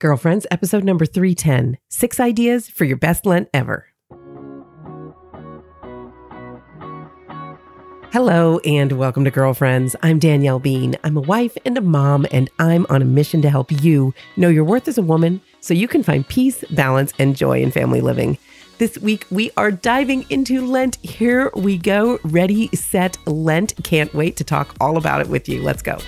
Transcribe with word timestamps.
Girlfriends, 0.00 0.46
episode 0.52 0.84
number 0.84 1.04
310 1.04 1.76
Six 1.88 2.20
Ideas 2.20 2.68
for 2.68 2.84
Your 2.84 2.96
Best 2.96 3.26
Lent 3.26 3.48
Ever. 3.52 3.86
Hello 8.12 8.60
and 8.60 8.92
welcome 8.92 9.24
to 9.24 9.32
Girlfriends. 9.32 9.96
I'm 10.00 10.20
Danielle 10.20 10.60
Bean. 10.60 10.94
I'm 11.02 11.16
a 11.16 11.22
wife 11.22 11.58
and 11.64 11.76
a 11.76 11.80
mom, 11.80 12.28
and 12.30 12.48
I'm 12.60 12.86
on 12.88 13.02
a 13.02 13.04
mission 13.04 13.42
to 13.42 13.50
help 13.50 13.72
you 13.72 14.14
know 14.36 14.48
your 14.48 14.62
worth 14.62 14.86
as 14.86 14.98
a 14.98 15.02
woman 15.02 15.40
so 15.60 15.74
you 15.74 15.88
can 15.88 16.04
find 16.04 16.28
peace, 16.28 16.62
balance, 16.70 17.12
and 17.18 17.34
joy 17.34 17.60
in 17.60 17.72
family 17.72 18.00
living. 18.00 18.38
This 18.78 18.98
week, 18.98 19.26
we 19.32 19.50
are 19.56 19.72
diving 19.72 20.24
into 20.30 20.64
Lent. 20.64 20.94
Here 21.02 21.50
we 21.56 21.76
go. 21.76 22.20
Ready, 22.22 22.68
set, 22.68 23.18
Lent. 23.26 23.74
Can't 23.82 24.14
wait 24.14 24.36
to 24.36 24.44
talk 24.44 24.76
all 24.80 24.96
about 24.96 25.22
it 25.22 25.28
with 25.28 25.48
you. 25.48 25.60
Let's 25.60 25.82
go. 25.82 25.98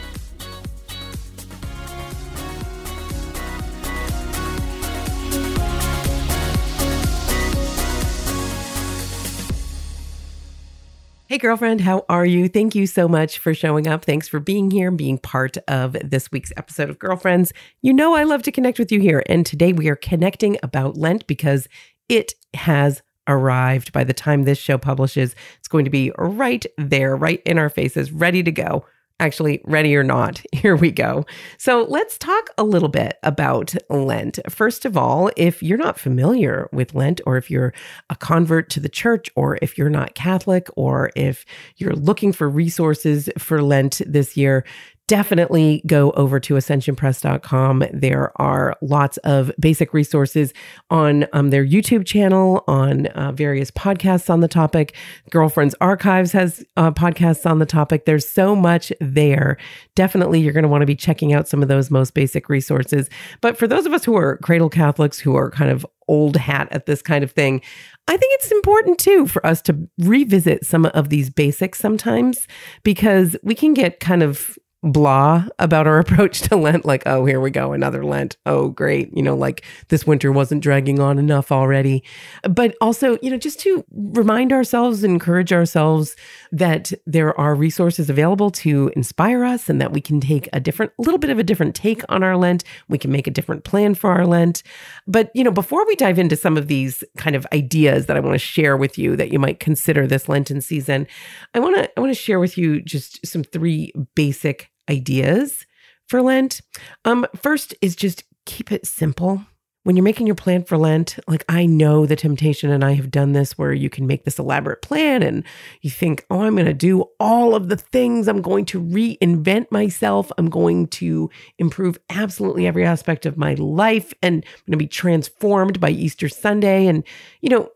Hey, 11.30 11.38
girlfriend, 11.38 11.82
how 11.82 12.04
are 12.08 12.26
you? 12.26 12.48
Thank 12.48 12.74
you 12.74 12.88
so 12.88 13.06
much 13.06 13.38
for 13.38 13.54
showing 13.54 13.86
up. 13.86 14.04
Thanks 14.04 14.26
for 14.26 14.40
being 14.40 14.72
here 14.72 14.88
and 14.88 14.98
being 14.98 15.16
part 15.16 15.56
of 15.68 15.92
this 16.02 16.32
week's 16.32 16.52
episode 16.56 16.90
of 16.90 16.98
Girlfriends. 16.98 17.52
You 17.82 17.92
know, 17.92 18.16
I 18.16 18.24
love 18.24 18.42
to 18.42 18.50
connect 18.50 18.80
with 18.80 18.90
you 18.90 18.98
here. 18.98 19.22
And 19.26 19.46
today 19.46 19.72
we 19.72 19.88
are 19.88 19.94
connecting 19.94 20.58
about 20.64 20.96
Lent 20.96 21.28
because 21.28 21.68
it 22.08 22.34
has 22.54 23.02
arrived 23.28 23.92
by 23.92 24.02
the 24.02 24.12
time 24.12 24.42
this 24.42 24.58
show 24.58 24.76
publishes. 24.76 25.36
It's 25.60 25.68
going 25.68 25.84
to 25.84 25.90
be 25.90 26.10
right 26.18 26.66
there, 26.76 27.14
right 27.14 27.40
in 27.46 27.58
our 27.58 27.70
faces, 27.70 28.10
ready 28.10 28.42
to 28.42 28.50
go. 28.50 28.84
Actually, 29.20 29.60
ready 29.64 29.94
or 29.94 30.02
not, 30.02 30.42
here 30.52 30.74
we 30.74 30.90
go. 30.90 31.26
So, 31.58 31.84
let's 31.88 32.16
talk 32.16 32.50
a 32.56 32.64
little 32.64 32.88
bit 32.88 33.18
about 33.22 33.74
Lent. 33.90 34.38
First 34.48 34.86
of 34.86 34.96
all, 34.96 35.30
if 35.36 35.62
you're 35.62 35.78
not 35.78 36.00
familiar 36.00 36.68
with 36.72 36.94
Lent, 36.94 37.20
or 37.26 37.36
if 37.36 37.50
you're 37.50 37.74
a 38.08 38.16
convert 38.16 38.70
to 38.70 38.80
the 38.80 38.88
church, 38.88 39.30
or 39.36 39.58
if 39.60 39.76
you're 39.76 39.90
not 39.90 40.14
Catholic, 40.14 40.68
or 40.74 41.12
if 41.14 41.44
you're 41.76 41.94
looking 41.94 42.32
for 42.32 42.48
resources 42.48 43.28
for 43.38 43.62
Lent 43.62 44.00
this 44.06 44.38
year, 44.38 44.64
definitely 45.10 45.82
go 45.88 46.12
over 46.12 46.38
to 46.38 46.54
ascensionpress.com. 46.54 47.82
There 47.92 48.30
are 48.40 48.76
lots 48.80 49.16
of 49.18 49.50
basic 49.58 49.92
resources 49.92 50.54
on 50.88 51.26
um, 51.32 51.50
their 51.50 51.66
YouTube 51.66 52.06
channel, 52.06 52.62
on 52.68 53.06
uh, 53.08 53.32
various 53.32 53.72
podcasts 53.72 54.30
on 54.30 54.38
the 54.38 54.46
topic. 54.46 54.94
Girlfriends 55.28 55.74
Archives 55.80 56.30
has 56.30 56.64
uh, 56.76 56.92
podcasts 56.92 57.44
on 57.44 57.58
the 57.58 57.66
topic. 57.66 58.04
There's 58.04 58.28
so 58.28 58.54
much 58.54 58.92
there. 59.00 59.56
Definitely, 59.96 60.42
you're 60.42 60.52
going 60.52 60.62
to 60.62 60.68
want 60.68 60.82
to 60.82 60.86
be 60.86 60.94
checking 60.94 61.32
out 61.32 61.48
some 61.48 61.60
of 61.60 61.66
those 61.66 61.90
most 61.90 62.14
basic 62.14 62.48
resources. 62.48 63.10
But 63.40 63.58
for 63.58 63.66
those 63.66 63.86
of 63.86 63.92
us 63.92 64.04
who 64.04 64.16
are 64.16 64.36
cradle 64.36 64.70
Catholics, 64.70 65.18
who 65.18 65.34
are 65.34 65.50
kind 65.50 65.72
of 65.72 65.84
old 66.06 66.36
hat 66.36 66.68
at 66.70 66.86
this 66.86 67.02
kind 67.02 67.24
of 67.24 67.32
thing, 67.32 67.62
I 68.06 68.16
think 68.16 68.32
it's 68.34 68.52
important 68.52 69.00
too 69.00 69.26
for 69.26 69.44
us 69.44 69.60
to 69.62 69.88
revisit 69.98 70.64
some 70.64 70.86
of 70.86 71.08
these 71.08 71.30
basics 71.30 71.80
sometimes 71.80 72.46
because 72.84 73.36
we 73.42 73.56
can 73.56 73.74
get 73.74 73.98
kind 73.98 74.22
of 74.22 74.56
blah 74.82 75.44
about 75.58 75.86
our 75.86 75.98
approach 76.00 76.40
to 76.42 76.56
Lent. 76.56 76.84
Like, 76.84 77.02
oh, 77.06 77.24
here 77.24 77.40
we 77.40 77.50
go, 77.50 77.72
another 77.72 78.04
Lent. 78.04 78.36
Oh, 78.46 78.68
great. 78.68 79.14
You 79.14 79.22
know, 79.22 79.36
like 79.36 79.64
this 79.88 80.06
winter 80.06 80.32
wasn't 80.32 80.62
dragging 80.62 81.00
on 81.00 81.18
enough 81.18 81.52
already. 81.52 82.02
But 82.48 82.76
also, 82.80 83.18
you 83.22 83.30
know, 83.30 83.36
just 83.36 83.60
to 83.60 83.84
remind 83.90 84.52
ourselves, 84.52 85.04
encourage 85.04 85.52
ourselves 85.52 86.16
that 86.52 86.92
there 87.06 87.38
are 87.38 87.54
resources 87.54 88.08
available 88.08 88.50
to 88.50 88.90
inspire 88.96 89.44
us 89.44 89.68
and 89.68 89.80
that 89.80 89.92
we 89.92 90.00
can 90.00 90.20
take 90.20 90.48
a 90.52 90.60
different, 90.60 90.92
little 90.98 91.18
bit 91.18 91.30
of 91.30 91.38
a 91.38 91.44
different 91.44 91.74
take 91.74 92.02
on 92.08 92.22
our 92.22 92.36
Lent. 92.36 92.64
We 92.88 92.98
can 92.98 93.12
make 93.12 93.26
a 93.26 93.30
different 93.30 93.64
plan 93.64 93.94
for 93.94 94.10
our 94.10 94.26
Lent. 94.26 94.62
But, 95.06 95.30
you 95.34 95.44
know, 95.44 95.50
before 95.50 95.86
we 95.86 95.94
dive 95.96 96.18
into 96.18 96.36
some 96.36 96.56
of 96.56 96.68
these 96.68 97.04
kind 97.16 97.36
of 97.36 97.46
ideas 97.52 98.06
that 98.06 98.16
I 98.16 98.20
want 98.20 98.34
to 98.34 98.38
share 98.38 98.76
with 98.76 98.98
you 98.98 99.16
that 99.16 99.32
you 99.32 99.38
might 99.38 99.60
consider 99.60 100.06
this 100.06 100.28
Lenten 100.28 100.60
season, 100.60 101.06
I 101.54 101.60
want 101.60 101.76
to, 101.76 101.90
I 101.96 102.00
want 102.00 102.14
to 102.14 102.20
share 102.20 102.40
with 102.40 102.56
you 102.56 102.80
just 102.80 103.24
some 103.26 103.44
three 103.44 103.92
basic 104.14 104.69
ideas 104.90 105.66
for 106.08 106.20
Lent. 106.20 106.60
Um, 107.04 107.26
first 107.40 107.74
is 107.80 107.94
just 107.94 108.24
keep 108.44 108.72
it 108.72 108.86
simple. 108.86 109.44
When 109.84 109.96
you're 109.96 110.04
making 110.04 110.26
your 110.26 110.36
plan 110.36 110.64
for 110.64 110.76
Lent, 110.76 111.18
like 111.26 111.42
I 111.48 111.64
know 111.64 112.04
the 112.04 112.16
temptation, 112.16 112.70
and 112.70 112.84
I 112.84 112.92
have 112.92 113.10
done 113.10 113.32
this 113.32 113.56
where 113.56 113.72
you 113.72 113.88
can 113.88 114.06
make 114.06 114.24
this 114.24 114.38
elaborate 114.38 114.82
plan 114.82 115.22
and 115.22 115.42
you 115.80 115.88
think, 115.88 116.26
oh, 116.28 116.42
I'm 116.42 116.54
going 116.54 116.66
to 116.66 116.74
do 116.74 117.04
all 117.18 117.54
of 117.54 117.70
the 117.70 117.78
things. 117.78 118.28
I'm 118.28 118.42
going 118.42 118.66
to 118.66 118.82
reinvent 118.82 119.70
myself. 119.70 120.30
I'm 120.36 120.50
going 120.50 120.88
to 120.88 121.30
improve 121.58 121.98
absolutely 122.10 122.66
every 122.66 122.84
aspect 122.84 123.24
of 123.24 123.38
my 123.38 123.54
life 123.54 124.12
and 124.22 124.44
I'm 124.44 124.62
going 124.66 124.78
to 124.78 124.84
be 124.84 124.86
transformed 124.86 125.80
by 125.80 125.90
Easter 125.90 126.28
Sunday. 126.28 126.86
And, 126.86 127.02
you 127.40 127.48
know, 127.48 127.70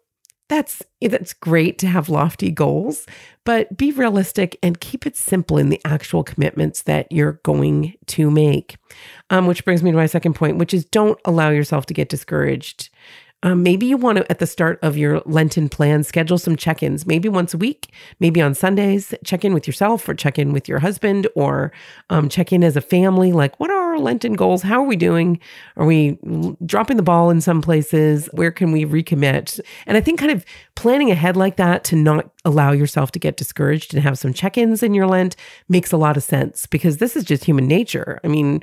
that's 0.55 0.83
that's 1.01 1.33
great 1.33 1.79
to 1.79 1.87
have 1.89 2.09
lofty 2.09 2.51
goals, 2.51 3.07
but 3.45 3.77
be 3.77 3.91
realistic 3.91 4.57
and 4.63 4.81
keep 4.81 5.05
it 5.05 5.17
simple 5.17 5.59
in 5.59 5.69
the 5.69 5.81
actual 5.85 6.23
commitments 6.23 6.83
that 6.83 7.11
you're 7.11 7.41
going 7.43 7.95
to 8.07 8.31
make. 8.31 8.77
Um, 9.31 9.47
which 9.47 9.65
brings 9.65 9.83
me 9.83 9.91
to 9.91 9.97
my 9.97 10.07
second 10.07 10.35
point, 10.35 10.59
which 10.59 10.73
is 10.73 10.85
don't 10.85 11.19
allow 11.25 11.51
yourself 11.51 11.87
to 11.87 11.95
get 11.95 12.09
discouraged. 12.09 12.89
Um, 13.45 13.63
maybe 13.63 13.85
you 13.85 13.99
want 13.99 14.17
to, 14.19 14.31
at 14.31 14.39
the 14.39 14.47
start 14.47 14.79
of 14.83 14.97
your 14.97 15.21
Lenten 15.27 15.69
plan, 15.69 16.03
schedule 16.03 16.39
some 16.39 16.57
check 16.57 16.83
ins, 16.83 17.07
maybe 17.07 17.29
once 17.29 17.53
a 17.53 17.59
week, 17.59 17.93
maybe 18.19 18.41
on 18.41 18.55
Sundays, 18.55 19.15
check 19.23 19.45
in 19.45 19.53
with 19.53 19.67
yourself 19.67 20.09
or 20.09 20.15
check 20.15 20.39
in 20.39 20.55
with 20.55 20.67
your 20.67 20.79
husband 20.79 21.29
or 21.37 21.71
um, 22.09 22.31
check 22.31 22.55
in 22.55 22.65
as 22.65 22.75
a 22.75 22.81
family. 22.81 23.33
Like, 23.33 23.61
what 23.61 23.71
are 23.71 23.93
our 23.93 23.99
Lenten 23.99 24.33
goals? 24.33 24.63
How 24.63 24.83
are 24.83 24.87
we 24.87 24.97
doing? 24.97 25.39
Are 25.77 25.85
we 25.85 26.19
dropping 26.65 26.97
the 26.97 27.03
ball 27.03 27.29
in 27.29 27.43
some 27.43 27.61
places? 27.61 28.31
Where 28.33 28.51
can 28.51 28.73
we 28.73 28.87
recommit? 28.87 29.61
And 29.87 29.99
I 29.99 30.01
think 30.01 30.19
kind 30.19 30.33
of 30.33 30.45
planning 30.75 31.11
ahead 31.11 31.37
like 31.37 31.57
that 31.57 31.85
to 31.85 31.97
not 31.97 32.31
allow 32.47 32.73
yourself 32.73 33.13
to 33.13 33.19
get 33.19 33.37
discouraged 33.37 33.93
and 33.93 34.03
have 34.03 34.19
some 34.19 34.33
check 34.33 34.57
ins 34.57 34.83
in 34.83 34.95
your 34.95 35.07
Lent 35.07 35.37
makes 35.69 35.93
a 35.93 35.99
lot 35.99 36.17
of 36.17 36.23
sense 36.23 36.65
because 36.67 36.97
this 36.97 37.15
is 37.15 37.25
just 37.25 37.45
human 37.45 37.67
nature. 37.67 38.21
I 38.25 38.29
mean, 38.29 38.63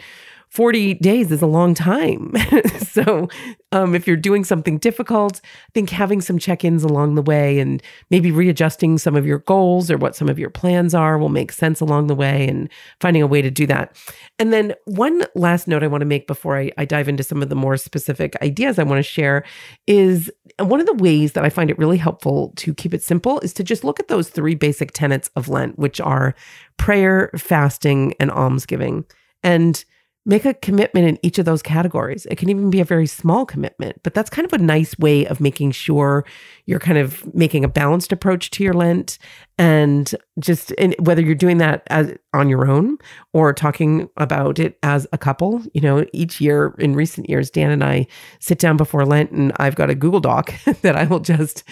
40 0.51 0.95
days 0.95 1.31
is 1.31 1.41
a 1.41 1.47
long 1.47 1.73
time. 1.73 2.33
so, 2.79 3.29
um, 3.71 3.95
if 3.95 4.05
you're 4.05 4.17
doing 4.17 4.43
something 4.43 4.77
difficult, 4.79 5.39
I 5.43 5.71
think 5.73 5.89
having 5.89 6.19
some 6.19 6.37
check 6.37 6.65
ins 6.65 6.83
along 6.83 7.15
the 7.15 7.21
way 7.21 7.59
and 7.59 7.81
maybe 8.09 8.31
readjusting 8.31 8.97
some 8.97 9.15
of 9.15 9.25
your 9.25 9.39
goals 9.39 9.89
or 9.89 9.95
what 9.97 10.13
some 10.13 10.27
of 10.27 10.37
your 10.37 10.49
plans 10.49 10.93
are 10.93 11.17
will 11.17 11.29
make 11.29 11.53
sense 11.53 11.79
along 11.79 12.07
the 12.07 12.15
way 12.15 12.49
and 12.49 12.69
finding 12.99 13.21
a 13.21 13.27
way 13.27 13.41
to 13.41 13.49
do 13.49 13.65
that. 13.67 13.95
And 14.39 14.51
then, 14.51 14.73
one 14.83 15.23
last 15.35 15.69
note 15.69 15.83
I 15.83 15.87
want 15.87 16.01
to 16.01 16.05
make 16.05 16.27
before 16.27 16.57
I, 16.57 16.69
I 16.77 16.83
dive 16.83 17.07
into 17.07 17.23
some 17.23 17.41
of 17.41 17.47
the 17.47 17.55
more 17.55 17.77
specific 17.77 18.35
ideas 18.41 18.77
I 18.77 18.83
want 18.83 18.99
to 18.99 19.03
share 19.03 19.45
is 19.87 20.29
one 20.59 20.81
of 20.81 20.85
the 20.85 20.95
ways 20.95 21.31
that 21.31 21.45
I 21.45 21.49
find 21.49 21.69
it 21.69 21.79
really 21.79 21.97
helpful 21.97 22.51
to 22.57 22.73
keep 22.73 22.93
it 22.93 23.03
simple 23.03 23.39
is 23.39 23.53
to 23.53 23.63
just 23.63 23.85
look 23.85 24.01
at 24.01 24.09
those 24.09 24.27
three 24.27 24.55
basic 24.55 24.91
tenets 24.91 25.29
of 25.37 25.47
Lent, 25.47 25.79
which 25.79 26.01
are 26.01 26.35
prayer, 26.75 27.31
fasting, 27.37 28.15
and 28.19 28.29
almsgiving. 28.29 29.05
And 29.43 29.83
Make 30.23 30.45
a 30.45 30.53
commitment 30.53 31.07
in 31.07 31.19
each 31.23 31.39
of 31.39 31.45
those 31.45 31.63
categories. 31.63 32.27
It 32.27 32.37
can 32.37 32.49
even 32.49 32.69
be 32.69 32.79
a 32.79 32.85
very 32.85 33.07
small 33.07 33.43
commitment, 33.45 34.01
but 34.03 34.13
that's 34.13 34.29
kind 34.29 34.45
of 34.45 34.53
a 34.53 34.63
nice 34.63 34.97
way 34.99 35.25
of 35.25 35.41
making 35.41 35.71
sure 35.71 36.25
you're 36.67 36.79
kind 36.79 36.99
of 36.99 37.33
making 37.33 37.63
a 37.63 37.67
balanced 37.67 38.11
approach 38.11 38.51
to 38.51 38.63
your 38.63 38.73
Lent 38.73 39.17
and 39.57 40.15
just 40.39 40.73
whether 40.99 41.21
you're 41.21 41.35
doing 41.35 41.57
that 41.57 41.83
as 41.87 42.15
on 42.33 42.49
your 42.49 42.67
own 42.67 42.97
or 43.33 43.53
talking 43.53 44.09
about 44.17 44.59
it 44.59 44.77
as 44.83 45.05
a 45.11 45.17
couple 45.17 45.61
you 45.73 45.81
know 45.81 46.05
each 46.13 46.39
year 46.39 46.73
in 46.79 46.95
recent 46.95 47.29
years 47.29 47.49
dan 47.49 47.71
and 47.71 47.83
i 47.83 48.07
sit 48.39 48.59
down 48.59 48.77
before 48.77 49.05
lent 49.05 49.31
and 49.31 49.51
i've 49.57 49.75
got 49.75 49.89
a 49.89 49.95
google 49.95 50.19
doc 50.19 50.53
that 50.81 50.95
i 50.95 51.03
will 51.05 51.19
just 51.19 51.63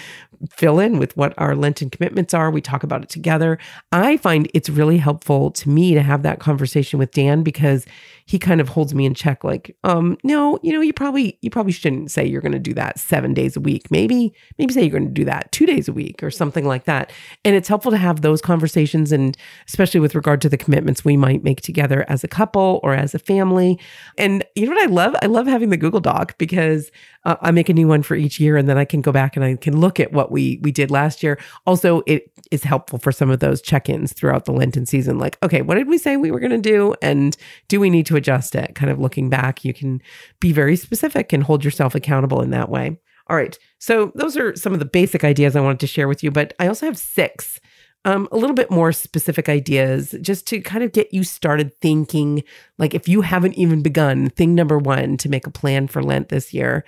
fill 0.51 0.79
in 0.79 0.99
with 0.99 1.15
what 1.17 1.33
our 1.37 1.55
lenten 1.55 1.89
commitments 1.89 2.33
are. 2.33 2.49
We 2.49 2.61
talk 2.61 2.83
about 2.83 3.03
it 3.03 3.09
together. 3.09 3.57
I 3.91 4.17
find 4.17 4.49
it's 4.53 4.69
really 4.69 4.97
helpful 4.97 5.51
to 5.51 5.69
me 5.69 5.93
to 5.93 6.01
have 6.01 6.23
that 6.23 6.39
conversation 6.39 6.99
with 6.99 7.11
dan 7.11 7.43
because 7.43 7.85
he 8.25 8.39
kind 8.39 8.61
of 8.61 8.69
holds 8.69 8.93
me 8.93 9.05
in 9.05 9.15
check 9.15 9.43
like 9.43 9.75
um 9.83 10.15
no 10.23 10.59
you 10.61 10.71
know 10.71 10.81
you 10.81 10.93
probably 10.93 11.37
you 11.41 11.49
probably 11.49 11.71
shouldn't 11.71 12.11
say 12.11 12.25
you're 12.25 12.41
going 12.41 12.51
to 12.51 12.59
do 12.59 12.73
that 12.75 12.99
7 12.99 13.33
days 13.33 13.57
a 13.57 13.59
week. 13.59 13.91
Maybe 13.91 14.33
maybe 14.57 14.73
say 14.73 14.81
you're 14.81 14.91
going 14.91 15.07
to 15.07 15.13
do 15.13 15.25
that 15.25 15.51
2 15.51 15.65
days 15.65 15.87
a 15.87 15.93
week 15.93 16.23
or 16.23 16.31
something 16.31 16.65
like 16.65 16.85
that. 16.85 17.11
And 17.43 17.55
it's 17.55 17.67
helpful 17.67 17.78
to 17.79 17.97
have 17.97 18.21
those 18.21 18.41
conversations 18.41 19.11
and 19.11 19.37
especially 19.67 19.99
with 19.99 20.15
regard 20.15 20.41
to 20.41 20.49
the 20.49 20.57
commitments 20.57 21.05
we 21.05 21.17
might 21.17 21.43
make 21.43 21.61
together 21.61 22.05
as 22.09 22.23
a 22.23 22.27
couple 22.27 22.79
or 22.83 22.93
as 22.93 23.15
a 23.15 23.19
family. 23.19 23.79
And 24.17 24.43
you 24.55 24.65
know 24.65 24.73
what? 24.73 24.83
I 24.83 24.91
love 24.91 25.15
i 25.21 25.25
love 25.25 25.47
having 25.47 25.69
the 25.69 25.77
google 25.77 25.99
doc 25.99 26.37
because 26.37 26.91
uh, 27.25 27.35
i 27.41 27.51
make 27.51 27.69
a 27.69 27.73
new 27.73 27.87
one 27.87 28.03
for 28.03 28.15
each 28.15 28.39
year 28.39 28.57
and 28.57 28.67
then 28.67 28.77
i 28.77 28.85
can 28.85 29.01
go 29.01 29.11
back 29.11 29.35
and 29.35 29.43
i 29.43 29.55
can 29.55 29.79
look 29.79 29.99
at 29.99 30.11
what 30.11 30.31
we 30.31 30.59
we 30.61 30.71
did 30.71 30.91
last 30.91 31.23
year. 31.23 31.39
Also 31.65 32.01
it 32.05 32.31
is 32.51 32.63
helpful 32.63 32.99
for 32.99 33.11
some 33.11 33.29
of 33.29 33.39
those 33.39 33.61
check-ins 33.61 34.13
throughout 34.13 34.45
the 34.45 34.51
lenten 34.51 34.85
season 34.85 35.17
like 35.17 35.37
okay 35.43 35.61
what 35.61 35.75
did 35.75 35.87
we 35.87 35.97
say 35.97 36.17
we 36.17 36.31
were 36.31 36.39
going 36.39 36.51
to 36.51 36.57
do? 36.57 36.93
And 37.01 37.35
do 37.67 37.79
we 37.79 37.89
need 37.89 38.05
to 38.07 38.15
adjust 38.15 38.55
it? 38.55 38.75
Kind 38.75 38.91
of 38.91 38.99
looking 38.99 39.29
back 39.29 39.63
you 39.63 39.73
can 39.73 40.01
be 40.39 40.51
very 40.51 40.75
specific 40.75 41.33
and 41.33 41.43
hold 41.43 41.63
yourself 41.63 41.95
accountable 41.95 42.41
in 42.41 42.51
that 42.51 42.69
way 42.69 42.97
all 43.29 43.35
right. 43.35 43.57
So 43.77 44.11
those 44.15 44.35
are 44.35 44.55
some 44.55 44.73
of 44.73 44.79
the 44.79 44.85
basic 44.85 45.23
ideas 45.23 45.55
I 45.55 45.61
wanted 45.61 45.79
to 45.81 45.87
share 45.87 46.07
with 46.07 46.23
you, 46.23 46.31
but 46.31 46.53
I 46.59 46.67
also 46.67 46.85
have 46.85 46.97
six 46.97 47.59
um, 48.05 48.27
a 48.31 48.37
little 48.37 48.55
bit 48.55 48.71
more 48.71 48.91
specific 48.91 49.49
ideas 49.49 50.15
just 50.21 50.47
to 50.47 50.61
kind 50.61 50.83
of 50.83 50.93
get 50.93 51.13
you 51.13 51.23
started 51.23 51.75
thinking. 51.81 52.43
Like, 52.77 52.93
if 52.93 53.07
you 53.07 53.21
haven't 53.21 53.55
even 53.55 53.81
begun, 53.81 54.29
thing 54.29 54.55
number 54.55 54.77
one 54.77 55.17
to 55.17 55.29
make 55.29 55.45
a 55.45 55.51
plan 55.51 55.87
for 55.87 56.01
Lent 56.01 56.29
this 56.29 56.53
year, 56.53 56.85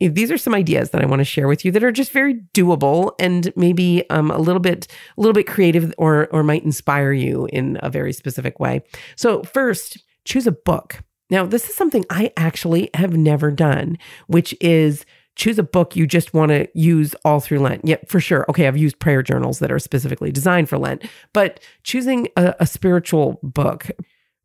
these 0.00 0.30
are 0.30 0.38
some 0.38 0.54
ideas 0.54 0.90
that 0.90 1.02
I 1.02 1.06
want 1.06 1.20
to 1.20 1.24
share 1.24 1.48
with 1.48 1.64
you 1.64 1.70
that 1.72 1.84
are 1.84 1.92
just 1.92 2.12
very 2.12 2.40
doable 2.54 3.12
and 3.20 3.52
maybe 3.56 4.08
um, 4.10 4.30
a 4.30 4.38
little 4.38 4.60
bit 4.60 4.88
a 5.16 5.20
little 5.20 5.34
bit 5.34 5.46
creative 5.46 5.94
or 5.98 6.28
or 6.28 6.42
might 6.42 6.64
inspire 6.64 7.12
you 7.12 7.46
in 7.52 7.78
a 7.82 7.90
very 7.90 8.12
specific 8.12 8.58
way. 8.58 8.82
So 9.16 9.42
first, 9.44 10.02
choose 10.24 10.46
a 10.46 10.52
book. 10.52 11.02
Now, 11.30 11.46
this 11.46 11.68
is 11.68 11.74
something 11.74 12.04
I 12.10 12.32
actually 12.36 12.90
have 12.94 13.16
never 13.16 13.50
done, 13.50 13.98
which 14.26 14.54
is 14.60 15.04
choose 15.36 15.58
a 15.58 15.62
book 15.62 15.96
you 15.96 16.06
just 16.06 16.32
want 16.34 16.50
to 16.50 16.68
use 16.74 17.14
all 17.24 17.40
through 17.40 17.60
Lent. 17.60 17.84
Yeah, 17.84 17.96
for 18.06 18.20
sure. 18.20 18.44
Okay, 18.48 18.66
I've 18.66 18.76
used 18.76 18.98
prayer 18.98 19.22
journals 19.22 19.58
that 19.58 19.72
are 19.72 19.78
specifically 19.78 20.30
designed 20.30 20.68
for 20.68 20.78
Lent, 20.78 21.04
but 21.32 21.60
choosing 21.82 22.28
a, 22.36 22.54
a 22.60 22.66
spiritual 22.66 23.38
book, 23.42 23.90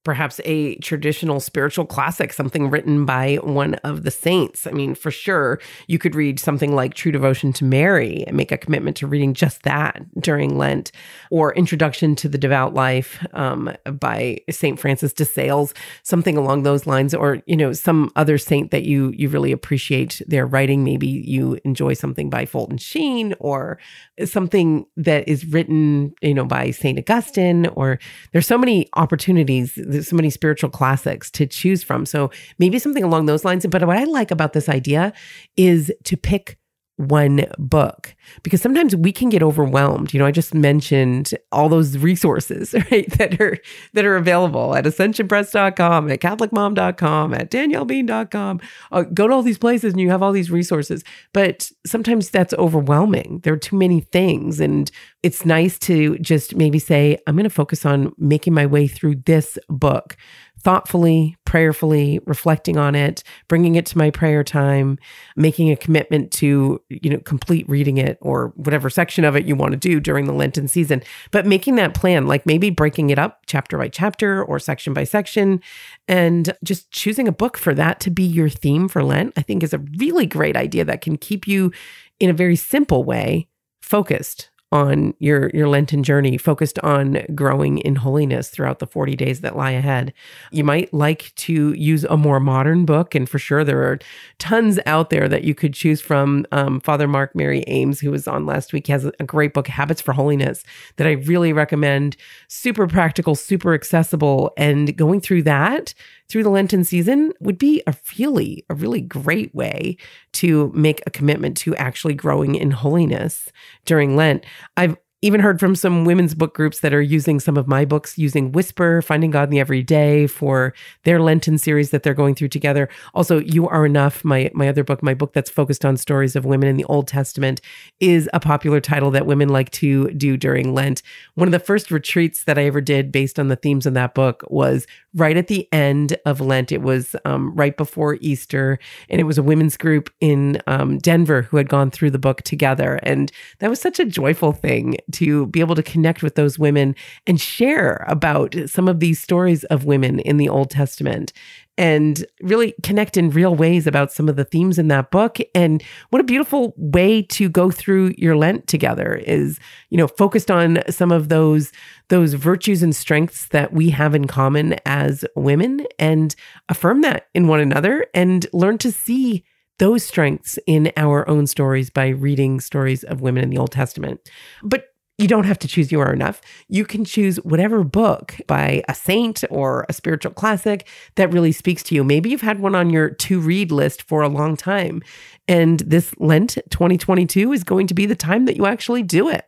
perhaps 0.04 0.40
a 0.46 0.76
traditional 0.78 1.40
spiritual 1.40 1.86
classic, 1.86 2.32
something 2.32 2.70
written 2.70 3.06
by 3.06 3.36
one 3.44 3.76
of 3.76 4.04
the 4.04 4.12
saints. 4.12 4.66
I 4.66 4.72
mean, 4.72 4.96
for 4.96 5.12
sure, 5.12 5.60
you 5.88 6.00
could 6.00 6.16
read 6.16 6.40
something 6.40 6.74
like 6.74 6.94
True 6.94 7.12
Devotion 7.12 7.52
to 7.54 7.66
Mary 7.66 8.24
and 8.26 8.38
make 8.38 8.52
a 8.52 8.58
commitment 8.58 8.96
to 8.98 9.08
reading 9.08 9.34
just 9.34 9.64
that 9.64 10.02
during 10.20 10.58
Lent, 10.58 10.92
or 11.32 11.54
Introduction 11.54 12.16
to 12.16 12.30
the 12.30 12.38
Devout 12.38 12.74
Life 12.74 13.26
um, 13.34 13.72
by 14.00 14.40
Saint 14.50 14.80
Francis 14.80 15.12
de 15.12 15.26
Sales, 15.26 15.74
something 16.04 16.38
along 16.38 16.64
those 16.64 16.88
lines, 16.88 17.14
or 17.14 17.42
you 17.46 17.58
know, 17.58 17.74
some 17.74 18.12
other 18.16 18.38
saint 18.38 18.72
that 18.72 18.84
you 18.84 19.14
you 19.18 19.28
really 19.28 19.52
appreciate 19.52 20.22
their 20.28 20.46
writing. 20.46 20.84
Maybe 20.84 21.08
you 21.08 21.60
enjoy 21.66 21.94
something 21.94 22.30
by 22.30 22.46
Fulton 22.46 22.78
Sheen, 22.78 23.36
or 23.40 23.80
something 24.24 24.86
that 24.96 25.28
is 25.28 25.46
written, 25.46 26.14
you 26.22 26.34
know, 26.34 26.46
by 26.46 26.72
Saint 26.72 27.00
Augustine. 27.00 27.68
Or 27.68 28.00
there's 28.32 28.48
so 28.48 28.58
many 28.58 28.88
opportunities 28.96 29.78
there's 29.90 30.08
so 30.08 30.16
many 30.16 30.30
spiritual 30.30 30.70
classics 30.70 31.30
to 31.32 31.46
choose 31.46 31.84
from. 31.84 32.06
So 32.06 32.32
maybe 32.58 32.80
something 32.80 33.04
along 33.04 33.26
those 33.26 33.44
lines. 33.44 33.66
But 33.66 33.86
what 33.86 33.98
I 33.98 34.04
like 34.06 34.32
about 34.32 34.54
this 34.54 34.70
idea 34.70 35.14
is 35.58 35.92
to 36.06 36.18
pick 36.18 36.58
one 37.00 37.46
book. 37.58 38.14
Because 38.44 38.62
sometimes 38.62 38.94
we 38.94 39.14
can 39.14 39.30
get 39.30 39.42
overwhelmed. 39.42 40.14
You 40.14 40.20
know 40.20 40.26
i 40.26 40.32
just 40.32 40.54
mentioned 40.54 41.34
all 41.52 41.70
those 41.70 41.98
resources 41.98 42.74
right 42.92 43.10
that 43.18 43.40
are 43.40 43.58
that 43.94 44.06
are 44.06 44.18
available 44.18 44.76
at 44.76 44.84
ascensionpress.com 44.84 46.12
at 46.12 46.20
catholicmom.com 46.20 47.34
at 47.34 47.50
daniellebean.com 47.50 48.60
uh, 48.92 49.02
go 49.14 49.28
to 49.28 49.34
all 49.34 49.42
these 49.42 49.58
places 49.58 49.94
and 49.94 50.02
you 50.02 50.10
have 50.10 50.22
all 50.22 50.34
these 50.34 50.52
resources. 50.52 51.04
But 51.34 51.72
sometimes 51.86 52.30
that's 52.30 52.54
overwhelming. 52.56 53.40
There 53.44 53.54
are 53.54 53.58
too 53.58 53.78
many 53.78 54.02
things. 54.02 54.60
And 54.60 54.92
it's 55.24 55.46
nice 55.46 55.78
to 55.80 56.18
just 56.20 56.56
maybe 56.56 56.80
say 56.80 57.18
i'm 57.28 57.36
going 57.36 57.44
to 57.44 57.50
focus 57.50 57.86
on 57.86 58.14
making 58.18 58.54
my 58.54 58.66
way 58.66 58.88
through 58.88 59.16
this 59.26 59.58
book 59.68 60.16
thoughtfully, 60.62 61.36
prayerfully 61.46 62.20
reflecting 62.26 62.78
on 62.78 62.96
it, 62.96 63.24
bringing 63.48 63.76
it 63.76 63.86
to 63.88 63.98
my 63.98 64.10
prayer 64.12 64.44
time, 64.44 64.98
making 65.36 65.72
a 65.72 65.76
commitment 65.76 66.32
to, 66.32 66.82
you 66.90 67.10
know, 67.10 67.20
complete 67.20 67.68
reading 67.70 67.98
it 67.98 68.18
or 68.22 68.54
whatever 68.56 68.90
section 68.90 69.24
of 69.24 69.36
it 69.36 69.46
you 69.46 69.56
want 69.56 69.72
to 69.72 69.78
do 69.78 70.00
during 70.00 70.26
the 70.26 70.34
Lenten 70.34 70.68
season. 70.68 71.02
But 71.32 71.46
making 71.46 71.76
that 71.76 71.94
plan, 71.94 72.28
like 72.28 72.46
maybe 72.46 72.70
breaking 72.70 73.10
it 73.10 73.20
up 73.20 73.42
chapter 73.46 73.78
by 73.78 73.88
chapter 73.88 74.44
or 74.44 74.60
section 74.60 74.94
by 74.94 75.06
section, 75.06 75.62
and 76.08 76.54
just 76.64 76.92
choosing 76.92 77.28
a 77.28 77.34
book 77.34 77.58
for 77.58 77.74
that 77.74 78.00
to 78.02 78.12
be 78.12 78.24
your 78.24 78.50
theme 78.50 78.88
for 78.88 79.04
Lent, 79.04 79.34
I 79.38 79.42
think 79.42 79.64
is 79.64 79.74
a 79.74 79.84
really 79.98 80.26
great 80.26 80.58
idea 80.58 80.86
that 80.86 81.02
can 81.02 81.18
keep 81.18 81.48
you 81.48 81.72
in 82.20 82.30
a 82.30 82.34
very 82.34 82.56
simple 82.56 83.04
way 83.04 83.48
focused 83.82 84.49
on 84.72 85.14
your 85.20 85.50
your 85.54 85.68
lenten 85.68 86.04
journey 86.04 86.38
focused 86.38 86.78
on 86.80 87.26
growing 87.34 87.80
in 87.80 87.96
holiness 87.96 88.50
throughout 88.50 88.80
the 88.80 88.86
40 88.86 89.16
days 89.16 89.42
that 89.42 89.56
lie 89.56 89.72
ahead. 89.72 90.14
You 90.52 90.64
might 90.64 90.94
like 90.94 91.34
to 91.38 91.74
use 91.74 92.04
a 92.04 92.18
more 92.18 92.40
modern 92.40 92.86
book 92.86 93.16
and 93.16 93.28
for 93.28 93.40
sure 93.40 93.64
there 93.64 93.82
are 93.84 94.00
tons 94.38 94.80
out 94.86 95.10
there 95.10 95.28
that 95.28 95.44
you 95.44 95.56
could 95.56 95.74
choose 95.74 96.02
from. 96.02 96.46
Um, 96.52 96.80
father 96.80 97.08
mark 97.08 97.36
mary 97.36 97.64
ames 97.68 98.00
who 98.00 98.12
was 98.12 98.28
on 98.28 98.46
last 98.46 98.74
week 98.74 98.88
has 98.88 99.06
a 99.06 99.24
great 99.24 99.54
book 99.54 99.68
habits 99.68 100.02
for 100.02 100.14
holiness 100.14 100.64
that 100.98 101.08
i 101.08 101.12
really 101.12 101.52
recommend. 101.52 102.16
Super 102.48 102.88
practical 102.88 103.36
super 103.36 103.74
accessible 103.74 104.54
and 104.58 104.96
going 104.96 105.20
through 105.20 105.44
that 105.44 105.94
through 106.30 106.44
the 106.44 106.50
Lenten 106.50 106.84
season 106.84 107.34
would 107.40 107.58
be 107.58 107.82
a 107.88 107.96
really, 108.18 108.64
a 108.70 108.76
really 108.76 109.02
great 109.02 109.54
way 109.54 109.98
to 110.34 110.72
make 110.74 111.02
a 111.06 111.12
commitment 111.12 111.58
to 111.58 111.76
actually 111.76 112.14
growing 112.14 112.56
in 112.56 112.72
holiness 112.72 113.52
during 113.86 114.16
Lent. 114.16 114.46
I've 114.78 114.98
even 115.22 115.42
heard 115.42 115.60
from 115.60 115.76
some 115.76 116.06
women's 116.06 116.34
book 116.34 116.54
groups 116.54 116.80
that 116.80 116.94
are 116.94 117.02
using 117.02 117.40
some 117.40 117.58
of 117.58 117.68
my 117.68 117.84
books, 117.84 118.18
using 118.18 118.54
Whisper, 118.54 119.02
Finding 119.02 119.32
God 119.32 119.44
in 119.44 119.50
the 119.50 119.60
Everyday 119.60 120.28
for 120.28 120.74
their 121.04 121.20
Lenten 121.20 121.58
series 121.58 121.90
that 121.90 122.04
they're 122.04 122.14
going 122.14 122.36
through 122.36 122.48
together. 122.48 122.88
Also, 123.14 123.40
You 123.40 123.68
Are 123.68 123.86
Enough, 123.86 124.24
my 124.24 124.50
my 124.54 124.70
other 124.70 124.84
book, 124.84 125.04
my 125.04 125.14
book 125.14 125.34
that's 125.34 125.50
focused 125.50 125.84
on 125.84 125.98
stories 125.98 126.36
of 126.36 126.46
women 126.46 126.70
in 126.70 126.78
the 126.78 126.86
Old 126.86 127.08
Testament, 127.08 127.60
is 128.00 128.30
a 128.34 128.40
popular 128.40 128.80
title 128.80 129.12
that 129.12 129.26
women 129.26 129.50
like 129.50 129.72
to 129.72 130.10
do 130.12 130.38
during 130.38 130.74
Lent. 130.74 131.02
One 131.36 131.48
of 131.48 131.52
the 131.52 131.60
first 131.60 131.92
retreats 131.92 132.46
that 132.46 132.58
I 132.58 132.64
ever 132.66 132.80
did 132.80 133.12
based 133.12 133.40
on 133.40 133.50
the 133.50 133.58
themes 133.58 133.86
in 133.86 133.96
that 133.96 134.14
book 134.14 134.44
was 134.48 134.88
right 135.14 135.36
at 135.36 135.48
the 135.48 135.68
end 135.74 136.18
of 136.26 136.40
Lent. 136.40 136.72
It 136.72 136.82
was 136.82 137.16
um, 137.26 137.54
right 137.56 137.76
before 137.76 138.18
Easter, 138.22 138.80
and 139.10 139.20
it 139.20 139.26
was 139.26 139.38
a 139.38 139.44
women's 139.44 139.76
group 139.76 140.10
in 140.22 140.62
um, 140.68 140.98
Denver 141.00 141.42
who 141.42 141.58
had 141.58 141.68
gone 141.68 141.92
through 141.92 142.12
the 142.12 142.20
book 142.20 142.42
together. 142.44 143.00
And 143.04 143.32
that 143.60 143.70
was 143.70 143.82
such 143.82 144.00
a 144.00 144.06
joyful 144.06 144.54
thing 144.54 144.96
to 145.14 145.48
be 145.48 145.60
able 145.60 145.76
to 145.76 145.84
connect 145.84 146.24
with 146.24 146.36
those 146.36 146.60
women 146.60 146.96
and 147.28 147.40
share 147.40 148.06
about 148.08 148.56
some 148.68 148.88
of 148.88 149.00
these 149.00 149.22
stories 149.22 149.64
of 149.66 149.86
women 149.86 150.20
in 150.20 150.38
the 150.38 150.50
Old 150.50 150.70
Testament 150.70 151.34
and 151.80 152.26
really 152.42 152.76
connect 152.84 153.16
in 153.16 153.30
real 153.30 153.56
ways 153.56 153.88
about 153.88 154.12
some 154.12 154.28
of 154.28 154.36
the 154.36 154.44
themes 154.44 154.78
in 154.78 154.90
that 154.90 155.12
book 155.12 155.38
and 155.56 155.82
what 156.10 156.20
a 156.20 156.26
beautiful 156.26 156.74
way 156.76 157.22
to 157.22 157.48
go 157.48 157.72
through 157.72 158.14
your 158.18 158.36
lent 158.36 158.68
together 158.68 159.16
is 159.16 159.60
you 159.90 159.98
know 159.98 160.08
focused 160.08 160.52
on 160.52 160.80
some 160.90 161.12
of 161.12 161.30
those 161.30 161.72
those 162.10 162.34
virtues 162.34 162.84
and 162.84 162.96
strengths 162.96 163.48
that 163.48 163.72
we 163.72 163.90
have 163.92 164.14
in 164.14 164.28
common 164.28 164.76
as 164.86 165.24
women 165.36 165.86
and 165.98 166.36
affirm 166.68 167.02
that 167.02 167.28
in 167.34 167.48
one 167.48 167.62
another 167.62 168.06
and 168.14 168.46
learn 168.52 168.78
to 168.78 168.92
see 168.92 169.46
those 169.80 170.04
strengths 170.04 170.60
in 170.68 170.92
our 170.98 171.28
own 171.30 171.48
stories 171.48 171.90
by 171.90 172.10
reading 172.10 172.60
stories 172.60 173.04
of 173.06 173.22
women 173.22 173.44
in 173.44 173.50
the 173.50 173.58
Old 173.58 173.72
Testament. 173.72 174.20
But 174.62 174.89
you 175.20 175.28
don't 175.28 175.46
have 175.46 175.60
to 175.60 175.68
choose 175.68 175.92
You 175.92 176.00
Are 176.00 176.14
Enough. 176.14 176.42
You 176.70 176.86
can 176.86 177.04
choose 177.04 177.38
whatever 177.38 177.84
book 177.84 178.36
by 178.48 178.82
a 178.88 178.96
saint 178.96 179.44
or 179.50 179.86
a 179.90 179.94
spiritual 179.94 180.32
classic 180.32 180.88
that 181.16 181.34
really 181.34 181.52
speaks 181.52 181.84
to 181.84 181.96
you. 181.96 182.06
Maybe 182.06 182.30
you've 182.30 182.42
had 182.42 182.62
one 182.62 182.74
on 182.74 182.90
your 182.90 183.10
to 183.10 183.40
read 183.42 183.70
list 183.70 184.04
for 184.04 184.22
a 184.22 184.30
long 184.30 184.56
time. 184.56 185.04
And 185.48 185.82
this 185.82 186.14
Lent 186.20 186.58
2022 186.70 187.52
is 187.52 187.66
going 187.66 187.88
to 187.88 187.94
be 187.94 188.06
the 188.06 188.16
time 188.16 188.46
that 188.46 188.56
you 188.56 188.66
actually 188.66 189.04
do 189.04 189.28
it. 189.28 189.46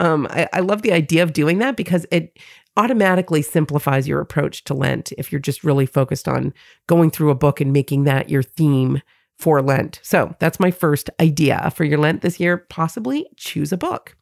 Um, 0.00 0.26
I, 0.30 0.48
I 0.52 0.60
love 0.60 0.82
the 0.82 0.92
idea 0.92 1.22
of 1.22 1.32
doing 1.32 1.58
that 1.58 1.76
because 1.76 2.04
it 2.10 2.36
automatically 2.76 3.40
simplifies 3.40 4.08
your 4.08 4.20
approach 4.20 4.64
to 4.64 4.74
Lent 4.74 5.12
if 5.12 5.30
you're 5.30 5.40
just 5.40 5.62
really 5.62 5.86
focused 5.86 6.26
on 6.26 6.52
going 6.88 7.12
through 7.12 7.30
a 7.30 7.36
book 7.36 7.60
and 7.60 7.72
making 7.72 8.02
that 8.04 8.30
your 8.30 8.42
theme 8.42 9.00
for 9.44 9.60
Lent. 9.60 10.00
So 10.02 10.34
that's 10.38 10.58
my 10.58 10.70
first 10.70 11.10
idea 11.20 11.70
for 11.76 11.84
your 11.84 11.98
Lent 11.98 12.22
this 12.22 12.40
year. 12.40 12.56
Possibly 12.56 13.26
choose 13.36 13.72
a 13.72 13.76
book. 13.76 14.16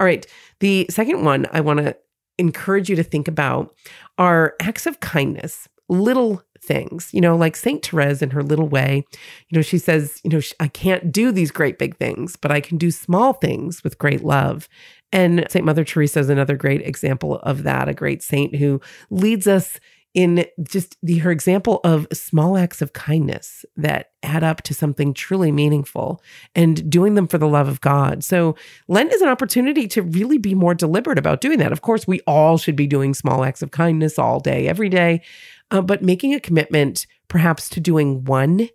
All 0.00 0.04
right. 0.04 0.26
The 0.58 0.88
second 0.90 1.24
one 1.24 1.46
I 1.52 1.60
want 1.60 1.78
to 1.78 1.96
encourage 2.38 2.90
you 2.90 2.96
to 2.96 3.04
think 3.04 3.28
about 3.28 3.72
are 4.18 4.56
acts 4.60 4.86
of 4.86 4.98
kindness, 4.98 5.68
little 5.88 6.42
things, 6.60 7.10
you 7.12 7.20
know, 7.20 7.36
like 7.36 7.54
St. 7.54 7.86
Therese 7.86 8.20
in 8.20 8.30
her 8.30 8.42
little 8.42 8.66
way. 8.66 9.04
You 9.48 9.56
know, 9.56 9.62
she 9.62 9.78
says, 9.78 10.20
you 10.24 10.30
know, 10.30 10.40
I 10.58 10.66
can't 10.66 11.12
do 11.12 11.30
these 11.30 11.52
great 11.52 11.78
big 11.78 11.96
things, 11.96 12.34
but 12.34 12.50
I 12.50 12.60
can 12.60 12.76
do 12.76 12.90
small 12.90 13.32
things 13.32 13.84
with 13.84 13.98
great 13.98 14.24
love. 14.24 14.68
And 15.12 15.46
St. 15.48 15.64
Mother 15.64 15.84
Teresa 15.84 16.18
is 16.18 16.28
another 16.28 16.56
great 16.56 16.82
example 16.82 17.36
of 17.44 17.62
that, 17.62 17.88
a 17.88 17.94
great 17.94 18.24
saint 18.24 18.56
who 18.56 18.80
leads 19.08 19.46
us 19.46 19.78
in 20.14 20.46
just 20.62 20.96
the, 21.02 21.18
her 21.18 21.32
example 21.32 21.80
of 21.82 22.06
small 22.12 22.56
acts 22.56 22.80
of 22.80 22.92
kindness 22.92 23.64
that 23.76 24.12
add 24.22 24.44
up 24.44 24.62
to 24.62 24.72
something 24.72 25.12
truly 25.12 25.50
meaningful 25.50 26.22
and 26.54 26.88
doing 26.88 27.14
them 27.14 27.26
for 27.26 27.36
the 27.36 27.48
love 27.48 27.66
of 27.66 27.80
God. 27.80 28.22
So, 28.22 28.54
Lent 28.86 29.12
is 29.12 29.20
an 29.20 29.28
opportunity 29.28 29.88
to 29.88 30.02
really 30.02 30.38
be 30.38 30.54
more 30.54 30.74
deliberate 30.74 31.18
about 31.18 31.40
doing 31.40 31.58
that. 31.58 31.72
Of 31.72 31.82
course, 31.82 32.06
we 32.06 32.20
all 32.26 32.56
should 32.56 32.76
be 32.76 32.86
doing 32.86 33.12
small 33.12 33.44
acts 33.44 33.60
of 33.60 33.72
kindness 33.72 34.18
all 34.18 34.38
day, 34.38 34.68
every 34.68 34.88
day, 34.88 35.20
uh, 35.72 35.82
but 35.82 36.02
making 36.02 36.32
a 36.32 36.40
commitment 36.40 37.06
perhaps 37.26 37.68
to 37.70 37.80
doing 37.80 38.24
one 38.24 38.68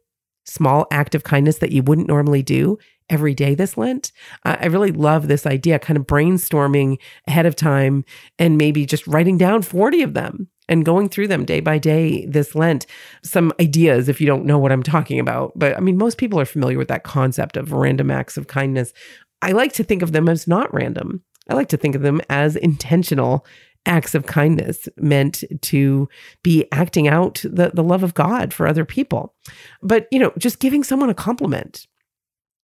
small 0.44 0.88
act 0.92 1.16
of 1.16 1.24
kindness 1.24 1.60
that 1.60 1.72
you 1.72 1.84
wouldn't 1.84 2.08
normally 2.08 2.44
do 2.44 2.78
every 3.10 3.34
day 3.34 3.56
this 3.56 3.78
Lent. 3.78 4.12
I 4.44 4.68
really 4.68 4.92
love 4.92 5.28
this 5.28 5.46
idea, 5.46 5.80
kind 5.80 5.98
of 5.98 6.06
brainstorming 6.06 6.98
ahead 7.28 7.46
of 7.46 7.56
time 7.56 8.04
and 8.38 8.58
maybe 8.58 8.86
just 8.86 9.08
writing 9.08 9.38
down 9.38 9.62
40 9.62 10.04
of 10.04 10.14
them 10.14 10.50
and 10.70 10.86
going 10.86 11.10
through 11.10 11.28
them 11.28 11.44
day 11.44 11.60
by 11.60 11.78
day 11.78 12.26
this 12.26 12.56
Lent. 12.56 12.86
Some 13.24 13.52
ideas, 13.60 14.08
if 14.08 14.22
you 14.22 14.28
don't 14.28 14.46
know 14.46 14.60
what 14.60 14.72
I'm 14.72 14.84
talking 14.84 15.20
about. 15.20 15.52
But 15.56 15.76
I 15.76 15.82
mean, 15.82 15.98
most 15.98 16.18
people 16.18 16.40
are 16.40 16.46
familiar 16.46 16.78
with 16.78 16.88
that 16.88 17.04
concept 17.04 17.58
of 17.58 17.74
random 17.74 18.10
acts 18.10 18.38
of 18.38 18.48
kindness. 18.48 18.94
I 19.42 19.52
like 19.52 19.74
to 19.74 19.84
think 19.84 20.02
of 20.02 20.14
them 20.14 20.30
as 20.30 20.48
not 20.48 20.74
random. 20.74 21.24
I 21.50 21.56
like 21.56 21.70
to 21.70 21.78
think 21.78 21.96
of 21.96 22.04
them 22.04 22.22
as 22.30 22.56
intentional 22.56 23.46
acts 23.86 24.14
of 24.14 24.26
kindness 24.26 24.88
meant 24.98 25.44
to 25.62 26.08
be 26.44 26.68
acting 26.72 27.08
out 27.08 27.42
the, 27.44 27.72
the 27.74 27.84
love 27.84 28.04
of 28.04 28.14
God 28.14 28.54
for 28.54 28.68
other 28.68 28.86
people. 28.86 29.34
But, 29.82 30.08
you 30.12 30.20
know, 30.20 30.32
just 30.38 30.60
giving 30.60 30.84
someone 30.84 31.10
a 31.10 31.16
compliment 31.16 31.88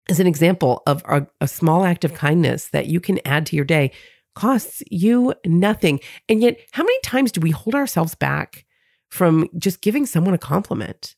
is 0.09 0.19
an 0.19 0.27
example 0.27 0.83
of 0.85 1.01
a, 1.05 1.25
a 1.41 1.47
small 1.47 1.83
act 1.83 2.05
of 2.05 2.13
kindness 2.13 2.67
that 2.67 2.87
you 2.87 2.99
can 2.99 3.19
add 3.25 3.45
to 3.47 3.55
your 3.55 3.65
day 3.65 3.91
costs 4.35 4.83
you 4.91 5.33
nothing. 5.45 5.99
And 6.29 6.41
yet, 6.41 6.59
how 6.71 6.83
many 6.83 6.99
times 7.01 7.31
do 7.31 7.41
we 7.41 7.51
hold 7.51 7.75
ourselves 7.75 8.15
back 8.15 8.65
from 9.09 9.47
just 9.57 9.81
giving 9.81 10.05
someone 10.05 10.33
a 10.33 10.39
compliment? 10.39 11.15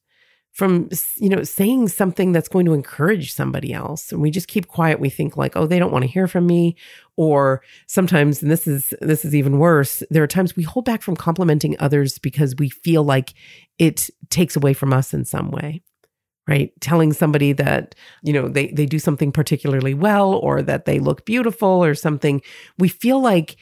From 0.54 0.90
you 1.18 1.30
know 1.30 1.44
saying 1.44 1.90
something 1.90 2.32
that's 2.32 2.50
going 2.50 2.66
to 2.66 2.74
encourage 2.74 3.32
somebody 3.32 3.74
else 3.74 4.12
and 4.12 4.24
we 4.24 4.32
just 4.32 4.48
keep 4.48 4.68
quiet 4.68 5.00
we 5.00 5.08
think 5.08 5.38
like 5.38 5.56
oh 5.56 5.68
they 5.68 5.78
don't 5.78 5.92
want 5.92 6.02
to 6.02 6.10
hear 6.10 6.28
from 6.28 6.48
me 6.48 6.76
or 7.16 7.62
sometimes 7.86 8.42
and 8.42 8.50
this 8.50 8.66
is 8.66 8.92
this 9.00 9.24
is 9.24 9.36
even 9.36 9.60
worse 9.60 10.02
there 10.10 10.24
are 10.24 10.28
times 10.28 10.56
we 10.56 10.64
hold 10.64 10.84
back 10.84 11.04
from 11.04 11.16
complimenting 11.16 11.76
others 11.78 12.18
because 12.18 12.56
we 12.56 12.70
feel 12.70 13.04
like 13.04 13.36
it 13.78 14.10
takes 14.32 14.56
away 14.56 14.74
from 14.74 14.94
us 14.94 15.14
in 15.14 15.26
some 15.26 15.52
way 15.52 15.84
right? 16.48 16.72
Telling 16.82 17.14
somebody 17.14 17.54
that 17.54 17.96
you 18.24 18.34
know 18.34 18.48
they 18.48 18.68
they 18.68 18.86
do 18.86 19.00
something 19.00 19.32
particularly 19.32 19.94
well 19.94 20.36
or 20.36 20.62
that 20.62 20.86
they 20.86 21.00
look 21.00 21.26
beautiful 21.26 21.84
or 21.84 21.96
something. 21.96 22.42
We 22.78 22.88
feel 22.88 23.22
like 23.22 23.58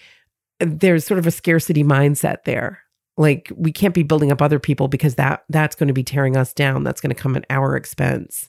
there's 0.60 1.06
sort 1.06 1.20
of 1.20 1.28
a 1.28 1.32
scarcity 1.32 1.84
mindset 1.84 2.44
there. 2.44 2.82
Like 3.18 3.52
we 3.56 3.72
can't 3.72 3.94
be 3.94 4.04
building 4.04 4.32
up 4.32 4.42
other 4.42 4.60
people 4.60 4.88
because 4.88 5.16
that 5.16 5.44
that's 5.50 5.76
going 5.76 5.88
to 5.88 5.94
be 5.94 6.04
tearing 6.04 6.38
us 6.38 6.54
down. 6.54 6.84
That's 6.84 7.02
going 7.02 7.16
to 7.16 7.22
come 7.22 7.36
at 7.36 7.46
our 7.50 7.76
expense. 7.76 8.48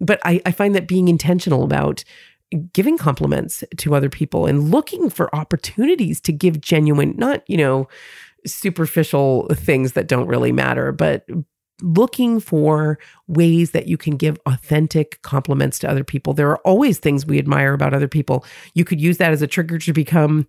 But 0.00 0.20
I, 0.24 0.40
I 0.46 0.52
find 0.52 0.74
that 0.74 0.88
being 0.88 1.08
intentional 1.08 1.62
about 1.62 2.04
giving 2.72 2.98
compliments 2.98 3.64
to 3.76 3.94
other 3.94 4.08
people 4.08 4.46
and 4.46 4.70
looking 4.70 5.10
for 5.10 5.34
opportunities 5.34 6.20
to 6.20 6.32
give 6.32 6.60
genuine 6.60 7.14
not 7.16 7.42
you 7.48 7.56
know 7.56 7.88
superficial 8.46 9.48
things 9.54 9.92
that 9.92 10.06
don't 10.06 10.28
really 10.28 10.52
matter 10.52 10.92
but 10.92 11.26
looking 11.82 12.40
for 12.40 12.98
ways 13.26 13.72
that 13.72 13.86
you 13.86 13.96
can 13.96 14.16
give 14.16 14.38
authentic 14.46 15.20
compliments 15.22 15.78
to 15.80 15.90
other 15.90 16.04
people. 16.04 16.32
There 16.32 16.50
are 16.50 16.58
always 16.58 16.98
things 16.98 17.26
we 17.26 17.38
admire 17.38 17.74
about 17.74 17.94
other 17.94 18.08
people. 18.08 18.44
You 18.74 18.84
could 18.84 19.00
use 19.00 19.18
that 19.18 19.32
as 19.32 19.42
a 19.42 19.46
trigger 19.46 19.78
to 19.78 19.92
become 19.92 20.46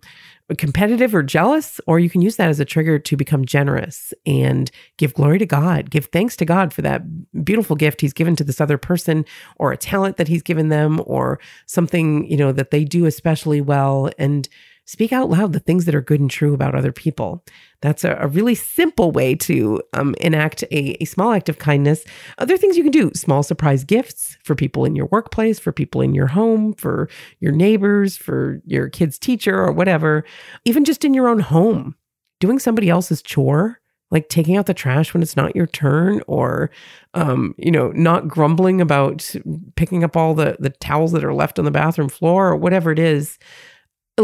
competitive 0.58 1.12
or 1.14 1.24
jealous, 1.24 1.80
or 1.88 1.98
you 1.98 2.08
can 2.08 2.22
use 2.22 2.36
that 2.36 2.48
as 2.48 2.60
a 2.60 2.64
trigger 2.64 3.00
to 3.00 3.16
become 3.16 3.44
generous 3.44 4.14
and 4.24 4.70
give 4.96 5.14
glory 5.14 5.38
to 5.38 5.46
God, 5.46 5.90
give 5.90 6.06
thanks 6.06 6.36
to 6.36 6.44
God 6.44 6.72
for 6.72 6.82
that 6.82 7.44
beautiful 7.44 7.74
gift 7.74 8.00
he's 8.00 8.12
given 8.12 8.36
to 8.36 8.44
this 8.44 8.60
other 8.60 8.78
person 8.78 9.24
or 9.56 9.72
a 9.72 9.76
talent 9.76 10.18
that 10.18 10.28
he's 10.28 10.42
given 10.42 10.68
them 10.68 11.02
or 11.04 11.40
something, 11.66 12.30
you 12.30 12.36
know, 12.36 12.52
that 12.52 12.70
they 12.70 12.84
do 12.84 13.06
especially 13.06 13.60
well 13.60 14.08
and 14.18 14.48
speak 14.86 15.12
out 15.12 15.28
loud 15.28 15.52
the 15.52 15.60
things 15.60 15.84
that 15.84 15.94
are 15.94 16.00
good 16.00 16.20
and 16.20 16.30
true 16.30 16.54
about 16.54 16.74
other 16.74 16.92
people. 16.92 17.44
That's 17.82 18.04
a, 18.04 18.16
a 18.20 18.28
really 18.28 18.54
simple 18.54 19.10
way 19.10 19.34
to 19.34 19.82
um, 19.92 20.14
enact 20.20 20.62
a, 20.64 21.02
a 21.02 21.04
small 21.04 21.32
act 21.32 21.48
of 21.48 21.58
kindness. 21.58 22.04
Other 22.38 22.56
things 22.56 22.76
you 22.76 22.82
can 22.82 22.92
do 22.92 23.10
small 23.14 23.42
surprise 23.42 23.84
gifts 23.84 24.38
for 24.42 24.54
people 24.54 24.84
in 24.84 24.96
your 24.96 25.06
workplace, 25.06 25.58
for 25.58 25.72
people 25.72 26.00
in 26.00 26.14
your 26.14 26.28
home, 26.28 26.72
for 26.72 27.08
your 27.40 27.52
neighbors, 27.52 28.16
for 28.16 28.62
your 28.64 28.88
kid's 28.88 29.18
teacher, 29.18 29.58
or 29.58 29.72
whatever. 29.72 30.24
Even 30.64 30.84
just 30.84 31.04
in 31.04 31.12
your 31.12 31.28
own 31.28 31.40
home, 31.40 31.96
doing 32.40 32.58
somebody 32.58 32.88
else's 32.88 33.22
chore 33.22 33.80
like 34.12 34.28
taking 34.28 34.56
out 34.56 34.66
the 34.66 34.74
trash 34.74 35.12
when 35.12 35.22
it's 35.22 35.36
not 35.36 35.56
your 35.56 35.66
turn 35.66 36.22
or 36.28 36.70
um, 37.14 37.54
you 37.58 37.72
know 37.72 37.90
not 37.90 38.28
grumbling 38.28 38.80
about 38.80 39.34
picking 39.74 40.04
up 40.04 40.16
all 40.16 40.32
the 40.32 40.56
the 40.60 40.70
towels 40.70 41.12
that 41.12 41.24
are 41.24 41.34
left 41.34 41.58
on 41.58 41.64
the 41.64 41.70
bathroom 41.70 42.08
floor 42.08 42.48
or 42.48 42.56
whatever 42.56 42.92
it 42.92 42.98
is 42.98 43.38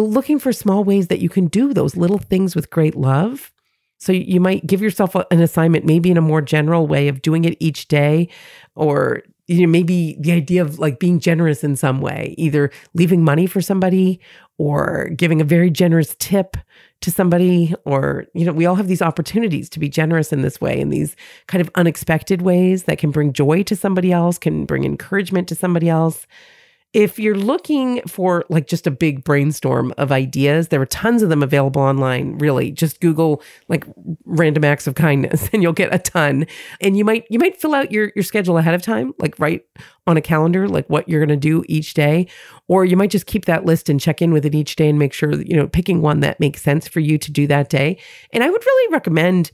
looking 0.01 0.39
for 0.39 0.53
small 0.53 0.85
ways 0.85 1.09
that 1.09 1.21
you 1.21 1.29
can 1.29 1.47
do 1.47 1.73
those 1.73 1.97
little 1.97 2.19
things 2.19 2.55
with 2.55 2.71
great 2.71 2.95
love. 2.95 3.53
So 3.99 4.11
you 4.11 4.41
might 4.41 4.67
give 4.67 4.83
yourself 4.83 5.15
an 5.15 5.41
assignment, 5.41 5.85
maybe 5.85 6.11
in 6.11 6.17
a 6.17 6.23
more 6.23 6.43
general 6.43 6.89
way 6.89 7.07
of 7.07 7.23
doing 7.23 7.45
it 7.45 7.57
each 7.61 7.87
day, 7.87 8.29
or 8.75 9.23
you 9.47 9.61
know 9.61 9.69
maybe 9.69 10.17
the 10.19 10.33
idea 10.33 10.63
of 10.63 10.79
like 10.81 10.99
being 10.99 11.21
generous 11.21 11.63
in 11.63 11.77
some 11.77 12.01
way, 12.01 12.35
either 12.37 12.71
leaving 12.95 13.23
money 13.23 13.47
for 13.47 13.61
somebody 13.61 14.19
or 14.59 15.11
giving 15.17 15.41
a 15.41 15.45
very 15.45 15.71
generous 15.71 16.17
tip 16.19 16.57
to 17.03 17.13
somebody, 17.13 17.75
or 17.85 18.27
you 18.35 18.45
know 18.45 18.53
we 18.53 18.67
all 18.67 18.75
have 18.75 18.89
these 18.89 19.03
opportunities 19.03 19.69
to 19.69 19.79
be 19.79 19.89
generous 19.89 20.33
in 20.33 20.43
this 20.43 20.61
way, 20.61 20.81
in 20.81 20.89
these 20.89 21.15
kind 21.47 21.61
of 21.61 21.71
unexpected 21.77 22.43
ways 22.43 22.85
that 22.85 22.99
can 22.99 23.13
bring 23.13 23.33
joy 23.33 23.63
to 23.63 23.77
somebody 23.77 24.11
else, 24.11 24.37
can 24.37 24.65
bring 24.65 24.83
encouragement 24.83 25.49
to 25.49 25.55
somebody 25.55 25.89
else 25.89 26.27
if 26.93 27.19
you're 27.19 27.37
looking 27.37 28.03
for 28.07 28.45
like 28.51 28.67
just 28.67 28.87
a 28.87 28.91
big 28.91 29.25
brainstorm 29.25 29.95
of 29.97 30.13
ideas, 30.13 30.69
there 30.69 30.81
are 30.81 30.87
tons 30.87 31.23
of 31.23 31.31
them 31.31 31.43
available 31.43 31.81
online. 31.81 32.37
Really, 32.37 32.71
just 32.71 33.01
Google 33.01 33.43
like 33.69 33.85
random 34.27 34.65
acts 34.65 34.87
of 34.87 34.95
kindness, 34.95 35.49
and 35.53 35.63
you'll 35.63 35.73
get 35.73 35.95
a 35.95 35.99
ton. 35.99 36.47
And 36.81 36.97
you 36.97 37.05
might 37.05 37.27
you 37.31 37.39
might 37.39 37.61
fill 37.61 37.75
out 37.75 37.91
your 37.91 38.13
your 38.15 38.23
schedule 38.23 38.59
ahead 38.59 38.75
of 38.75 38.83
time, 38.83 39.15
like 39.19 39.39
write 39.39 39.65
on 40.07 40.17
a 40.17 40.21
calendar 40.21 40.69
like 40.69 40.89
what 40.91 41.09
you're 41.09 41.21
going 41.21 41.29
to 41.29 41.37
do 41.37 41.65
each 41.67 41.95
day, 41.95 42.27
or 42.69 42.85
you 42.85 42.97
might 42.97 43.11
just 43.11 43.27
keep 43.27 43.47
that 43.47 43.65
list 43.65 43.89
and 43.89 44.01
check 44.01 44.21
in 44.21 44.33
with 44.33 44.45
it 44.45 44.55
each 44.55 44.77
day 44.77 44.91
and 44.91 44.99
make 44.99 45.15
sure 45.15 45.41
you 45.43 45.57
know 45.57 45.69
picking 45.69 46.03
one 46.03 46.21
that 46.21 46.41
makes 46.41 46.61
sense 46.61 46.87
for 46.89 47.01
you 47.01 47.17
to 47.17 47.33
do 47.33 47.47
that 47.47 47.71
day. 47.71 47.97
And 48.33 48.45
I 48.45 48.51
would 48.51 48.65
really 48.65 48.93
recommend 48.93 49.51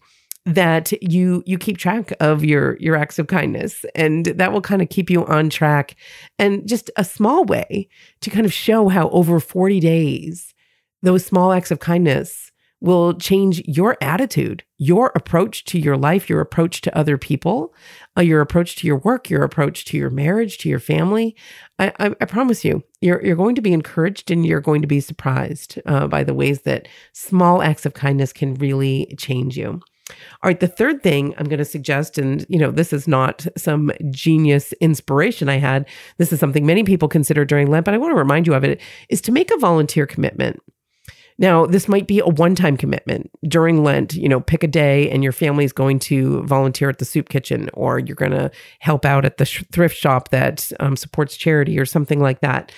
that 0.48 0.92
you 1.02 1.42
you 1.44 1.58
keep 1.58 1.76
track 1.76 2.12
of 2.20 2.42
your 2.42 2.78
your 2.78 2.96
acts 2.96 3.18
of 3.18 3.26
kindness 3.26 3.84
and 3.94 4.24
that 4.26 4.50
will 4.50 4.62
kind 4.62 4.80
of 4.80 4.88
keep 4.88 5.10
you 5.10 5.26
on 5.26 5.50
track 5.50 5.94
and 6.38 6.66
just 6.66 6.90
a 6.96 7.04
small 7.04 7.44
way 7.44 7.86
to 8.22 8.30
kind 8.30 8.46
of 8.46 8.52
show 8.52 8.88
how 8.88 9.10
over 9.10 9.40
40 9.40 9.78
days 9.78 10.54
those 11.02 11.24
small 11.24 11.52
acts 11.52 11.70
of 11.70 11.80
kindness 11.80 12.50
will 12.80 13.14
change 13.14 13.60
your 13.66 13.96
attitude, 14.00 14.62
your 14.78 15.10
approach 15.16 15.64
to 15.64 15.78
your 15.78 15.96
life, 15.96 16.30
your 16.30 16.40
approach 16.40 16.80
to 16.80 16.96
other 16.96 17.18
people, 17.18 17.74
uh, 18.16 18.22
your 18.22 18.40
approach 18.40 18.76
to 18.76 18.86
your 18.86 18.98
work, 18.98 19.28
your 19.28 19.42
approach 19.42 19.84
to 19.84 19.96
your 19.96 20.10
marriage, 20.10 20.58
to 20.58 20.68
your 20.68 20.78
family. 20.78 21.34
I, 21.78 21.92
I, 21.98 22.14
I 22.20 22.24
promise 22.24 22.64
you, 22.64 22.84
you're, 23.00 23.24
you're 23.24 23.36
going 23.36 23.56
to 23.56 23.60
be 23.60 23.72
encouraged 23.72 24.30
and 24.30 24.46
you're 24.46 24.60
going 24.60 24.80
to 24.80 24.88
be 24.88 25.00
surprised 25.00 25.80
uh, 25.86 26.06
by 26.06 26.22
the 26.22 26.34
ways 26.34 26.62
that 26.62 26.86
small 27.12 27.62
acts 27.62 27.84
of 27.84 27.94
kindness 27.94 28.32
can 28.32 28.54
really 28.54 29.12
change 29.18 29.58
you. 29.58 29.80
All 30.10 30.48
right, 30.48 30.60
the 30.60 30.68
third 30.68 31.02
thing 31.02 31.34
I'm 31.38 31.46
going 31.46 31.58
to 31.58 31.64
suggest, 31.64 32.18
and 32.18 32.46
you 32.48 32.58
know, 32.58 32.70
this 32.70 32.92
is 32.92 33.06
not 33.06 33.46
some 33.56 33.92
genius 34.10 34.72
inspiration 34.74 35.48
I 35.48 35.58
had. 35.58 35.86
This 36.16 36.32
is 36.32 36.40
something 36.40 36.64
many 36.64 36.84
people 36.84 37.08
consider 37.08 37.44
during 37.44 37.68
Lent, 37.68 37.84
but 37.84 37.94
I 37.94 37.98
want 37.98 38.12
to 38.12 38.18
remind 38.18 38.46
you 38.46 38.54
of 38.54 38.64
it, 38.64 38.80
is 39.08 39.20
to 39.22 39.32
make 39.32 39.50
a 39.50 39.58
volunteer 39.58 40.06
commitment. 40.06 40.60
Now, 41.40 41.66
this 41.66 41.86
might 41.86 42.08
be 42.08 42.18
a 42.18 42.26
one 42.26 42.56
time 42.56 42.76
commitment 42.76 43.30
during 43.46 43.84
Lent. 43.84 44.14
You 44.14 44.28
know, 44.28 44.40
pick 44.40 44.64
a 44.64 44.68
day 44.68 45.08
and 45.10 45.22
your 45.22 45.32
family 45.32 45.64
is 45.64 45.72
going 45.72 46.00
to 46.00 46.42
volunteer 46.42 46.88
at 46.88 46.98
the 46.98 47.04
soup 47.04 47.28
kitchen, 47.28 47.70
or 47.74 47.98
you're 47.98 48.16
going 48.16 48.32
to 48.32 48.50
help 48.80 49.04
out 49.04 49.24
at 49.24 49.36
the 49.36 49.44
sh- 49.44 49.64
thrift 49.72 49.96
shop 49.96 50.30
that 50.30 50.70
um, 50.80 50.96
supports 50.96 51.36
charity, 51.36 51.78
or 51.78 51.86
something 51.86 52.20
like 52.20 52.40
that. 52.40 52.72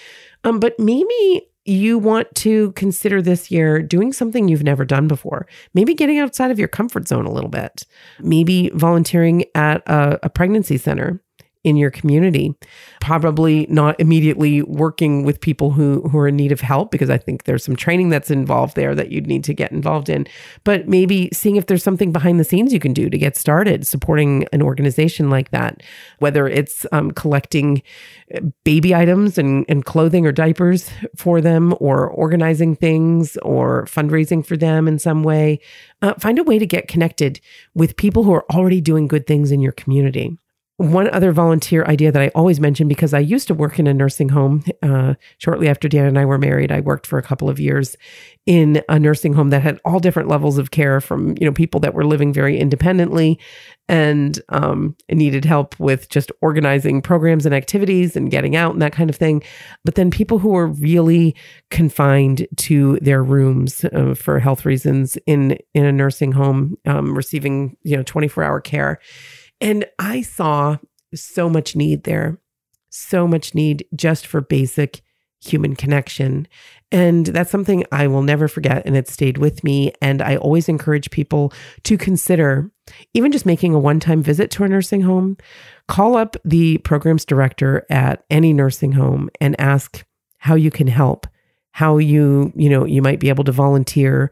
Um, 0.45 0.61
but 0.61 0.79
maybe 0.79 1.50
you 1.64 1.99
want 1.99 2.35
to 2.37 2.73
consider 2.73 3.21
this 3.21 3.50
year 3.50 3.83
doing 3.83 4.12
something 4.12 4.49
you've 4.49 4.62
never 4.62 4.85
done 4.85 5.09
before. 5.09 5.47
Maybe 5.75 5.95
getting 5.95 6.19
outside 6.19 6.50
of 6.50 6.59
your 6.59 6.69
comfort 6.69 7.07
zone 7.07 7.26
a 7.26 7.33
little 7.33 7.50
bit. 7.50 7.87
Maybe 8.21 8.71
volunteering 8.75 9.45
at 9.55 9.83
a, 9.87 10.19
a 10.23 10.31
pregnancy 10.31 10.79
center 10.79 11.23
in 11.62 11.76
your 11.76 11.90
community. 11.90 12.55
Probably 13.00 13.67
not 13.69 13.99
immediately 14.00 14.62
working 14.62 15.25
with 15.25 15.40
people 15.40 15.71
who, 15.71 16.09
who 16.09 16.19
are 16.19 16.29
in 16.29 16.37
need 16.37 16.52
of 16.52 16.61
help 16.61 16.90
because 16.90 17.11
I 17.11 17.19
think 17.19 17.45
there's 17.45 17.64
some 17.64 17.76
training 17.76 18.09
that's 18.09 18.31
involved 18.31 18.76
there 18.76 18.95
that 18.95 19.12
you'd 19.12 19.26
need 19.26 19.45
to 19.45 19.55
get 19.55 19.71
involved 19.71 20.09
in. 20.09 20.26
But 20.64 20.88
maybe 20.88 21.29
seeing 21.33 21.57
if 21.57 21.67
there's 21.67 21.83
something 21.83 22.12
behind 22.12 22.40
the 22.40 22.45
scenes 22.45 22.73
you 22.73 22.81
can 22.81 22.95
do 22.95 23.11
to 23.11 23.19
get 23.19 23.37
started 23.37 23.87
supporting 23.87 24.47
an 24.52 24.62
organization 24.62 25.29
like 25.29 25.50
that, 25.50 25.83
whether 26.19 26.49
it's 26.49 26.87
um, 26.93 27.11
collecting 27.11 27.83
uh, 28.35 28.40
baby 28.64 28.95
items 28.95 29.37
and, 29.37 29.67
and 29.69 29.85
clothing 29.85 30.26
or 30.26 30.33
diapers 30.33 30.90
for 31.17 31.43
them 31.43 31.75
or 31.79 32.09
organizing 32.09 32.75
things 32.75 33.37
or 33.38 33.85
fundraising 33.85 34.45
for 34.45 34.57
them 34.57 34.88
in 34.88 34.99
some 34.99 35.23
way. 35.23 35.61
Uh, 36.00 36.14
find 36.14 36.38
a 36.38 36.45
way 36.45 36.59
to 36.59 36.67
get 36.67 36.88
connected 36.88 37.38
with 37.75 37.97
people 37.97 38.25
who 38.25 38.33
are 38.33 38.47
already 38.50 38.81
doing 38.81 39.07
good 39.07 39.26
things 39.26 39.52
in 39.52 39.61
your 39.61 39.73
community 39.73 40.38
one 40.81 41.11
other 41.11 41.31
volunteer 41.31 41.85
idea 41.85 42.11
that 42.11 42.23
I 42.23 42.29
always 42.29 42.59
mention 42.59 42.89
because 42.89 43.13
I 43.13 43.19
used 43.19 43.47
to 43.49 43.55
work 43.55 43.79
in 43.79 43.87
a 43.87 43.93
nursing 43.93 44.31
home 44.31 44.65
uh, 44.83 45.13
shortly 45.37 45.69
after 45.69 45.89
Dan 45.89 46.07
and 46.07 46.19
I 46.19 46.25
were 46.25 46.39
married. 46.39 46.73
I 46.73 46.81
worked 46.81 47.07
for 47.07 47.19
a 47.19 47.23
couple 47.23 47.51
of 47.51 47.61
years 47.61 47.97
in 48.47 48.83
a 48.89 48.99
nursing 48.99 49.35
home 49.35 49.51
that 49.51 49.61
had 49.61 49.79
all 49.85 50.01
different 50.01 50.31
levels 50.31 50.57
of 50.57 50.71
care 50.71 51.03
from 51.03 51.35
you 51.39 51.45
know 51.45 51.53
people 51.53 51.81
that 51.81 51.93
were 51.93 52.07
living 52.07 52.33
very 52.33 52.59
independently 52.59 53.39
and 53.91 54.41
um, 54.49 54.97
needed 55.11 55.45
help 55.45 55.79
with 55.79 56.09
just 56.09 56.33
organizing 56.41 57.03
programs 57.03 57.45
and 57.45 57.55
activities 57.55 58.17
and 58.17 58.31
getting 58.31 58.57
out 58.57 58.73
and 58.73 58.81
that 58.81 58.93
kind 58.93 59.11
of 59.11 59.17
thing. 59.17 59.43
But 59.85 59.97
then 59.97 60.11
people 60.11 60.39
who 60.39 60.49
were 60.49 60.69
really 60.69 61.37
confined 61.71 62.47
to 62.57 62.99
their 63.03 63.23
rooms 63.23 63.85
uh, 63.85 64.15
for 64.15 64.39
health 64.39 64.65
reasons 64.65 65.19
in 65.27 65.59
in 65.75 65.85
a 65.85 65.93
nursing 65.93 66.33
home, 66.33 66.79
um, 66.87 67.15
receiving 67.15 67.77
you 67.83 67.99
know 67.99 68.03
twenty 68.03 68.29
four 68.29 68.45
hour 68.45 68.63
care 68.63 68.99
and 69.61 69.85
I 69.99 70.23
saw 70.23 70.79
so 71.14 71.49
much 71.49 71.76
need 71.76 72.05
there, 72.05 72.38
so 72.88 73.26
much 73.26 73.55
need 73.55 73.85
just 73.95 74.26
for 74.26 74.40
basic 74.40 75.02
human 75.43 75.75
connection. 75.75 76.47
And 76.93 77.26
that's 77.26 77.50
something 77.50 77.85
I 77.93 78.07
will 78.07 78.23
never 78.23 78.47
forget. 78.47 78.83
And 78.85 78.97
it 78.97 79.09
stayed 79.09 79.38
with 79.38 79.64
me. 79.64 79.93
And 80.02 80.21
I 80.21 80.37
always 80.37 80.69
encourage 80.69 81.11
people 81.11 81.52
to 81.85 81.97
consider 81.97 82.71
even 83.14 83.33
just 83.33 83.47
making 83.47 83.75
a 83.75 83.79
one 83.79 84.00
time 84.00 84.23
visit 84.23 84.50
to 84.52 84.64
a 84.64 84.69
nursing 84.69 85.02
home. 85.02 85.37
Call 85.88 86.17
up 86.17 86.37
the 86.45 86.79
programs 86.79 87.25
director 87.25 87.87
at 87.88 88.25
any 88.29 88.52
nursing 88.52 88.93
home 88.93 89.31
and 89.40 89.59
ask 89.61 90.05
how 90.38 90.55
you 90.55 90.71
can 90.71 90.87
help 90.87 91.26
how 91.73 91.99
you 91.99 92.52
you 92.57 92.69
know 92.69 92.85
you 92.85 93.00
might 93.00 93.21
be 93.21 93.29
able 93.29 93.45
to 93.45 93.52
volunteer 93.52 94.31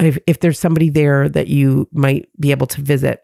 if, 0.00 0.18
if 0.26 0.40
there's 0.40 0.58
somebody 0.58 0.90
there 0.90 1.28
that 1.28 1.48
you 1.48 1.88
might 1.92 2.28
be 2.38 2.50
able 2.50 2.66
to 2.66 2.80
visit 2.80 3.22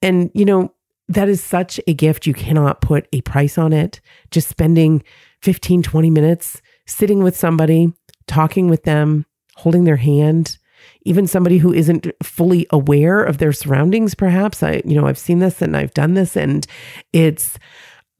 and 0.00 0.30
you 0.32 0.44
know 0.44 0.72
that 1.10 1.28
is 1.28 1.42
such 1.42 1.80
a 1.86 1.92
gift. 1.92 2.26
You 2.26 2.34
cannot 2.34 2.80
put 2.80 3.06
a 3.12 3.20
price 3.22 3.58
on 3.58 3.72
it. 3.72 4.00
Just 4.30 4.48
spending 4.48 5.02
15 5.42 5.82
20 5.82 6.10
minutes 6.10 6.62
sitting 6.86 7.22
with 7.22 7.36
somebody 7.36 7.92
talking 8.26 8.68
with 8.68 8.84
them 8.84 9.26
holding 9.56 9.84
their 9.84 9.96
hand 9.96 10.56
even 11.02 11.26
somebody 11.26 11.58
who 11.58 11.72
isn't 11.72 12.06
fully 12.22 12.66
aware 12.70 13.22
of 13.22 13.38
their 13.38 13.52
surroundings 13.52 14.14
perhaps. 14.14 14.62
I 14.62 14.82
you 14.84 14.94
know 14.94 15.06
i've 15.06 15.18
seen 15.18 15.38
this 15.38 15.60
and 15.62 15.76
i've 15.76 15.94
done 15.94 16.14
this 16.14 16.36
and 16.36 16.66
it's 17.12 17.58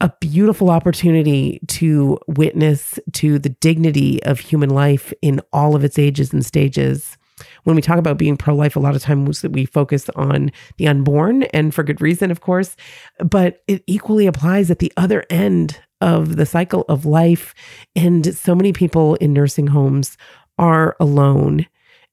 a 0.00 0.12
beautiful 0.20 0.70
opportunity 0.70 1.61
to 1.68 2.18
witness 2.26 2.99
to 3.12 3.38
the 3.38 3.50
dignity 3.50 4.23
of 4.25 4.40
human 4.40 4.70
life 4.70 5.12
in 5.20 5.40
all 5.52 5.76
of 5.76 5.85
its 5.85 5.99
ages 5.99 6.32
and 6.32 6.44
stages. 6.44 7.18
When 7.64 7.76
we 7.76 7.82
talk 7.82 7.98
about 7.98 8.18
being 8.18 8.36
pro 8.36 8.54
life, 8.54 8.76
a 8.76 8.80
lot 8.80 8.96
of 8.96 9.02
times 9.02 9.42
we 9.42 9.66
focus 9.66 10.08
on 10.16 10.50
the 10.78 10.88
unborn, 10.88 11.44
and 11.44 11.74
for 11.74 11.82
good 11.82 12.00
reason, 12.00 12.30
of 12.30 12.40
course, 12.40 12.76
but 13.18 13.62
it 13.66 13.82
equally 13.86 14.26
applies 14.26 14.70
at 14.70 14.78
the 14.78 14.92
other 14.96 15.24
end 15.30 15.80
of 16.00 16.36
the 16.36 16.46
cycle 16.46 16.84
of 16.88 17.04
life. 17.04 17.54
And 17.94 18.34
so 18.34 18.54
many 18.54 18.72
people 18.72 19.16
in 19.16 19.32
nursing 19.32 19.68
homes 19.68 20.16
are 20.58 20.96
alone 21.00 21.66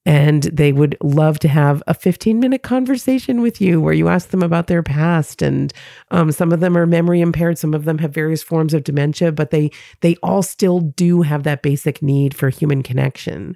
and 0.08 0.44
they 0.44 0.72
would 0.72 0.96
love 1.04 1.38
to 1.38 1.50
have 1.50 1.84
a 1.86 1.94
15 1.94 2.40
minute 2.40 2.64
conversation 2.64 3.42
with 3.42 3.60
you 3.60 3.82
where 3.82 3.94
you 3.94 4.08
ask 4.08 4.30
them 4.30 4.42
about 4.42 4.68
their 4.68 4.82
past 4.82 5.42
and 5.42 5.74
um, 6.12 6.32
some 6.32 6.54
of 6.54 6.62
them 6.62 6.78
are 6.78 6.86
memory 6.86 7.20
impaired 7.20 7.58
some 7.58 7.74
of 7.74 7.84
them 7.84 7.98
have 7.98 8.14
various 8.14 8.42
forms 8.42 8.74
of 8.74 8.86
dementia 8.86 9.32
but 9.34 9.52
they 9.52 9.70
they 10.00 10.16
all 10.24 10.42
still 10.42 10.80
do 10.80 11.22
have 11.22 11.44
that 11.44 11.62
basic 11.62 12.02
need 12.02 12.34
for 12.34 12.50
human 12.50 12.82
connection 12.82 13.56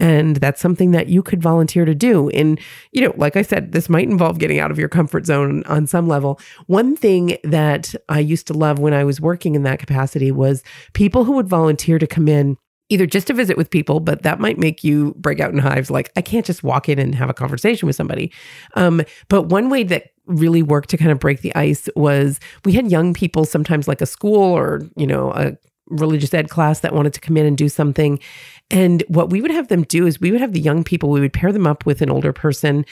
and 0.00 0.36
that's 0.36 0.60
something 0.60 0.90
that 0.90 1.08
you 1.08 1.22
could 1.22 1.42
volunteer 1.42 1.84
to 1.84 1.94
do 1.94 2.28
and 2.30 2.58
you 2.92 3.00
know 3.00 3.12
like 3.16 3.36
i 3.36 3.42
said 3.42 3.72
this 3.72 3.88
might 3.88 4.08
involve 4.08 4.38
getting 4.38 4.58
out 4.58 4.70
of 4.70 4.78
your 4.78 4.88
comfort 4.88 5.26
zone 5.26 5.62
on 5.66 5.86
some 5.86 6.08
level 6.08 6.40
one 6.66 6.96
thing 6.96 7.36
that 7.44 7.94
i 8.08 8.18
used 8.18 8.46
to 8.46 8.52
love 8.52 8.78
when 8.78 8.94
i 8.94 9.04
was 9.04 9.20
working 9.20 9.54
in 9.54 9.62
that 9.62 9.78
capacity 9.78 10.32
was 10.32 10.64
people 10.94 11.24
who 11.24 11.32
would 11.32 11.48
volunteer 11.48 11.98
to 11.98 12.06
come 12.06 12.26
in 12.26 12.56
either 12.90 13.06
just 13.06 13.28
to 13.28 13.32
visit 13.32 13.56
with 13.56 13.70
people, 13.70 14.00
but 14.00 14.22
that 14.24 14.40
might 14.40 14.58
make 14.58 14.84
you 14.84 15.14
break 15.16 15.40
out 15.40 15.52
in 15.52 15.58
hives. 15.58 15.90
Like, 15.90 16.10
I 16.16 16.22
can't 16.22 16.44
just 16.44 16.62
walk 16.62 16.88
in 16.88 16.98
and 16.98 17.14
have 17.14 17.30
a 17.30 17.34
conversation 17.34 17.86
with 17.86 17.96
somebody. 17.96 18.32
Um, 18.74 19.02
but 19.28 19.42
one 19.42 19.70
way 19.70 19.84
that 19.84 20.08
really 20.26 20.62
worked 20.62 20.90
to 20.90 20.96
kind 20.96 21.10
of 21.10 21.18
break 21.18 21.40
the 21.40 21.54
ice 21.54 21.88
was 21.96 22.40
we 22.64 22.72
had 22.72 22.90
young 22.90 23.14
people, 23.14 23.44
sometimes 23.44 23.88
like 23.88 24.00
a 24.00 24.06
school 24.06 24.42
or, 24.42 24.82
you 24.96 25.06
know, 25.06 25.32
a 25.32 25.56
religious 25.90 26.32
ed 26.32 26.48
class 26.48 26.80
that 26.80 26.94
wanted 26.94 27.14
to 27.14 27.20
come 27.20 27.36
in 27.36 27.46
and 27.46 27.58
do 27.58 27.68
something. 27.68 28.18
And 28.70 29.02
what 29.08 29.30
we 29.30 29.42
would 29.42 29.50
have 29.50 29.68
them 29.68 29.82
do 29.82 30.06
is 30.06 30.20
we 30.20 30.30
would 30.30 30.40
have 30.40 30.52
the 30.52 30.60
young 30.60 30.84
people, 30.84 31.10
we 31.10 31.20
would 31.20 31.32
pair 31.32 31.52
them 31.52 31.66
up 31.66 31.84
with 31.86 32.02
an 32.02 32.10
older 32.10 32.32
person 32.32 32.86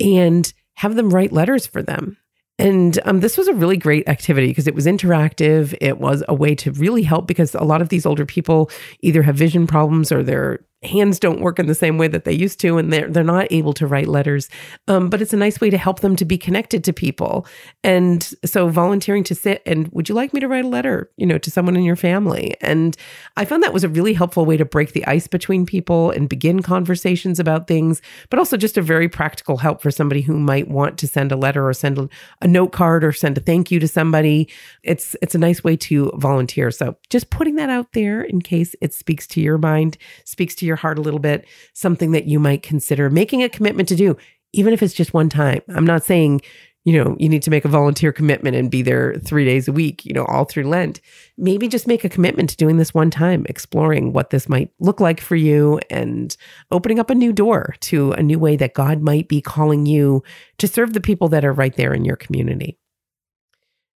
and 0.00 0.52
have 0.74 0.94
them 0.94 1.10
write 1.10 1.32
letters 1.32 1.66
for 1.66 1.82
them. 1.82 2.16
And 2.58 3.00
um, 3.04 3.20
this 3.20 3.36
was 3.36 3.48
a 3.48 3.54
really 3.54 3.76
great 3.76 4.08
activity 4.08 4.48
because 4.48 4.68
it 4.68 4.76
was 4.76 4.86
interactive. 4.86 5.76
It 5.80 5.98
was 5.98 6.22
a 6.28 6.34
way 6.34 6.54
to 6.56 6.70
really 6.72 7.02
help 7.02 7.26
because 7.26 7.54
a 7.54 7.64
lot 7.64 7.82
of 7.82 7.88
these 7.88 8.06
older 8.06 8.24
people 8.24 8.70
either 9.00 9.22
have 9.22 9.34
vision 9.34 9.66
problems 9.66 10.12
or 10.12 10.22
they're 10.22 10.60
hands 10.86 11.18
don't 11.18 11.40
work 11.40 11.58
in 11.58 11.66
the 11.66 11.74
same 11.74 11.98
way 11.98 12.08
that 12.08 12.24
they 12.24 12.32
used 12.32 12.60
to 12.60 12.78
and 12.78 12.92
they're 12.92 13.08
they're 13.08 13.24
not 13.24 13.46
able 13.50 13.72
to 13.74 13.86
write 13.86 14.08
letters. 14.08 14.48
Um, 14.88 15.08
but 15.08 15.22
it's 15.22 15.32
a 15.32 15.36
nice 15.36 15.60
way 15.60 15.70
to 15.70 15.78
help 15.78 16.00
them 16.00 16.16
to 16.16 16.24
be 16.24 16.38
connected 16.38 16.84
to 16.84 16.92
people. 16.92 17.46
And 17.82 18.22
so 18.44 18.68
volunteering 18.68 19.24
to 19.24 19.34
sit 19.34 19.62
and 19.66 19.88
would 19.88 20.08
you 20.08 20.14
like 20.14 20.32
me 20.32 20.40
to 20.40 20.48
write 20.48 20.64
a 20.64 20.68
letter 20.68 21.10
you 21.16 21.26
know 21.26 21.38
to 21.38 21.50
someone 21.50 21.76
in 21.76 21.84
your 21.84 21.96
family? 21.96 22.54
And 22.60 22.96
i 23.36 23.44
found 23.44 23.62
that 23.62 23.72
was 23.72 23.84
a 23.84 23.88
really 23.88 24.14
helpful 24.14 24.44
way 24.44 24.56
to 24.56 24.64
break 24.64 24.92
the 24.92 25.06
ice 25.06 25.26
between 25.26 25.66
people 25.66 26.10
and 26.10 26.28
begin 26.28 26.62
conversations 26.62 27.38
about 27.38 27.66
things 27.66 28.00
but 28.30 28.38
also 28.38 28.56
just 28.56 28.76
a 28.76 28.82
very 28.82 29.08
practical 29.08 29.58
help 29.58 29.82
for 29.82 29.90
somebody 29.90 30.20
who 30.20 30.38
might 30.38 30.68
want 30.68 30.98
to 30.98 31.08
send 31.08 31.32
a 31.32 31.36
letter 31.36 31.66
or 31.68 31.72
send 31.72 31.98
a, 31.98 32.08
a 32.42 32.48
note 32.48 32.72
card 32.72 33.04
or 33.04 33.12
send 33.12 33.38
a 33.38 33.40
thank 33.40 33.70
you 33.70 33.78
to 33.80 33.88
somebody. 33.88 34.48
It's 34.82 35.16
it's 35.22 35.34
a 35.34 35.38
nice 35.38 35.62
way 35.62 35.76
to 35.76 36.12
volunteer. 36.16 36.70
So 36.70 36.96
just 37.10 37.30
putting 37.30 37.56
that 37.56 37.70
out 37.70 37.92
there 37.92 38.22
in 38.22 38.40
case 38.40 38.74
it 38.80 38.92
speaks 38.94 39.26
to 39.28 39.40
your 39.40 39.58
mind 39.58 39.96
speaks 40.24 40.54
to 40.56 40.66
your 40.66 40.73
your 40.74 40.80
heart 40.80 40.98
a 40.98 41.02
little 41.02 41.20
bit, 41.20 41.46
something 41.72 42.10
that 42.12 42.26
you 42.26 42.40
might 42.40 42.62
consider 42.62 43.08
making 43.08 43.42
a 43.42 43.48
commitment 43.48 43.88
to 43.88 43.96
do, 43.96 44.16
even 44.52 44.72
if 44.72 44.82
it's 44.82 44.94
just 44.94 45.14
one 45.14 45.28
time. 45.28 45.60
I'm 45.68 45.86
not 45.86 46.04
saying, 46.04 46.42
you 46.84 46.92
know, 46.92 47.16
you 47.18 47.28
need 47.28 47.42
to 47.44 47.50
make 47.50 47.64
a 47.64 47.68
volunteer 47.68 48.12
commitment 48.12 48.56
and 48.56 48.70
be 48.70 48.82
there 48.82 49.14
three 49.24 49.44
days 49.44 49.68
a 49.68 49.72
week, 49.72 50.04
you 50.04 50.12
know, 50.12 50.24
all 50.26 50.44
through 50.44 50.64
Lent. 50.64 51.00
Maybe 51.38 51.68
just 51.68 51.86
make 51.86 52.04
a 52.04 52.10
commitment 52.10 52.50
to 52.50 52.56
doing 52.56 52.76
this 52.76 52.92
one 52.92 53.10
time, 53.10 53.46
exploring 53.48 54.12
what 54.12 54.30
this 54.30 54.48
might 54.48 54.70
look 54.80 55.00
like 55.00 55.20
for 55.20 55.36
you 55.36 55.80
and 55.88 56.36
opening 56.70 56.98
up 56.98 57.08
a 57.08 57.14
new 57.14 57.32
door 57.32 57.74
to 57.80 58.12
a 58.12 58.22
new 58.22 58.38
way 58.38 58.56
that 58.56 58.74
God 58.74 59.00
might 59.00 59.28
be 59.28 59.40
calling 59.40 59.86
you 59.86 60.22
to 60.58 60.68
serve 60.68 60.92
the 60.92 61.00
people 61.00 61.28
that 61.28 61.44
are 61.44 61.52
right 61.52 61.74
there 61.76 61.94
in 61.94 62.04
your 62.04 62.16
community. 62.16 62.78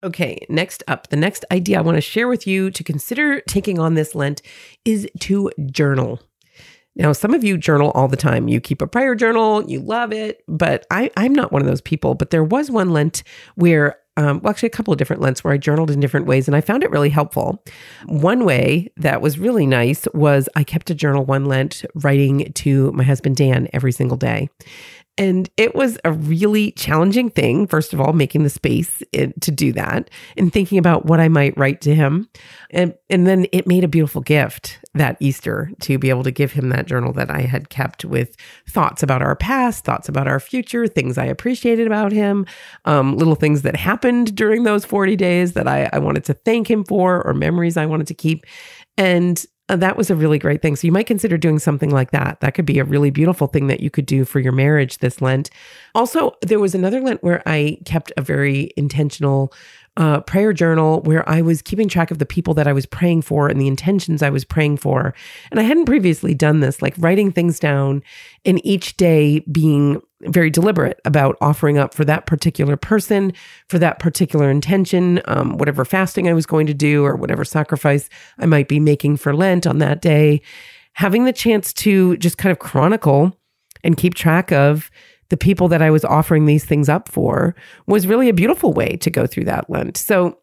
Okay, 0.04 0.38
next 0.50 0.82
up, 0.86 1.08
the 1.08 1.16
next 1.16 1.46
idea 1.50 1.78
I 1.78 1.80
want 1.80 1.96
to 1.96 2.02
share 2.02 2.28
with 2.28 2.46
you 2.46 2.70
to 2.70 2.84
consider 2.84 3.40
taking 3.48 3.78
on 3.78 3.94
this 3.94 4.14
Lent 4.14 4.42
is 4.84 5.08
to 5.20 5.50
journal. 5.70 6.20
Now, 6.96 7.12
some 7.12 7.34
of 7.34 7.42
you 7.42 7.58
journal 7.58 7.90
all 7.92 8.08
the 8.08 8.16
time. 8.16 8.48
You 8.48 8.60
keep 8.60 8.80
a 8.80 8.86
prayer 8.86 9.14
journal, 9.14 9.68
you 9.68 9.80
love 9.80 10.12
it, 10.12 10.42
but 10.46 10.86
I, 10.90 11.10
I'm 11.16 11.34
not 11.34 11.52
one 11.52 11.62
of 11.62 11.66
those 11.66 11.80
people. 11.80 12.14
But 12.14 12.30
there 12.30 12.44
was 12.44 12.70
one 12.70 12.90
Lent 12.90 13.22
where 13.56 13.96
um, 14.16 14.40
well, 14.40 14.50
actually, 14.50 14.68
a 14.68 14.70
couple 14.70 14.92
of 14.92 14.98
different 14.98 15.22
Lents 15.22 15.42
where 15.42 15.52
I 15.52 15.58
journaled 15.58 15.90
in 15.90 15.98
different 15.98 16.26
ways, 16.26 16.46
and 16.46 16.56
I 16.56 16.60
found 16.60 16.84
it 16.84 16.90
really 16.90 17.08
helpful. 17.08 17.62
One 18.06 18.44
way 18.44 18.92
that 18.96 19.20
was 19.20 19.40
really 19.40 19.66
nice 19.66 20.06
was 20.14 20.48
I 20.54 20.62
kept 20.62 20.88
a 20.90 20.94
journal 20.94 21.24
one 21.24 21.46
Lent 21.46 21.84
writing 21.96 22.52
to 22.52 22.92
my 22.92 23.02
husband 23.02 23.36
Dan 23.36 23.68
every 23.72 23.90
single 23.90 24.16
day. 24.16 24.48
And 25.16 25.48
it 25.56 25.76
was 25.76 25.96
a 26.04 26.10
really 26.10 26.72
challenging 26.72 27.30
thing, 27.30 27.68
first 27.68 27.92
of 27.92 28.00
all, 28.00 28.12
making 28.12 28.42
the 28.42 28.50
space 28.50 29.00
to 29.12 29.50
do 29.50 29.72
that 29.72 30.10
and 30.36 30.52
thinking 30.52 30.76
about 30.76 31.06
what 31.06 31.20
I 31.20 31.28
might 31.28 31.56
write 31.56 31.80
to 31.82 31.94
him. 31.94 32.28
And, 32.70 32.94
and 33.08 33.24
then 33.24 33.46
it 33.52 33.68
made 33.68 33.84
a 33.84 33.88
beautiful 33.88 34.22
gift 34.22 34.80
that 34.94 35.16
Easter 35.20 35.70
to 35.82 35.98
be 35.98 36.10
able 36.10 36.24
to 36.24 36.32
give 36.32 36.52
him 36.52 36.70
that 36.70 36.86
journal 36.86 37.12
that 37.12 37.30
I 37.30 37.42
had 37.42 37.68
kept 37.68 38.04
with 38.04 38.36
thoughts 38.68 39.04
about 39.04 39.22
our 39.22 39.36
past, 39.36 39.84
thoughts 39.84 40.08
about 40.08 40.26
our 40.26 40.40
future, 40.40 40.88
things 40.88 41.16
I 41.16 41.26
appreciated 41.26 41.86
about 41.86 42.10
him, 42.10 42.44
um, 42.84 43.16
little 43.16 43.36
things 43.36 43.62
that 43.62 43.76
happened 43.76 44.34
during 44.34 44.64
those 44.64 44.84
40 44.84 45.14
days 45.14 45.52
that 45.52 45.68
I, 45.68 45.88
I 45.92 46.00
wanted 46.00 46.24
to 46.24 46.34
thank 46.34 46.68
him 46.68 46.84
for, 46.84 47.24
or 47.24 47.34
memories 47.34 47.76
I 47.76 47.86
wanted 47.86 48.08
to 48.08 48.14
keep. 48.14 48.44
And 48.96 49.44
uh, 49.68 49.76
that 49.76 49.96
was 49.96 50.10
a 50.10 50.16
really 50.16 50.38
great 50.38 50.60
thing. 50.60 50.76
So 50.76 50.86
you 50.86 50.92
might 50.92 51.06
consider 51.06 51.38
doing 51.38 51.58
something 51.58 51.90
like 51.90 52.10
that. 52.10 52.40
That 52.40 52.54
could 52.54 52.66
be 52.66 52.78
a 52.78 52.84
really 52.84 53.10
beautiful 53.10 53.46
thing 53.46 53.66
that 53.68 53.80
you 53.80 53.90
could 53.90 54.06
do 54.06 54.24
for 54.24 54.38
your 54.38 54.52
marriage 54.52 54.98
this 54.98 55.22
Lent. 55.22 55.48
Also, 55.94 56.32
there 56.42 56.60
was 56.60 56.74
another 56.74 57.00
Lent 57.00 57.22
where 57.22 57.42
I 57.46 57.78
kept 57.84 58.12
a 58.16 58.22
very 58.22 58.72
intentional 58.76 59.52
uh, 59.96 60.20
prayer 60.20 60.52
journal 60.52 61.00
where 61.02 61.28
I 61.28 61.40
was 61.40 61.62
keeping 61.62 61.88
track 61.88 62.10
of 62.10 62.18
the 62.18 62.26
people 62.26 62.54
that 62.54 62.66
I 62.66 62.72
was 62.72 62.86
praying 62.86 63.22
for 63.22 63.48
and 63.48 63.60
the 63.60 63.68
intentions 63.68 64.22
I 64.22 64.30
was 64.30 64.44
praying 64.44 64.78
for. 64.78 65.14
And 65.50 65.60
I 65.60 65.62
hadn't 65.62 65.86
previously 65.86 66.34
done 66.34 66.60
this, 66.60 66.82
like 66.82 66.94
writing 66.98 67.30
things 67.30 67.60
down 67.60 68.02
and 68.44 68.64
each 68.64 68.96
day 68.96 69.40
being 69.50 70.02
very 70.22 70.50
deliberate 70.50 71.00
about 71.04 71.36
offering 71.40 71.78
up 71.78 71.94
for 71.94 72.04
that 72.04 72.26
particular 72.26 72.76
person, 72.76 73.32
for 73.68 73.78
that 73.78 73.98
particular 73.98 74.50
intention, 74.50 75.20
um, 75.26 75.58
whatever 75.58 75.84
fasting 75.84 76.28
I 76.28 76.32
was 76.32 76.46
going 76.46 76.66
to 76.66 76.74
do 76.74 77.04
or 77.04 77.14
whatever 77.14 77.44
sacrifice 77.44 78.08
I 78.38 78.46
might 78.46 78.68
be 78.68 78.80
making 78.80 79.18
for 79.18 79.34
Lent 79.34 79.66
on 79.66 79.78
that 79.78 80.00
day. 80.00 80.40
Having 80.94 81.24
the 81.24 81.32
chance 81.32 81.72
to 81.74 82.16
just 82.16 82.38
kind 82.38 82.52
of 82.52 82.58
chronicle 82.58 83.36
and 83.82 83.96
keep 83.96 84.14
track 84.14 84.50
of 84.50 84.90
the 85.34 85.38
people 85.38 85.66
that 85.66 85.82
I 85.82 85.90
was 85.90 86.04
offering 86.04 86.46
these 86.46 86.64
things 86.64 86.88
up 86.88 87.08
for 87.08 87.56
was 87.88 88.06
really 88.06 88.28
a 88.28 88.32
beautiful 88.32 88.72
way 88.72 88.96
to 88.98 89.10
go 89.10 89.26
through 89.26 89.46
that 89.46 89.68
Lent. 89.68 89.96
So 89.96 90.38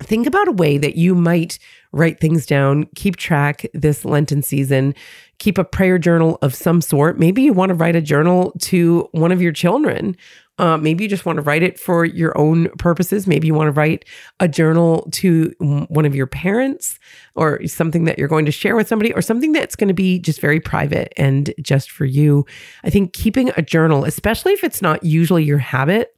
think 0.00 0.26
about 0.26 0.48
a 0.48 0.52
way 0.52 0.78
that 0.78 0.96
you 0.96 1.14
might 1.14 1.58
write 1.96 2.20
things 2.20 2.46
down, 2.46 2.88
keep 2.94 3.16
track 3.16 3.66
this 3.74 4.04
Lenten 4.04 4.42
season, 4.42 4.94
keep 5.38 5.58
a 5.58 5.64
prayer 5.64 5.98
journal 5.98 6.38
of 6.42 6.54
some 6.54 6.80
sort. 6.80 7.18
Maybe 7.18 7.42
you 7.42 7.52
want 7.52 7.70
to 7.70 7.74
write 7.74 7.96
a 7.96 8.00
journal 8.00 8.52
to 8.60 9.08
one 9.12 9.32
of 9.32 9.42
your 9.42 9.52
children 9.52 10.16
uh, 10.58 10.78
maybe 10.78 11.04
you 11.04 11.10
just 11.10 11.26
want 11.26 11.36
to 11.36 11.42
write 11.42 11.62
it 11.62 11.78
for 11.78 12.04
your 12.04 12.36
own 12.38 12.68
purposes. 12.78 13.26
Maybe 13.26 13.46
you 13.46 13.54
want 13.54 13.68
to 13.68 13.72
write 13.72 14.06
a 14.40 14.48
journal 14.48 15.06
to 15.12 15.52
one 15.58 16.06
of 16.06 16.14
your 16.14 16.26
parents 16.26 16.98
or 17.34 17.66
something 17.66 18.04
that 18.04 18.18
you're 18.18 18.28
going 18.28 18.46
to 18.46 18.52
share 18.52 18.74
with 18.74 18.88
somebody 18.88 19.12
or 19.12 19.20
something 19.20 19.52
that's 19.52 19.76
going 19.76 19.88
to 19.88 19.94
be 19.94 20.18
just 20.18 20.40
very 20.40 20.58
private 20.58 21.12
and 21.16 21.52
just 21.60 21.90
for 21.90 22.06
you. 22.06 22.46
I 22.84 22.90
think 22.90 23.12
keeping 23.12 23.50
a 23.56 23.62
journal, 23.62 24.04
especially 24.04 24.52
if 24.52 24.64
it's 24.64 24.80
not 24.80 25.02
usually 25.04 25.44
your 25.44 25.58
habit, 25.58 26.16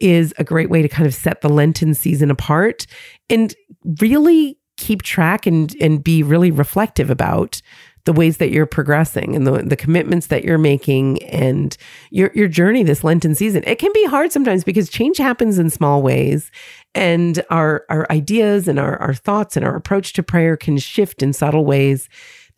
is 0.00 0.34
a 0.38 0.44
great 0.44 0.68
way 0.68 0.82
to 0.82 0.88
kind 0.88 1.06
of 1.06 1.14
set 1.14 1.40
the 1.40 1.48
Lenten 1.48 1.94
season 1.94 2.30
apart 2.30 2.86
and 3.30 3.54
really 4.00 4.57
keep 4.78 5.02
track 5.02 5.46
and 5.46 5.76
and 5.80 6.02
be 6.02 6.22
really 6.22 6.50
reflective 6.50 7.10
about 7.10 7.60
the 8.08 8.12
ways 8.14 8.38
that 8.38 8.50
you're 8.50 8.64
progressing 8.64 9.36
and 9.36 9.46
the, 9.46 9.62
the 9.62 9.76
commitments 9.76 10.28
that 10.28 10.42
you're 10.42 10.56
making 10.56 11.22
and 11.24 11.76
your, 12.10 12.30
your 12.34 12.48
journey 12.48 12.82
this 12.82 13.04
Lenten 13.04 13.34
season. 13.34 13.62
It 13.66 13.78
can 13.78 13.92
be 13.92 14.06
hard 14.06 14.32
sometimes 14.32 14.64
because 14.64 14.88
change 14.88 15.18
happens 15.18 15.58
in 15.58 15.68
small 15.68 16.00
ways 16.00 16.50
and 16.94 17.44
our, 17.50 17.84
our 17.90 18.06
ideas 18.10 18.66
and 18.66 18.78
our, 18.78 18.96
our 18.96 19.12
thoughts 19.12 19.58
and 19.58 19.66
our 19.66 19.76
approach 19.76 20.14
to 20.14 20.22
prayer 20.22 20.56
can 20.56 20.78
shift 20.78 21.22
in 21.22 21.34
subtle 21.34 21.66
ways 21.66 22.08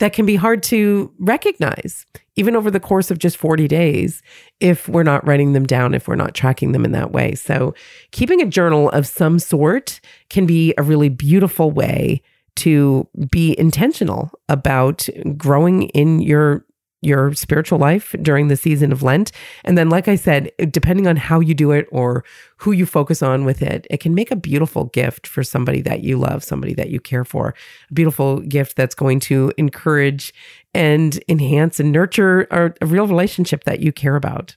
that 0.01 0.13
can 0.13 0.27
be 0.27 0.35
hard 0.35 0.63
to 0.65 1.13
recognize, 1.19 2.07
even 2.35 2.57
over 2.57 2.71
the 2.71 2.81
course 2.81 3.11
of 3.11 3.19
just 3.19 3.37
40 3.37 3.69
days, 3.69 4.23
if 4.59 4.89
we're 4.89 5.03
not 5.03 5.27
writing 5.27 5.53
them 5.53 5.67
down, 5.67 5.95
if 5.95 6.09
we're 6.09 6.17
not 6.17 6.35
tracking 6.35 6.73
them 6.73 6.85
in 6.85 6.93
that 6.93 7.13
way. 7.13 7.35
So, 7.35 7.75
keeping 8.11 8.43
a 8.43 8.47
journal 8.47 8.91
of 8.91 9.07
some 9.07 9.39
sort 9.39 10.01
can 10.31 10.47
be 10.47 10.75
a 10.77 10.83
really 10.83 11.11
beautiful 11.11 11.71
way 11.71 12.23
to 12.57 13.07
be 13.31 13.59
intentional 13.59 14.31
about 14.49 15.09
growing 15.37 15.85
in 15.91 16.21
your 16.21 16.65
your 17.03 17.33
spiritual 17.35 17.79
life 17.79 18.15
during 18.21 18.49
the 18.49 18.57
season 18.57 18.93
of 18.93 19.03
Lent. 19.03 19.33
And 19.65 19.79
then, 19.79 19.89
like 19.89 20.09
I 20.09 20.17
said, 20.17 20.51
depending 20.71 21.07
on 21.07 21.17
how 21.17 21.41
you 21.41 21.55
do 21.55 21.71
it 21.71 21.87
or 21.91 22.25
who 22.59 22.73
you 22.73 22.87
focus 22.87 23.23
on 23.23 23.45
with 23.45 23.63
it, 23.63 23.87
it 23.91 24.01
can 24.01 24.15
make 24.15 24.31
a 24.31 24.37
beautiful 24.37 24.85
gift 24.87 25.27
for 25.27 25.43
somebody 25.43 25.81
that 25.83 26.03
you 26.03 26.19
love, 26.19 26.45
somebody 26.45 26.75
that 26.75 26.91
you 26.91 27.01
care 27.01 27.25
for, 27.25 27.55
a 27.91 27.95
beautiful 27.95 28.41
gift 28.41 28.77
that's 28.77 28.95
going 28.95 29.21
to 29.21 29.53
encourage 29.57 30.35
and 30.75 31.19
enhance 31.29 31.81
and 31.81 31.91
nurture 31.91 32.43
a, 32.51 32.73
a 32.81 32.87
real 32.87 33.07
relationship 33.07 33.65
that 33.65 33.81
you 33.81 33.93
care 33.93 34.17
about. 34.17 34.57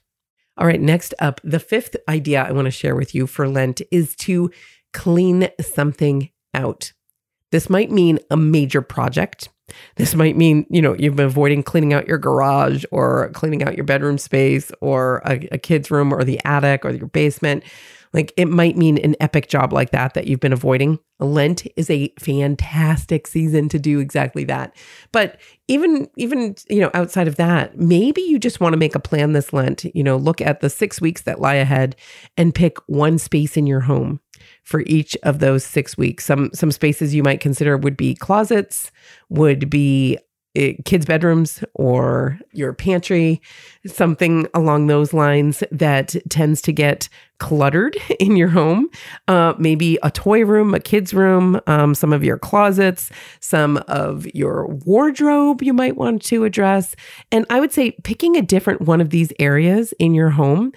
All 0.56 0.66
right, 0.66 0.80
next 0.80 1.14
up, 1.18 1.40
the 1.42 1.58
fifth 1.58 1.96
idea 2.08 2.42
I 2.42 2.52
want 2.52 2.66
to 2.66 2.70
share 2.70 2.94
with 2.94 3.14
you 3.14 3.26
for 3.26 3.48
Lent 3.48 3.82
is 3.90 4.14
to 4.16 4.50
clean 4.92 5.48
something 5.60 6.30
out. 6.52 6.92
This 7.50 7.68
might 7.68 7.90
mean 7.90 8.20
a 8.30 8.36
major 8.36 8.80
project. 8.80 9.48
This 9.96 10.14
might 10.14 10.36
mean, 10.36 10.66
you 10.70 10.82
know, 10.82 10.94
you've 10.98 11.16
been 11.16 11.26
avoiding 11.26 11.62
cleaning 11.62 11.92
out 11.92 12.06
your 12.06 12.18
garage 12.18 12.84
or 12.90 13.30
cleaning 13.30 13.62
out 13.62 13.76
your 13.76 13.84
bedroom 13.84 14.18
space 14.18 14.70
or 14.80 15.22
a, 15.24 15.48
a 15.52 15.58
kid's 15.58 15.90
room 15.90 16.12
or 16.12 16.24
the 16.24 16.40
attic 16.44 16.84
or 16.84 16.90
your 16.90 17.06
basement. 17.08 17.64
Like 18.12 18.32
it 18.36 18.46
might 18.46 18.76
mean 18.76 18.96
an 18.98 19.16
epic 19.20 19.48
job 19.48 19.72
like 19.72 19.90
that 19.90 20.14
that 20.14 20.28
you've 20.28 20.40
been 20.40 20.52
avoiding. 20.52 21.00
Lent 21.18 21.66
is 21.76 21.90
a 21.90 22.12
fantastic 22.18 23.26
season 23.26 23.68
to 23.70 23.78
do 23.78 23.98
exactly 23.98 24.44
that. 24.44 24.76
But 25.10 25.40
even 25.66 26.08
even 26.16 26.54
you 26.68 26.80
know 26.80 26.92
outside 26.94 27.26
of 27.26 27.36
that, 27.36 27.76
maybe 27.76 28.20
you 28.20 28.38
just 28.38 28.60
want 28.60 28.72
to 28.72 28.78
make 28.78 28.94
a 28.94 29.00
plan 29.00 29.32
this 29.32 29.52
Lent, 29.52 29.84
you 29.96 30.04
know, 30.04 30.16
look 30.16 30.40
at 30.40 30.60
the 30.60 30.70
6 30.70 31.00
weeks 31.00 31.22
that 31.22 31.40
lie 31.40 31.54
ahead 31.54 31.96
and 32.36 32.54
pick 32.54 32.78
one 32.86 33.18
space 33.18 33.56
in 33.56 33.66
your 33.66 33.80
home 33.80 34.20
for 34.64 34.82
each 34.86 35.16
of 35.22 35.38
those 35.38 35.64
six 35.64 35.96
weeks. 35.96 36.24
Some 36.24 36.50
some 36.52 36.72
spaces 36.72 37.14
you 37.14 37.22
might 37.22 37.40
consider 37.40 37.76
would 37.76 37.96
be 37.96 38.14
closets, 38.14 38.90
would 39.28 39.70
be 39.70 40.18
eh, 40.56 40.74
kids' 40.84 41.06
bedrooms 41.06 41.62
or 41.74 42.38
your 42.52 42.72
pantry, 42.72 43.40
something 43.86 44.48
along 44.54 44.86
those 44.86 45.12
lines 45.12 45.62
that 45.70 46.16
tends 46.30 46.60
to 46.62 46.72
get 46.72 47.08
cluttered 47.38 47.96
in 48.20 48.36
your 48.36 48.48
home. 48.48 48.88
Uh, 49.28 49.54
maybe 49.58 49.98
a 50.02 50.10
toy 50.10 50.44
room, 50.44 50.74
a 50.74 50.80
kid's 50.80 51.14
room, 51.14 51.60
um, 51.66 51.94
some 51.94 52.12
of 52.12 52.24
your 52.24 52.38
closets, 52.38 53.10
some 53.40 53.76
of 53.88 54.26
your 54.34 54.66
wardrobe 54.68 55.62
you 55.62 55.72
might 55.72 55.96
want 55.96 56.22
to 56.22 56.44
address. 56.44 56.94
And 57.30 57.46
I 57.50 57.60
would 57.60 57.72
say 57.72 57.92
picking 58.02 58.36
a 58.36 58.42
different 58.42 58.82
one 58.82 59.00
of 59.00 59.10
these 59.10 59.32
areas 59.38 59.92
in 59.98 60.14
your 60.14 60.30
home 60.30 60.72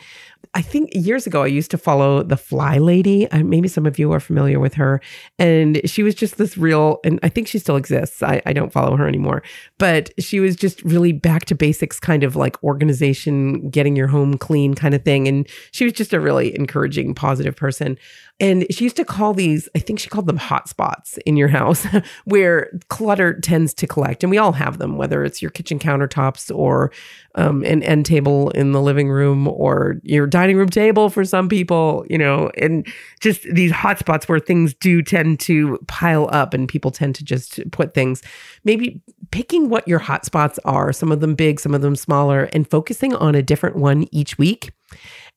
I 0.54 0.62
think 0.62 0.90
years 0.94 1.28
ago 1.28 1.44
I 1.44 1.48
used 1.48 1.72
to 1.72 1.78
follow 1.78 2.24
the 2.24 2.38
Fly 2.38 2.78
Lady. 2.78 3.30
Uh, 3.30 3.44
maybe 3.44 3.68
some 3.68 3.86
of 3.86 4.00
you 4.00 4.12
are 4.12 4.20
familiar 4.20 4.60
with 4.60 4.74
her. 4.76 5.02
And 5.38 5.82
she 5.86 6.04
was 6.04 6.16
just 6.16 6.38
this 6.38 6.58
real, 6.58 7.00
and 7.04 7.20
I 7.22 7.30
think 7.30 7.48
she 7.48 7.60
still 7.60 7.76
exists. 7.76 8.24
I, 8.24 8.42
I 8.46 8.54
don't 8.54 8.72
follow 8.72 8.96
her 8.98 9.08
anymore, 9.08 9.44
but 9.78 10.10
she 10.20 10.40
was 10.40 10.56
just 10.56 10.82
really 10.84 11.12
back 11.12 11.46
to 11.46 11.56
basics 11.56 12.00
kind 12.00 12.24
of 12.24 12.36
like 12.36 12.62
organization, 12.64 13.70
getting 13.70 13.96
your 13.96 14.08
home 14.08 14.38
clean 14.38 14.74
kind 14.74 14.96
of 14.96 15.04
thing. 15.04 15.28
And 15.28 15.48
she 15.72 15.84
was 15.84 15.94
just 15.94 16.14
a 16.14 16.20
really 16.20 16.47
encouraging, 16.56 17.14
positive 17.16 17.56
person. 17.56 17.98
And 18.40 18.68
she 18.70 18.84
used 18.84 18.98
to 18.98 19.06
call 19.06 19.34
these, 19.34 19.68
I 19.76 19.80
think 19.80 20.00
she 20.00 20.10
called 20.10 20.28
them 20.28 20.38
hotspots 20.38 21.18
in 21.26 21.38
your 21.38 21.48
house 21.48 21.88
where 22.26 22.72
clutter 22.90 23.40
tends 23.40 23.74
to 23.76 23.88
collect. 23.88 24.24
And 24.24 24.30
we 24.30 24.38
all 24.38 24.52
have 24.52 24.78
them, 24.78 24.98
whether 24.98 25.24
it's 25.24 25.42
your 25.42 25.50
kitchen 25.50 25.80
countertops 25.80 26.56
or 26.56 26.92
um, 27.34 27.64
an 27.64 27.82
end 27.82 28.06
table 28.06 28.52
in 28.52 28.74
the 28.74 28.82
living 28.82 29.10
room 29.10 29.48
or 29.48 30.00
your 30.04 30.28
dining 30.28 30.56
room 30.56 30.70
table 30.70 31.10
for 31.10 31.26
some 31.26 31.50
people, 31.50 32.06
you 32.10 32.18
know, 32.18 32.52
and 32.58 32.86
just 33.22 33.42
these 33.54 33.72
hotspots 33.72 34.30
where 34.30 34.40
things 34.40 34.76
do 34.76 35.02
tend 35.02 35.40
to 35.42 35.80
pile 35.88 36.30
up 36.32 36.54
and 36.54 36.70
people 36.70 36.92
tend 36.92 37.16
to 37.16 37.24
just 37.24 37.60
put 37.72 37.96
things. 37.96 38.22
Maybe 38.64 39.02
picking 39.32 39.70
what 39.70 39.88
your 39.88 40.00
hotspots 40.00 40.60
are, 40.64 40.94
some 40.94 41.12
of 41.12 41.22
them 41.22 41.34
big, 41.34 41.60
some 41.60 41.74
of 41.74 41.82
them 41.82 41.96
smaller, 41.96 42.50
and 42.54 42.70
focusing 42.70 43.16
on 43.16 43.34
a 43.34 43.42
different 43.42 43.78
one 43.78 44.08
each 44.12 44.38
week. 44.38 44.72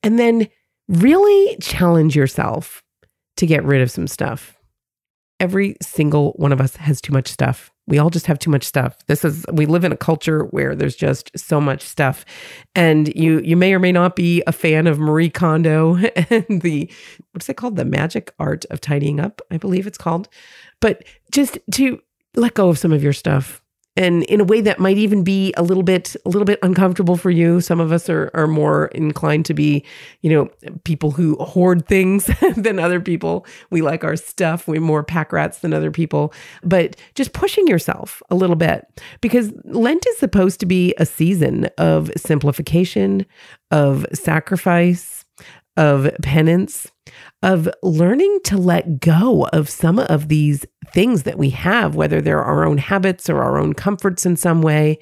And 0.03 0.19
then 0.19 0.49
really 0.91 1.57
challenge 1.61 2.17
yourself 2.17 2.83
to 3.37 3.47
get 3.47 3.65
rid 3.65 3.81
of 3.81 3.91
some 3.91 4.07
stuff. 4.07 4.57
Every 5.39 5.77
single 5.81 6.33
one 6.33 6.53
of 6.53 6.61
us 6.61 6.77
has 6.77 7.01
too 7.01 7.13
much 7.13 7.29
stuff. 7.29 7.71
We 7.87 7.99
all 7.99 8.11
just 8.11 8.27
have 8.27 8.39
too 8.39 8.51
much 8.51 8.65
stuff. 8.65 8.99
This 9.07 9.25
is 9.25 9.47
we 9.53 9.65
live 9.65 9.85
in 9.85 9.93
a 9.93 9.97
culture 9.97 10.45
where 10.51 10.77
there's 10.77 10.97
just 10.97 11.31
so 11.39 11.61
much 11.61 11.81
stuff. 11.83 12.25
And 12.75 13.15
you 13.17 13.41
you 13.41 13.57
may 13.57 13.73
or 13.73 13.79
may 13.79 13.93
not 13.93 14.17
be 14.17 14.43
a 14.47 14.53
fan 14.53 14.87
of 14.87 14.99
Marie 14.99 15.31
Kondo 15.31 15.97
and 16.31 16.61
the 16.61 16.93
what's 17.33 17.49
it 17.49 17.57
called? 17.57 17.77
The 17.77 17.87
magic 17.87 18.35
art 18.39 18.67
of 18.71 18.81
tidying 18.81 19.19
up, 19.19 19.41
I 19.51 19.57
believe 19.57 19.87
it's 19.87 19.99
called. 19.99 20.29
But 20.81 21.05
just 21.31 21.59
to 21.73 22.01
let 22.37 22.55
go 22.55 22.69
of 22.69 22.79
some 22.79 22.93
of 22.93 23.03
your 23.03 23.13
stuff 23.13 23.60
and 23.97 24.23
in 24.25 24.41
a 24.41 24.45
way 24.45 24.61
that 24.61 24.79
might 24.79 24.99
even 24.99 25.25
be 25.25 25.53
a 25.57 25.63
little 25.63 25.83
bit 25.83 26.15
a 26.25 26.29
little 26.29 26.45
bit 26.45 26.59
uncomfortable 26.63 27.17
for 27.17 27.31
you. 27.31 27.61
Some 27.61 27.81
of 27.81 27.93
us 27.93 28.09
are 28.09 28.31
are 28.35 28.47
more 28.47 28.87
inclined 28.89 29.45
to 29.47 29.55
be 29.55 29.85
you 30.23 30.31
know 30.31 30.49
people 30.85 31.11
who 31.11 31.37
hoard 31.37 31.87
things 31.87 32.31
than 32.57 32.79
other 32.79 33.01
people. 33.01 33.47
We 33.71 33.83
like 33.83 34.05
our 34.05 34.17
stuff. 34.17 34.69
We're 34.69 34.81
more 34.81 35.03
pack 35.03 35.33
rats 35.33 35.59
than 35.59 35.75
other 35.75 35.91
people. 35.91 36.33
But 36.63 36.97
just 37.15 37.33
pushing 37.33 37.67
yourself 37.67 38.23
a 38.31 38.35
little 38.35 38.57
bit 38.57 38.87
because 39.21 39.53
lent 39.65 40.07
is 40.07 40.19
supposed 40.19 40.61
to 40.61 40.67
be 40.67 40.95
a 40.99 41.07
season 41.07 41.67
of 41.79 42.11
simplification 42.17 43.27
of 43.71 44.07
sacrifice 44.13 45.20
of 45.81 46.11
penance 46.23 46.93
of 47.43 47.69
learning 47.83 48.41
to 48.45 48.59
let 48.59 49.01
go 49.01 49.47
of 49.47 49.69
some 49.71 49.99
of 49.99 50.29
these 50.29 50.67
things 50.93 51.23
that 51.23 51.39
we 51.39 51.51
have, 51.51 51.97
whether 51.97 52.21
they're 52.21 52.43
our 52.43 52.67
own 52.67 52.77
habits 52.77 53.31
or 53.31 53.43
our 53.43 53.59
own 53.59 53.73
comforts 53.73 54.27
in 54.27 54.37
some 54.37 54.61
way. 54.61 54.99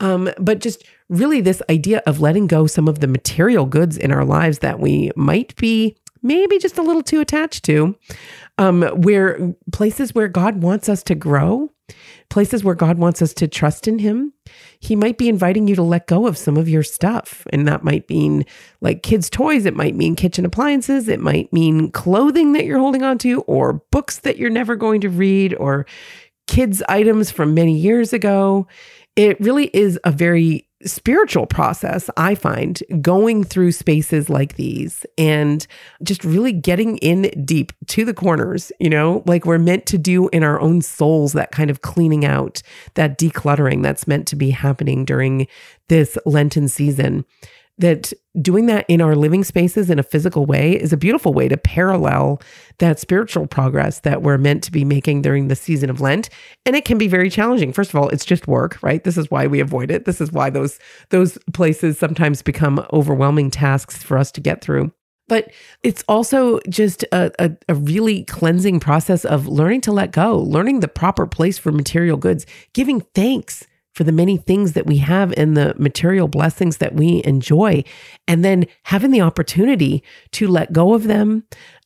Um, 0.00 0.30
but 0.38 0.60
just 0.60 0.84
really, 1.08 1.40
this 1.40 1.62
idea 1.70 2.02
of 2.06 2.20
letting 2.20 2.46
go 2.46 2.66
some 2.66 2.88
of 2.88 3.00
the 3.00 3.08
material 3.08 3.64
goods 3.64 3.96
in 3.96 4.12
our 4.12 4.24
lives 4.24 4.58
that 4.58 4.78
we 4.78 5.10
might 5.16 5.56
be 5.56 5.96
maybe 6.22 6.58
just 6.58 6.76
a 6.76 6.82
little 6.82 7.02
too 7.02 7.20
attached 7.20 7.64
to, 7.64 7.96
um, 8.58 8.82
where 8.82 9.54
places 9.72 10.14
where 10.14 10.28
God 10.28 10.62
wants 10.62 10.90
us 10.90 11.02
to 11.04 11.14
grow, 11.14 11.70
places 12.28 12.62
where 12.62 12.74
God 12.74 12.98
wants 12.98 13.22
us 13.22 13.32
to 13.34 13.48
trust 13.48 13.88
in 13.88 13.98
Him, 13.98 14.34
He 14.80 14.94
might 14.94 15.18
be 15.18 15.28
inviting 15.28 15.66
you 15.66 15.74
to 15.74 15.82
let 15.82 16.06
go 16.06 16.26
of 16.26 16.38
some 16.38 16.56
of 16.56 16.68
your 16.68 16.82
stuff. 16.82 17.46
And 17.50 17.66
that 17.66 17.82
might 17.82 18.08
mean 18.08 18.44
like 18.80 19.02
kids' 19.02 19.28
toys, 19.28 19.66
it 19.66 19.74
might 19.74 19.96
mean 19.96 20.14
kitchen 20.14 20.44
appliances, 20.44 21.08
it 21.08 21.20
might 21.20 21.52
mean 21.52 21.90
clothing 21.90 22.52
that 22.52 22.64
you're 22.64 22.78
holding 22.78 23.02
on 23.02 23.18
to, 23.18 23.40
or 23.42 23.82
books 23.90 24.20
that 24.20 24.38
you're 24.38 24.50
never 24.50 24.76
going 24.76 25.00
to 25.00 25.08
read, 25.08 25.54
or 25.54 25.86
kids' 26.46 26.82
items 26.88 27.30
from 27.30 27.54
many 27.54 27.76
years 27.76 28.12
ago. 28.12 28.66
It 29.16 29.40
really 29.40 29.70
is 29.74 29.98
a 30.04 30.12
very 30.12 30.67
spiritual 30.84 31.46
process, 31.46 32.08
I 32.16 32.34
find, 32.34 32.82
going 33.00 33.44
through 33.44 33.72
spaces 33.72 34.30
like 34.30 34.56
these 34.56 35.04
and 35.16 35.66
just 36.02 36.24
really 36.24 36.52
getting 36.52 36.98
in 36.98 37.22
deep 37.44 37.72
to 37.88 38.04
the 38.04 38.14
corners, 38.14 38.70
you 38.78 38.88
know, 38.88 39.22
like 39.26 39.44
we're 39.44 39.58
meant 39.58 39.86
to 39.86 39.98
do 39.98 40.28
in 40.28 40.42
our 40.42 40.60
own 40.60 40.82
souls, 40.82 41.32
that 41.32 41.50
kind 41.50 41.70
of 41.70 41.82
cleaning 41.82 42.24
out, 42.24 42.62
that 42.94 43.18
decluttering 43.18 43.82
that's 43.82 44.06
meant 44.06 44.28
to 44.28 44.36
be 44.36 44.50
happening 44.50 45.04
during 45.04 45.48
this 45.88 46.16
Lenten 46.24 46.68
season 46.68 47.24
that 47.78 48.12
doing 48.40 48.66
that 48.66 48.84
in 48.88 49.00
our 49.00 49.16
living 49.16 49.44
spaces 49.44 49.88
in 49.90 49.98
a 49.98 50.02
physical 50.02 50.46
way 50.46 50.72
is 50.72 50.92
a 50.92 50.96
beautiful 50.96 51.32
way 51.32 51.48
to 51.48 51.56
parallel 51.56 52.40
that 52.78 52.98
spiritual 52.98 53.46
progress 53.46 54.00
that 54.00 54.22
we're 54.22 54.38
meant 54.38 54.62
to 54.64 54.72
be 54.72 54.84
making 54.84 55.22
during 55.22 55.48
the 55.48 55.56
season 55.56 55.88
of 55.90 56.00
Lent. 56.00 56.28
And 56.66 56.76
it 56.76 56.84
can 56.84 56.98
be 56.98 57.08
very 57.08 57.30
challenging. 57.30 57.72
First 57.72 57.90
of 57.90 57.96
all, 57.96 58.08
it's 58.08 58.24
just 58.24 58.46
work, 58.46 58.78
right? 58.82 59.02
This 59.02 59.16
is 59.16 59.30
why 59.30 59.46
we 59.46 59.60
avoid 59.60 59.90
it. 59.90 60.04
This 60.04 60.20
is 60.20 60.32
why 60.32 60.50
those 60.50 60.78
those 61.10 61.38
places 61.54 61.98
sometimes 61.98 62.42
become 62.42 62.84
overwhelming 62.92 63.50
tasks 63.50 64.02
for 64.02 64.18
us 64.18 64.30
to 64.32 64.40
get 64.40 64.60
through. 64.60 64.92
But 65.28 65.52
it's 65.82 66.02
also 66.08 66.58
just 66.70 67.02
a, 67.12 67.30
a, 67.38 67.50
a, 67.68 67.74
really 67.74 68.24
cleansing 68.24 68.80
process 68.80 69.26
of 69.26 69.46
learning 69.46 69.82
to 69.82 69.92
let 69.92 70.10
go, 70.10 70.38
learning 70.38 70.80
the 70.80 70.88
proper 70.88 71.26
place 71.26 71.58
for 71.58 71.70
material 71.70 72.16
goods, 72.16 72.46
giving 72.72 73.02
thanks 73.14 73.66
for 73.98 74.04
the 74.04 74.12
many 74.12 74.36
things 74.36 74.74
that 74.74 74.86
we 74.86 74.98
have 74.98 75.34
and 75.36 75.56
the 75.56 75.74
material 75.76 76.28
blessings 76.28 76.76
that 76.76 76.94
we 76.94 77.20
enjoy, 77.24 77.82
and 78.28 78.44
then 78.44 78.64
having 78.84 79.10
the 79.10 79.20
opportunity 79.20 80.04
to 80.30 80.46
let 80.46 80.72
go 80.72 80.94
of 80.94 81.02
them, 81.02 81.42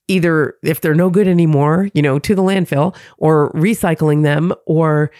either 0.09 0.55
if 0.62 0.83
they're 0.83 0.94
no 0.94 1.09
good 1.09 1.27
anymore, 1.27 1.88
you 1.94 2.03
know, 2.03 2.18
to 2.18 2.35
the 2.35 2.42
landfill 2.42 2.94
or 3.16 3.51
recycling 3.53 4.25
them 4.25 4.53
or 4.66 5.11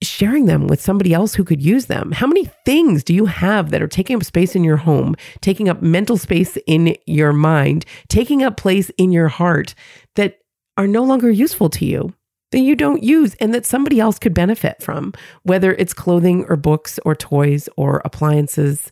sharing 0.00 0.46
them 0.46 0.68
with 0.68 0.80
somebody 0.80 1.12
else 1.12 1.34
who 1.34 1.42
could 1.42 1.60
use 1.60 1.86
them. 1.86 2.12
How 2.12 2.28
many 2.28 2.44
things 2.64 3.02
do 3.02 3.12
you 3.12 3.26
have 3.26 3.70
that 3.70 3.82
are 3.82 3.88
taking 3.88 4.14
up 4.14 4.22
space 4.22 4.54
in 4.54 4.62
your 4.62 4.76
home, 4.76 5.16
taking 5.40 5.68
up 5.68 5.82
mental 5.82 6.16
space 6.16 6.56
in 6.68 6.96
your 7.06 7.32
mind, 7.32 7.84
taking 8.06 8.44
up 8.44 8.56
place 8.56 8.90
in 8.90 9.10
your 9.10 9.26
heart 9.26 9.74
that 10.14 10.38
are 10.76 10.86
no 10.86 11.02
longer 11.02 11.32
useful 11.32 11.68
to 11.70 11.84
you? 11.84 12.14
That 12.50 12.60
you 12.60 12.74
don't 12.74 13.02
use 13.02 13.34
and 13.34 13.52
that 13.54 13.66
somebody 13.66 14.00
else 14.00 14.18
could 14.18 14.32
benefit 14.32 14.82
from, 14.82 15.12
whether 15.42 15.74
it's 15.74 15.92
clothing 15.92 16.46
or 16.48 16.56
books 16.56 16.98
or 17.04 17.14
toys 17.14 17.68
or 17.76 18.00
appliances, 18.04 18.90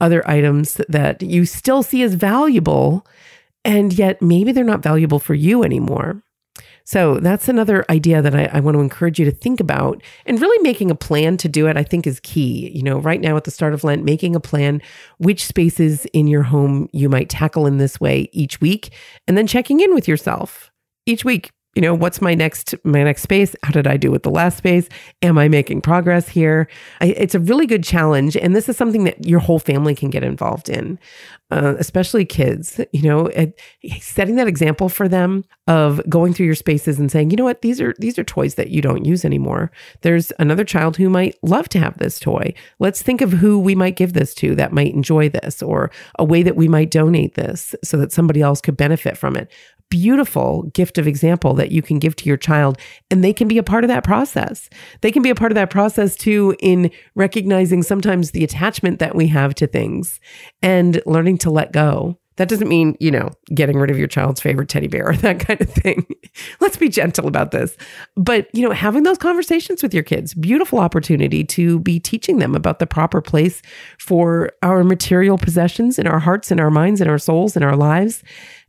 other 0.00 0.28
items 0.28 0.80
that 0.88 1.22
you 1.22 1.46
still 1.46 1.82
see 1.82 2.02
as 2.02 2.14
valuable, 2.14 3.06
and 3.64 3.92
yet 3.92 4.20
maybe 4.20 4.52
they're 4.52 4.64
not 4.64 4.82
valuable 4.82 5.18
for 5.18 5.34
you 5.34 5.62
anymore. 5.62 6.22
So 6.86 7.18
that's 7.18 7.48
another 7.48 7.84
idea 7.90 8.22
that 8.22 8.34
I, 8.34 8.44
I, 8.44 8.60
want 8.60 8.76
to 8.76 8.80
encourage 8.80 9.18
you 9.18 9.24
to 9.24 9.32
think 9.32 9.58
about. 9.58 10.00
And 10.24 10.40
really 10.40 10.62
making 10.62 10.88
a 10.92 10.94
plan 10.94 11.36
to 11.38 11.48
do 11.48 11.66
it, 11.66 11.76
I 11.76 11.82
think, 11.82 12.06
is 12.06 12.20
key. 12.20 12.70
You 12.72 12.82
know, 12.84 12.98
right 12.98 13.20
now 13.20 13.36
at 13.36 13.42
the 13.42 13.50
start 13.50 13.74
of 13.74 13.82
Lent, 13.82 14.04
making 14.04 14.36
a 14.36 14.40
plan 14.40 14.80
which 15.18 15.44
spaces 15.44 16.04
in 16.12 16.28
your 16.28 16.44
home 16.44 16.88
you 16.92 17.08
might 17.08 17.28
tackle 17.28 17.66
in 17.66 17.78
this 17.78 18.00
way 18.00 18.28
each 18.32 18.60
week, 18.60 18.92
and 19.26 19.36
then 19.36 19.48
checking 19.48 19.80
in 19.80 19.94
with 19.94 20.06
yourself 20.06 20.70
each 21.06 21.24
week 21.24 21.50
you 21.76 21.82
know 21.82 21.94
what's 21.94 22.20
my 22.20 22.34
next 22.34 22.74
my 22.84 23.04
next 23.04 23.22
space? 23.22 23.54
How 23.62 23.70
did 23.70 23.86
i 23.86 23.96
do 23.96 24.10
with 24.10 24.22
the 24.22 24.30
last 24.30 24.56
space? 24.56 24.88
Am 25.22 25.38
i 25.38 25.46
making 25.46 25.82
progress 25.82 26.28
here? 26.28 26.68
I, 27.00 27.08
it's 27.08 27.34
a 27.34 27.40
really 27.40 27.66
good 27.66 27.84
challenge 27.84 28.36
and 28.36 28.56
this 28.56 28.68
is 28.68 28.76
something 28.76 29.04
that 29.04 29.24
your 29.26 29.40
whole 29.40 29.58
family 29.58 29.94
can 29.94 30.10
get 30.10 30.24
involved 30.24 30.68
in 30.68 30.98
uh, 31.50 31.74
especially 31.78 32.24
kids 32.24 32.80
you 32.92 33.02
know 33.02 33.26
it, 33.26 33.60
setting 34.00 34.36
that 34.36 34.48
example 34.48 34.88
for 34.88 35.06
them 35.06 35.44
of 35.68 36.00
going 36.08 36.32
through 36.32 36.46
your 36.46 36.54
spaces 36.54 36.98
and 36.98 37.10
saying 37.10 37.30
you 37.30 37.36
know 37.36 37.44
what? 37.44 37.62
These 37.62 37.80
are 37.80 37.94
these 37.98 38.18
are 38.18 38.24
toys 38.24 38.54
that 38.54 38.70
you 38.70 38.80
don't 38.80 39.04
use 39.04 39.24
anymore. 39.24 39.70
There's 40.02 40.32
another 40.38 40.64
child 40.64 40.96
who 40.96 41.10
might 41.10 41.36
love 41.42 41.68
to 41.70 41.78
have 41.78 41.98
this 41.98 42.20
toy. 42.20 42.54
Let's 42.78 43.02
think 43.02 43.20
of 43.20 43.32
who 43.32 43.58
we 43.58 43.74
might 43.74 43.96
give 43.96 44.12
this 44.12 44.32
to 44.34 44.54
that 44.54 44.72
might 44.72 44.94
enjoy 44.94 45.28
this 45.28 45.62
or 45.62 45.90
a 46.18 46.24
way 46.24 46.42
that 46.42 46.56
we 46.56 46.68
might 46.68 46.90
donate 46.90 47.34
this 47.34 47.74
so 47.82 47.96
that 47.96 48.12
somebody 48.12 48.40
else 48.40 48.60
could 48.60 48.76
benefit 48.76 49.18
from 49.18 49.36
it 49.36 49.50
beautiful 49.88 50.64
gift 50.74 50.98
of 50.98 51.06
example 51.06 51.54
that 51.54 51.70
you 51.70 51.82
can 51.82 51.98
give 51.98 52.16
to 52.16 52.26
your 52.26 52.36
child 52.36 52.78
and 53.10 53.22
they 53.22 53.32
can 53.32 53.48
be 53.48 53.58
a 53.58 53.62
part 53.62 53.84
of 53.84 53.88
that 53.88 54.04
process. 54.04 54.68
They 55.00 55.12
can 55.12 55.22
be 55.22 55.30
a 55.30 55.34
part 55.34 55.52
of 55.52 55.56
that 55.56 55.70
process 55.70 56.16
too 56.16 56.56
in 56.60 56.90
recognizing 57.14 57.82
sometimes 57.82 58.30
the 58.30 58.44
attachment 58.44 58.98
that 58.98 59.14
we 59.14 59.28
have 59.28 59.54
to 59.56 59.66
things 59.66 60.20
and 60.62 61.00
learning 61.06 61.38
to 61.38 61.50
let 61.50 61.72
go. 61.72 62.18
That 62.36 62.48
doesn't 62.48 62.68
mean, 62.68 62.96
you 63.00 63.10
know, 63.10 63.30
getting 63.54 63.78
rid 63.78 63.90
of 63.90 63.98
your 63.98 64.08
child's 64.08 64.42
favorite 64.42 64.68
teddy 64.68 64.88
bear 64.88 65.08
or 65.08 65.16
that 65.16 65.40
kind 65.40 65.60
of 65.60 65.70
thing. 65.70 66.06
Let's 66.60 66.76
be 66.76 66.88
gentle 66.88 67.26
about 67.26 67.50
this. 67.50 67.76
But, 68.14 68.48
you 68.52 68.62
know, 68.62 68.74
having 68.74 69.04
those 69.04 69.18
conversations 69.18 69.82
with 69.82 69.94
your 69.94 70.02
kids, 70.02 70.34
beautiful 70.34 70.78
opportunity 70.78 71.44
to 71.44 71.80
be 71.80 71.98
teaching 71.98 72.38
them 72.38 72.54
about 72.54 72.78
the 72.78 72.86
proper 72.86 73.22
place 73.22 73.62
for 73.98 74.52
our 74.62 74.84
material 74.84 75.38
possessions 75.38 75.98
in 75.98 76.06
our 76.06 76.18
hearts 76.18 76.50
and 76.50 76.60
our 76.60 76.70
minds 76.70 77.00
and 77.00 77.10
our 77.10 77.18
souls 77.18 77.56
and 77.56 77.64
our 77.64 77.76
lives 77.76 78.22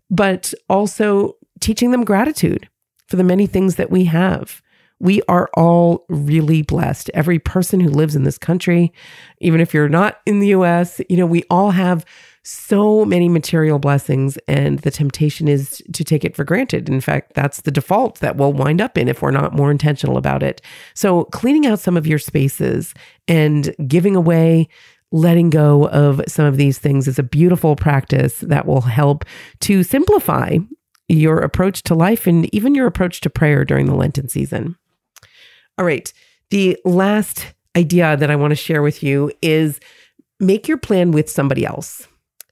but 0.10 0.54
also 0.70 1.36
teaching 1.60 1.91
them 1.91 2.04
gratitude 2.04 2.70
for 3.08 3.15
the 3.15 3.24
many 3.24 3.48
things 3.48 3.76
that 3.76 3.89
we 3.89 4.06
have. 4.06 4.62
We 5.00 5.22
are 5.28 5.50
all 5.54 6.06
really 6.10 6.63
blessed. 6.63 7.10
Every 7.13 7.39
person 7.39 7.80
who 7.80 7.89
lives 7.89 8.15
in 8.15 8.24
this 8.24 8.38
country, 8.38 8.91
even 9.39 9.62
if 9.62 9.74
you're 9.74 9.89
not 9.89 10.22
in 10.26 10.39
the 10.39 10.48
US, 10.50 11.00
you 11.08 11.17
know, 11.17 11.26
we 11.26 11.43
all 11.50 11.72
have 11.72 12.06
so 12.48 13.04
many 13.04 13.28
material 13.28 13.78
blessings, 13.78 14.38
and 14.48 14.80
the 14.80 14.89
temptation 14.89 15.50
is 15.50 15.84
to 15.91 16.06
take 16.06 16.24
it 16.24 16.34
for 16.34 16.46
granted. 16.46 16.88
In 16.88 17.02
fact, 17.02 17.34
that's 17.34 17.62
the 17.62 17.72
default 17.72 18.22
that 18.22 18.38
we'll 18.38 18.54
wind 18.54 18.80
up 18.80 18.98
in 18.98 19.10
if 19.10 19.22
we're 19.22 19.32
not 19.32 19.54
more 19.54 19.70
intentional 19.70 20.15
about 20.15 20.41
it. 20.41 20.62
So, 20.93 21.26
cleaning 21.26 21.65
out 21.65 21.80
some 21.80 21.98
of 21.98 22.08
your 22.08 22.20
spaces 22.20 22.93
and 23.28 23.76
giving 23.86 24.15
away 24.15 24.70
letting 25.12 25.50
go 25.50 25.88
of 25.89 26.22
some 26.28 26.46
of 26.46 26.58
these 26.58 26.78
things 26.80 27.08
is 27.08 27.17
a 27.17 27.24
beautiful 27.24 27.76
practice 27.76 28.39
that 28.39 28.65
will 28.65 28.82
help 28.82 29.24
to 29.62 29.84
simplify 29.84 30.58
your 31.08 31.39
approach 31.39 31.84
to 31.84 31.96
life 31.96 32.28
and 32.28 32.54
even 32.54 32.76
your 32.76 32.88
approach 32.88 33.22
to 33.22 33.30
prayer 33.30 33.63
during 33.63 33.86
the 33.86 33.96
Lenten 33.96 34.28
season. 34.28 34.76
All 35.78 35.86
right. 35.86 36.12
The 36.50 36.78
last 36.84 37.54
idea 37.76 38.17
that 38.17 38.32
I 38.32 38.36
want 38.36 38.52
to 38.52 38.56
share 38.56 38.82
with 38.82 39.04
you 39.04 39.32
is 39.41 39.80
make 40.39 40.67
your 40.67 40.78
plan 40.78 41.12
with 41.12 41.30
somebody 41.30 41.65
else. 41.65 42.08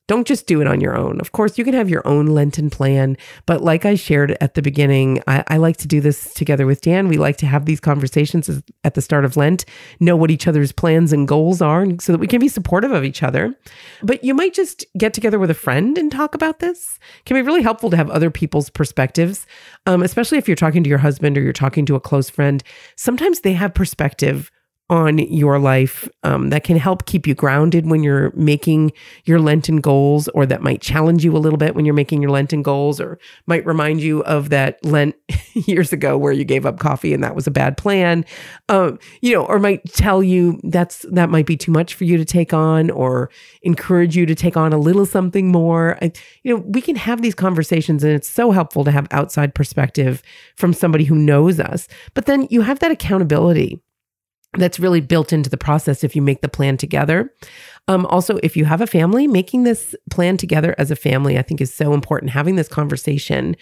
Don't 0.07 0.27
just 0.27 0.45
do 0.45 0.61
it 0.61 0.67
on 0.67 0.81
your 0.81 0.95
own. 0.95 1.19
Of 1.19 1.31
course, 1.31 1.57
you 1.57 1.63
can 1.63 1.73
have 1.73 1.89
your 1.89 2.07
own 2.07 2.27
Lenten 2.27 2.69
plan, 2.69 3.17
but 3.47 3.63
like 3.63 3.85
I 3.85 3.95
shared 3.95 4.37
at 4.39 4.53
the 4.53 4.61
beginning, 4.61 5.21
I, 5.27 5.43
I, 5.47 5.57
like 5.57 5.77
to 5.77 5.87
do 5.87 5.99
this 5.99 6.31
together 6.35 6.67
with 6.67 6.81
Dan. 6.81 7.07
We 7.07 7.17
like 7.17 7.37
to 7.37 7.47
have 7.47 7.65
these 7.65 7.79
conversations 7.79 8.49
at 8.83 8.93
the 8.93 9.01
start 9.01 9.25
of 9.25 9.35
Lent, 9.35 9.65
know 9.99 10.15
what 10.15 10.29
each 10.29 10.47
other's 10.47 10.71
plans 10.71 11.11
and 11.11 11.27
goals 11.27 11.59
are, 11.59 11.87
so 11.99 12.11
that 12.11 12.19
we 12.19 12.27
can 12.27 12.39
be 12.39 12.47
supportive 12.47 12.91
of 12.91 13.03
each 13.03 13.23
other. 13.23 13.55
But 14.03 14.23
you 14.23 14.35
might 14.35 14.53
just 14.53 14.85
get 14.95 15.13
together 15.13 15.39
with 15.39 15.49
a 15.49 15.55
friend 15.55 15.97
and 15.97 16.11
talk 16.11 16.35
about 16.35 16.59
this. 16.59 16.99
It 17.19 17.25
can 17.25 17.35
be 17.35 17.41
really 17.41 17.63
helpful 17.63 17.89
to 17.89 17.97
have 17.97 18.11
other 18.11 18.29
people's 18.29 18.69
perspectives, 18.69 19.47
um, 19.87 20.03
especially 20.03 20.37
if 20.37 20.47
you're 20.47 20.55
talking 20.55 20.83
to 20.83 20.89
your 20.89 20.99
husband 20.99 21.35
or 21.35 21.41
you're 21.41 21.51
talking 21.51 21.85
to 21.87 21.95
a 21.95 21.99
close 21.99 22.29
friend. 22.29 22.63
Sometimes 22.95 23.39
they 23.39 23.53
have 23.53 23.73
perspective 23.73 24.51
on 24.89 25.17
your 25.17 25.57
life 25.57 26.07
um, 26.23 26.49
that 26.49 26.63
can 26.63 26.77
help 26.77 27.05
keep 27.07 27.25
you 27.25 27.33
grounded 27.33 27.89
when 27.89 28.03
you're 28.03 28.31
making 28.35 28.91
your 29.23 29.39
Lenten 29.39 29.77
goals, 29.77 30.27
or 30.29 30.45
that 30.45 30.61
might 30.61 30.79
challenge 30.79 31.23
you 31.23 31.35
a 31.35 31.39
little 31.39 31.57
bit 31.57 31.73
when 31.73 31.85
you're 31.85 31.93
making 31.93 32.21
your 32.21 32.29
Lenten 32.29 32.61
goals, 32.61 33.01
or 33.01 33.17
might 33.47 33.65
remind 33.65 34.01
you 34.01 34.23
of 34.23 34.49
that 34.49 34.83
Lent 34.85 35.15
years 35.53 35.91
ago 35.91 36.17
where 36.17 36.31
you 36.31 36.43
gave 36.43 36.65
up 36.65 36.77
coffee 36.77 37.13
and 37.13 37.23
that 37.23 37.35
was 37.35 37.47
a 37.47 37.51
bad 37.51 37.77
plan. 37.77 38.25
Um, 38.69 38.99
you 39.21 39.33
know, 39.33 39.45
or 39.45 39.57
might 39.57 39.83
tell 39.93 40.21
you 40.21 40.59
that's 40.63 41.03
that 41.11 41.31
might 41.31 41.47
be 41.47 41.57
too 41.57 41.71
much 41.71 41.95
for 41.95 42.03
you 42.03 42.17
to 42.17 42.25
take 42.25 42.53
on, 42.53 42.91
or 42.91 43.31
encourage 43.63 44.15
you 44.15 44.27
to 44.27 44.35
take 44.35 44.55
on 44.55 44.71
a 44.71 44.77
little 44.77 45.07
something 45.07 45.51
more. 45.51 45.97
I, 46.01 46.11
you 46.43 46.53
know, 46.53 46.63
we 46.67 46.81
can 46.81 46.95
have 46.95 47.23
these 47.23 47.35
conversations, 47.35 48.03
and 48.03 48.13
it's 48.13 48.29
so 48.29 48.51
helpful 48.51 48.83
to 48.83 48.91
have 48.91 49.07
outside 49.09 49.55
perspective 49.55 50.21
from 50.55 50.73
somebody 50.73 51.05
who 51.05 51.15
knows 51.15 51.59
us. 51.59 51.87
But 52.13 52.27
then 52.27 52.47
you 52.51 52.61
have 52.61 52.79
that 52.79 52.91
accountability 52.91 53.81
that's 54.57 54.79
really 54.79 55.01
built 55.01 55.33
into 55.33 55.49
the 55.49 55.57
process 55.57 56.03
if 56.03 56.15
you 56.15 56.21
make 56.21 56.41
the 56.41 56.49
plan 56.49 56.77
together. 56.77 57.33
Um, 57.87 58.05
also, 58.07 58.37
if 58.41 58.57
you 58.57 58.65
have 58.65 58.81
a 58.81 58.87
family, 58.87 59.27
making 59.27 59.63
this 59.63 59.95
plan 60.09 60.37
together 60.37 60.73
as 60.77 60.89
a 60.89 60.95
family, 60.95 61.37
I 61.37 61.43
think 61.43 61.61
is 61.61 61.73
so 61.73 61.93
important. 61.93 62.31
Having 62.31 62.55
this 62.55 62.67
conversation, 62.67 63.55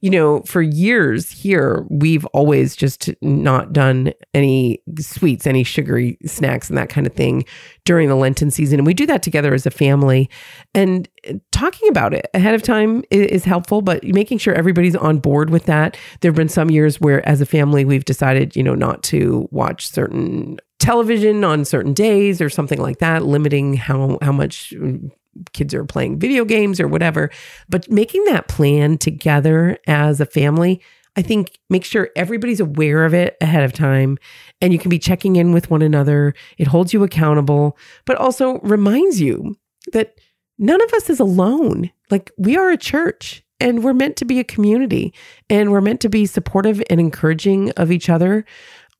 you 0.00 0.10
know, 0.10 0.42
for 0.42 0.60
years 0.60 1.30
here, 1.30 1.86
we've 1.88 2.26
always 2.26 2.76
just 2.76 3.08
not 3.22 3.72
done 3.72 4.12
any 4.34 4.82
sweets, 4.98 5.46
any 5.46 5.64
sugary 5.64 6.18
snacks, 6.26 6.68
and 6.68 6.76
that 6.76 6.90
kind 6.90 7.06
of 7.06 7.14
thing 7.14 7.44
during 7.84 8.08
the 8.08 8.16
Lenten 8.16 8.50
season. 8.50 8.80
And 8.80 8.86
we 8.86 8.94
do 8.94 9.06
that 9.06 9.22
together 9.22 9.54
as 9.54 9.64
a 9.64 9.70
family. 9.70 10.28
And 10.74 11.08
talking 11.50 11.88
about 11.88 12.12
it 12.12 12.28
ahead 12.34 12.54
of 12.54 12.62
time 12.62 13.02
is 13.10 13.44
helpful, 13.44 13.80
but 13.80 14.04
making 14.04 14.38
sure 14.38 14.54
everybody's 14.54 14.96
on 14.96 15.18
board 15.18 15.48
with 15.48 15.64
that. 15.66 15.96
There 16.20 16.30
have 16.30 16.36
been 16.36 16.48
some 16.50 16.70
years 16.70 17.00
where, 17.00 17.26
as 17.26 17.40
a 17.40 17.46
family, 17.46 17.86
we've 17.86 18.04
decided, 18.04 18.56
you 18.56 18.62
know, 18.62 18.74
not 18.74 19.02
to 19.04 19.48
watch 19.50 19.88
certain 19.88 20.58
television 20.80 21.44
on 21.44 21.64
certain 21.64 21.92
days 21.92 22.40
or 22.40 22.50
something 22.50 22.80
like 22.80 22.98
that, 22.98 23.24
limiting 23.24 23.74
how 23.74 24.18
how 24.20 24.32
much 24.32 24.74
mm, 24.76 25.10
kids 25.52 25.72
are 25.74 25.84
playing 25.84 26.18
video 26.18 26.44
games 26.44 26.80
or 26.80 26.88
whatever. 26.88 27.30
But 27.68 27.88
making 27.88 28.24
that 28.24 28.48
plan 28.48 28.98
together 28.98 29.78
as 29.86 30.20
a 30.20 30.26
family, 30.26 30.82
I 31.16 31.22
think 31.22 31.58
make 31.68 31.84
sure 31.84 32.10
everybody's 32.16 32.60
aware 32.60 33.04
of 33.04 33.14
it 33.14 33.36
ahead 33.40 33.62
of 33.62 33.72
time 33.72 34.18
and 34.60 34.72
you 34.72 34.78
can 34.78 34.90
be 34.90 34.98
checking 34.98 35.36
in 35.36 35.52
with 35.52 35.70
one 35.70 35.82
another. 35.82 36.34
It 36.58 36.68
holds 36.68 36.92
you 36.92 37.02
accountable, 37.02 37.76
but 38.04 38.16
also 38.16 38.58
reminds 38.60 39.20
you 39.20 39.56
that 39.92 40.18
none 40.58 40.80
of 40.80 40.92
us 40.94 41.10
is 41.10 41.20
alone. 41.20 41.90
Like 42.10 42.30
we 42.38 42.56
are 42.56 42.70
a 42.70 42.76
church 42.76 43.44
and 43.60 43.84
we're 43.84 43.92
meant 43.92 44.16
to 44.16 44.24
be 44.24 44.40
a 44.40 44.44
community 44.44 45.12
and 45.48 45.70
we're 45.70 45.80
meant 45.80 46.00
to 46.00 46.08
be 46.08 46.26
supportive 46.26 46.82
and 46.88 46.98
encouraging 46.98 47.70
of 47.72 47.92
each 47.92 48.08
other 48.08 48.44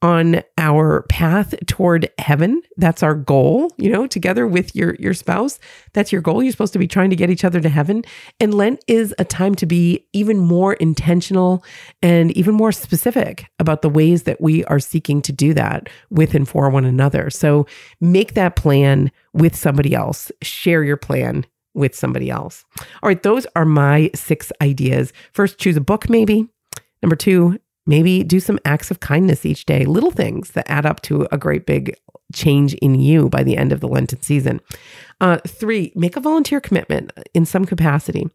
on 0.02 0.42
our 0.56 1.02
path 1.08 1.54
toward 1.66 2.10
heaven. 2.18 2.62
That's 2.76 3.02
our 3.02 3.14
goal, 3.14 3.72
you 3.76 3.90
know, 3.90 4.06
together 4.06 4.46
with 4.46 4.74
your 4.74 4.94
your 4.96 5.14
spouse. 5.14 5.58
That's 5.92 6.10
your 6.10 6.22
goal. 6.22 6.42
You're 6.42 6.52
supposed 6.52 6.72
to 6.72 6.78
be 6.78 6.88
trying 6.88 7.10
to 7.10 7.16
get 7.16 7.30
each 7.30 7.44
other 7.44 7.60
to 7.60 7.68
heaven. 7.68 8.04
And 8.38 8.54
Lent 8.54 8.82
is 8.86 9.14
a 9.18 9.24
time 9.24 9.54
to 9.56 9.66
be 9.66 10.06
even 10.12 10.38
more 10.38 10.74
intentional 10.74 11.64
and 12.02 12.30
even 12.32 12.54
more 12.54 12.72
specific 12.72 13.46
about 13.58 13.82
the 13.82 13.90
ways 13.90 14.22
that 14.22 14.40
we 14.40 14.64
are 14.66 14.80
seeking 14.80 15.20
to 15.22 15.32
do 15.32 15.52
that 15.54 15.88
with 16.08 16.34
and 16.34 16.48
for 16.48 16.70
one 16.70 16.84
another. 16.84 17.28
So 17.30 17.66
make 18.00 18.34
that 18.34 18.56
plan 18.56 19.10
with 19.32 19.54
somebody 19.54 19.94
else. 19.94 20.32
Share 20.42 20.82
your 20.82 20.96
plan 20.96 21.44
with 21.74 21.94
somebody 21.94 22.30
else. 22.30 22.64
All 23.02 23.08
right, 23.08 23.22
those 23.22 23.46
are 23.54 23.64
my 23.64 24.10
six 24.14 24.50
ideas. 24.60 25.12
First, 25.32 25.58
choose 25.58 25.76
a 25.76 25.80
book 25.80 26.08
maybe. 26.08 26.48
Number 27.02 27.16
two, 27.16 27.58
Maybe 27.86 28.22
do 28.22 28.40
some 28.40 28.58
acts 28.64 28.90
of 28.90 29.00
kindness 29.00 29.46
each 29.46 29.64
day, 29.64 29.84
little 29.84 30.10
things 30.10 30.50
that 30.52 30.70
add 30.70 30.86
up 30.86 31.00
to 31.02 31.26
a 31.32 31.38
great 31.38 31.66
big 31.66 31.96
change 32.32 32.74
in 32.74 32.94
you 32.94 33.28
by 33.28 33.42
the 33.42 33.56
end 33.56 33.72
of 33.72 33.80
the 33.80 33.88
Lenten 33.88 34.22
season. 34.22 34.60
Uh, 35.20 35.38
three, 35.46 35.92
make 35.96 36.16
a 36.16 36.20
volunteer 36.20 36.60
commitment 36.60 37.12
in 37.34 37.44
some 37.44 37.64
capacity. 37.64 38.28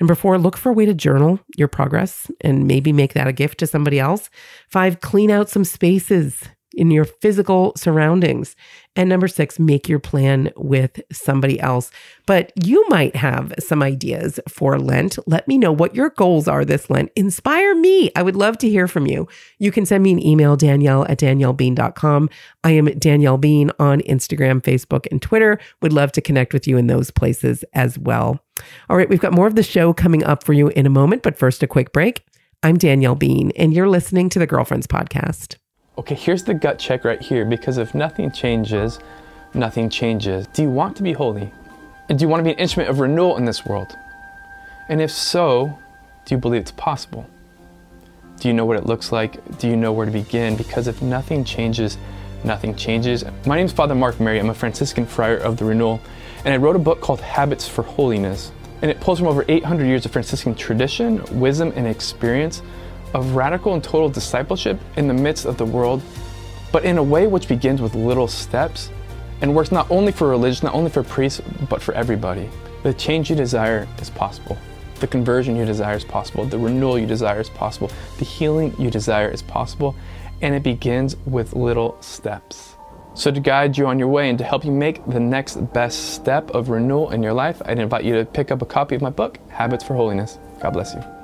Number 0.00 0.14
four, 0.14 0.38
look 0.38 0.56
for 0.56 0.70
a 0.70 0.74
way 0.74 0.86
to 0.86 0.94
journal 0.94 1.38
your 1.56 1.68
progress 1.68 2.30
and 2.40 2.66
maybe 2.66 2.92
make 2.92 3.12
that 3.14 3.28
a 3.28 3.32
gift 3.32 3.58
to 3.58 3.66
somebody 3.66 4.00
else. 4.00 4.30
Five, 4.68 5.00
clean 5.00 5.30
out 5.30 5.50
some 5.50 5.64
spaces 5.64 6.42
in 6.74 6.90
your 6.90 7.04
physical 7.04 7.72
surroundings. 7.76 8.56
And 8.94 9.08
number 9.08 9.28
six, 9.28 9.58
make 9.58 9.88
your 9.88 9.98
plan 9.98 10.50
with 10.56 11.00
somebody 11.10 11.58
else. 11.58 11.90
But 12.26 12.52
you 12.62 12.86
might 12.88 13.16
have 13.16 13.54
some 13.58 13.82
ideas 13.82 14.38
for 14.48 14.78
Lent. 14.78 15.18
Let 15.26 15.48
me 15.48 15.56
know 15.56 15.72
what 15.72 15.94
your 15.94 16.10
goals 16.10 16.46
are 16.46 16.64
this 16.64 16.90
Lent. 16.90 17.10
Inspire 17.16 17.74
me. 17.74 18.10
I 18.14 18.22
would 18.22 18.36
love 18.36 18.58
to 18.58 18.68
hear 18.68 18.86
from 18.86 19.06
you. 19.06 19.28
You 19.58 19.72
can 19.72 19.86
send 19.86 20.02
me 20.02 20.12
an 20.12 20.24
email, 20.24 20.56
danielle 20.56 21.06
at 21.08 21.18
daniellebean.com. 21.18 22.28
I 22.64 22.70
am 22.72 22.86
Danielle 22.98 23.38
Bean 23.38 23.70
on 23.78 24.00
Instagram, 24.02 24.60
Facebook, 24.60 25.06
and 25.10 25.22
Twitter. 25.22 25.58
Would 25.80 25.92
love 25.92 26.12
to 26.12 26.20
connect 26.20 26.52
with 26.52 26.66
you 26.66 26.76
in 26.76 26.86
those 26.86 27.10
places 27.10 27.64
as 27.72 27.98
well. 27.98 28.40
All 28.90 28.96
right, 28.96 29.08
we've 29.08 29.20
got 29.20 29.32
more 29.32 29.46
of 29.46 29.54
the 29.54 29.62
show 29.62 29.92
coming 29.92 30.22
up 30.24 30.44
for 30.44 30.52
you 30.52 30.68
in 30.68 30.84
a 30.84 30.90
moment, 30.90 31.22
but 31.22 31.38
first, 31.38 31.62
a 31.62 31.66
quick 31.66 31.92
break. 31.92 32.24
I'm 32.62 32.76
Danielle 32.76 33.16
Bean, 33.16 33.50
and 33.56 33.72
you're 33.72 33.88
listening 33.88 34.28
to 34.28 34.38
the 34.38 34.46
Girlfriends 34.46 34.86
Podcast 34.86 35.56
okay, 36.02 36.16
here's 36.16 36.42
the 36.42 36.52
gut 36.52 36.80
check 36.80 37.04
right 37.04 37.20
here 37.20 37.44
because 37.44 37.78
if 37.78 37.94
nothing 37.94 38.28
changes, 38.32 38.98
nothing 39.54 39.88
changes. 39.88 40.48
Do 40.48 40.62
you 40.62 40.68
want 40.68 40.96
to 40.96 41.02
be 41.04 41.12
holy? 41.12 41.52
And 42.08 42.18
do 42.18 42.24
you 42.24 42.28
want 42.28 42.40
to 42.40 42.44
be 42.44 42.50
an 42.50 42.58
instrument 42.58 42.90
of 42.90 42.98
renewal 42.98 43.36
in 43.36 43.44
this 43.44 43.64
world? 43.64 43.96
And 44.88 45.00
if 45.00 45.12
so, 45.12 45.78
do 46.24 46.34
you 46.34 46.40
believe 46.40 46.62
it's 46.62 46.72
possible? 46.72 47.24
Do 48.40 48.48
you 48.48 48.54
know 48.54 48.64
what 48.64 48.78
it 48.78 48.84
looks 48.84 49.12
like? 49.12 49.60
Do 49.60 49.68
you 49.68 49.76
know 49.76 49.92
where 49.92 50.04
to 50.04 50.10
begin? 50.10 50.56
Because 50.56 50.88
if 50.88 51.00
nothing 51.02 51.44
changes, 51.44 51.98
nothing 52.42 52.74
changes. 52.74 53.24
My 53.46 53.54
name 53.54 53.66
is 53.66 53.72
Father 53.72 53.94
Mark 53.94 54.18
Mary. 54.18 54.40
I'm 54.40 54.50
a 54.50 54.54
Franciscan 54.54 55.06
friar 55.06 55.36
of 55.36 55.56
the 55.56 55.64
Renewal, 55.64 56.00
and 56.44 56.52
I 56.52 56.56
wrote 56.56 56.74
a 56.74 56.80
book 56.80 57.00
called 57.00 57.20
Habits 57.20 57.68
for 57.68 57.82
Holiness. 57.82 58.50
And 58.82 58.90
it 58.90 58.98
pulls 58.98 59.20
from 59.20 59.28
over 59.28 59.44
800 59.46 59.84
years 59.84 60.04
of 60.04 60.10
Franciscan 60.10 60.56
tradition, 60.56 61.22
wisdom, 61.38 61.72
and 61.76 61.86
experience 61.86 62.60
of 63.14 63.34
radical 63.34 63.74
and 63.74 63.82
total 63.82 64.08
discipleship 64.08 64.80
in 64.96 65.08
the 65.08 65.14
midst 65.14 65.44
of 65.44 65.56
the 65.56 65.64
world, 65.64 66.02
but 66.72 66.84
in 66.84 66.98
a 66.98 67.02
way 67.02 67.26
which 67.26 67.48
begins 67.48 67.80
with 67.80 67.94
little 67.94 68.28
steps 68.28 68.90
and 69.40 69.54
works 69.54 69.72
not 69.72 69.90
only 69.90 70.12
for 70.12 70.28
religion, 70.28 70.66
not 70.66 70.74
only 70.74 70.90
for 70.90 71.02
priests, 71.02 71.42
but 71.68 71.82
for 71.82 71.92
everybody. 71.94 72.48
The 72.82 72.94
change 72.94 73.30
you 73.30 73.36
desire 73.36 73.86
is 74.00 74.10
possible. 74.10 74.56
The 75.00 75.06
conversion 75.08 75.56
you 75.56 75.64
desire 75.64 75.96
is 75.96 76.04
possible. 76.04 76.44
The 76.44 76.58
renewal 76.58 76.98
you 76.98 77.06
desire 77.06 77.40
is 77.40 77.50
possible. 77.50 77.90
The 78.18 78.24
healing 78.24 78.74
you 78.78 78.90
desire 78.90 79.28
is 79.28 79.42
possible. 79.42 79.96
And 80.40 80.54
it 80.54 80.62
begins 80.62 81.16
with 81.26 81.54
little 81.54 82.00
steps. 82.00 82.76
So, 83.14 83.30
to 83.30 83.40
guide 83.40 83.76
you 83.76 83.86
on 83.86 83.98
your 83.98 84.08
way 84.08 84.30
and 84.30 84.38
to 84.38 84.44
help 84.44 84.64
you 84.64 84.72
make 84.72 85.04
the 85.06 85.20
next 85.20 85.56
best 85.72 86.14
step 86.14 86.50
of 86.50 86.70
renewal 86.70 87.10
in 87.10 87.22
your 87.22 87.34
life, 87.34 87.60
I'd 87.66 87.78
invite 87.78 88.04
you 88.04 88.14
to 88.14 88.24
pick 88.24 88.50
up 88.50 88.62
a 88.62 88.66
copy 88.66 88.94
of 88.94 89.02
my 89.02 89.10
book, 89.10 89.38
Habits 89.48 89.84
for 89.84 89.94
Holiness. 89.94 90.38
God 90.60 90.70
bless 90.70 90.94
you. 90.94 91.21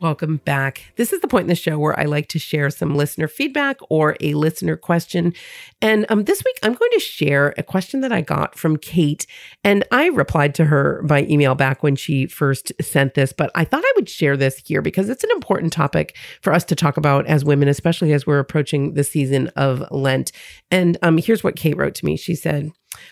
Welcome 0.00 0.36
back. 0.44 0.92
This 0.94 1.12
is 1.12 1.20
the 1.22 1.26
point 1.26 1.42
in 1.42 1.48
the 1.48 1.56
show 1.56 1.76
where 1.76 1.98
I 1.98 2.04
like 2.04 2.28
to 2.28 2.38
share 2.38 2.70
some 2.70 2.94
listener 2.94 3.26
feedback 3.26 3.78
or 3.90 4.16
a 4.20 4.34
listener 4.34 4.76
question. 4.76 5.34
And 5.82 6.06
um, 6.08 6.22
this 6.22 6.44
week, 6.44 6.56
I'm 6.62 6.74
going 6.74 6.90
to 6.92 7.00
share 7.00 7.52
a 7.58 7.64
question 7.64 8.00
that 8.02 8.12
I 8.12 8.20
got 8.20 8.56
from 8.56 8.76
Kate. 8.76 9.26
And 9.64 9.84
I 9.90 10.06
replied 10.06 10.54
to 10.56 10.66
her 10.66 11.02
by 11.02 11.24
email 11.24 11.56
back 11.56 11.82
when 11.82 11.96
she 11.96 12.26
first 12.26 12.70
sent 12.80 13.14
this, 13.14 13.32
but 13.32 13.50
I 13.56 13.64
thought 13.64 13.82
I 13.84 13.92
would 13.96 14.08
share 14.08 14.36
this 14.36 14.58
here 14.58 14.82
because 14.82 15.08
it's 15.08 15.24
an 15.24 15.30
important 15.32 15.72
topic 15.72 16.16
for 16.42 16.52
us 16.52 16.64
to 16.66 16.76
talk 16.76 16.96
about 16.96 17.26
as 17.26 17.44
women, 17.44 17.66
especially 17.66 18.12
as 18.12 18.24
we're 18.24 18.38
approaching 18.38 18.94
the 18.94 19.02
season 19.02 19.48
of 19.56 19.82
Lent. 19.90 20.30
And 20.70 20.96
um, 21.02 21.18
here's 21.18 21.42
what 21.42 21.56
Kate 21.56 21.76
wrote 21.76 21.96
to 21.96 22.04
me. 22.04 22.16
She 22.16 22.36
said, 22.36 22.70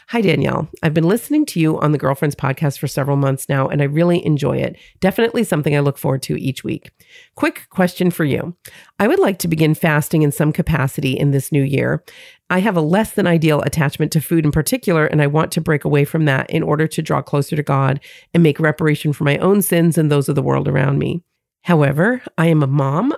Hi, 0.08 0.20
Danielle. 0.20 0.68
I've 0.82 0.94
been 0.94 1.08
listening 1.08 1.44
to 1.46 1.60
you 1.60 1.78
on 1.80 1.92
the 1.92 1.98
Girlfriends 1.98 2.34
podcast 2.34 2.78
for 2.78 2.86
several 2.86 3.16
months 3.16 3.48
now, 3.48 3.68
and 3.68 3.82
I 3.82 3.86
really 3.86 4.24
enjoy 4.24 4.56
it. 4.56 4.76
Definitely 5.00 5.44
something 5.44 5.76
I 5.76 5.80
look 5.80 5.98
forward 5.98 6.22
to 6.22 6.40
each 6.40 6.64
week. 6.64 6.90
Quick 7.34 7.66
question 7.70 8.10
for 8.10 8.24
you 8.24 8.56
I 8.98 9.08
would 9.08 9.18
like 9.18 9.38
to 9.40 9.48
begin 9.48 9.74
fasting 9.74 10.22
in 10.22 10.32
some 10.32 10.52
capacity 10.52 11.12
in 11.12 11.30
this 11.30 11.52
new 11.52 11.62
year. 11.62 12.02
I 12.48 12.60
have 12.60 12.76
a 12.76 12.80
less 12.80 13.12
than 13.12 13.26
ideal 13.26 13.60
attachment 13.62 14.12
to 14.12 14.20
food 14.20 14.44
in 14.44 14.52
particular, 14.52 15.06
and 15.06 15.20
I 15.20 15.26
want 15.26 15.52
to 15.52 15.60
break 15.60 15.84
away 15.84 16.04
from 16.04 16.24
that 16.24 16.48
in 16.50 16.62
order 16.62 16.86
to 16.86 17.02
draw 17.02 17.20
closer 17.20 17.56
to 17.56 17.62
God 17.62 18.00
and 18.32 18.42
make 18.42 18.60
reparation 18.60 19.12
for 19.12 19.24
my 19.24 19.36
own 19.38 19.60
sins 19.60 19.98
and 19.98 20.10
those 20.10 20.28
of 20.28 20.36
the 20.36 20.42
world 20.42 20.68
around 20.68 20.98
me. 20.98 21.22
However, 21.62 22.22
I 22.38 22.46
am 22.46 22.62
a 22.62 22.68
mom 22.68 23.12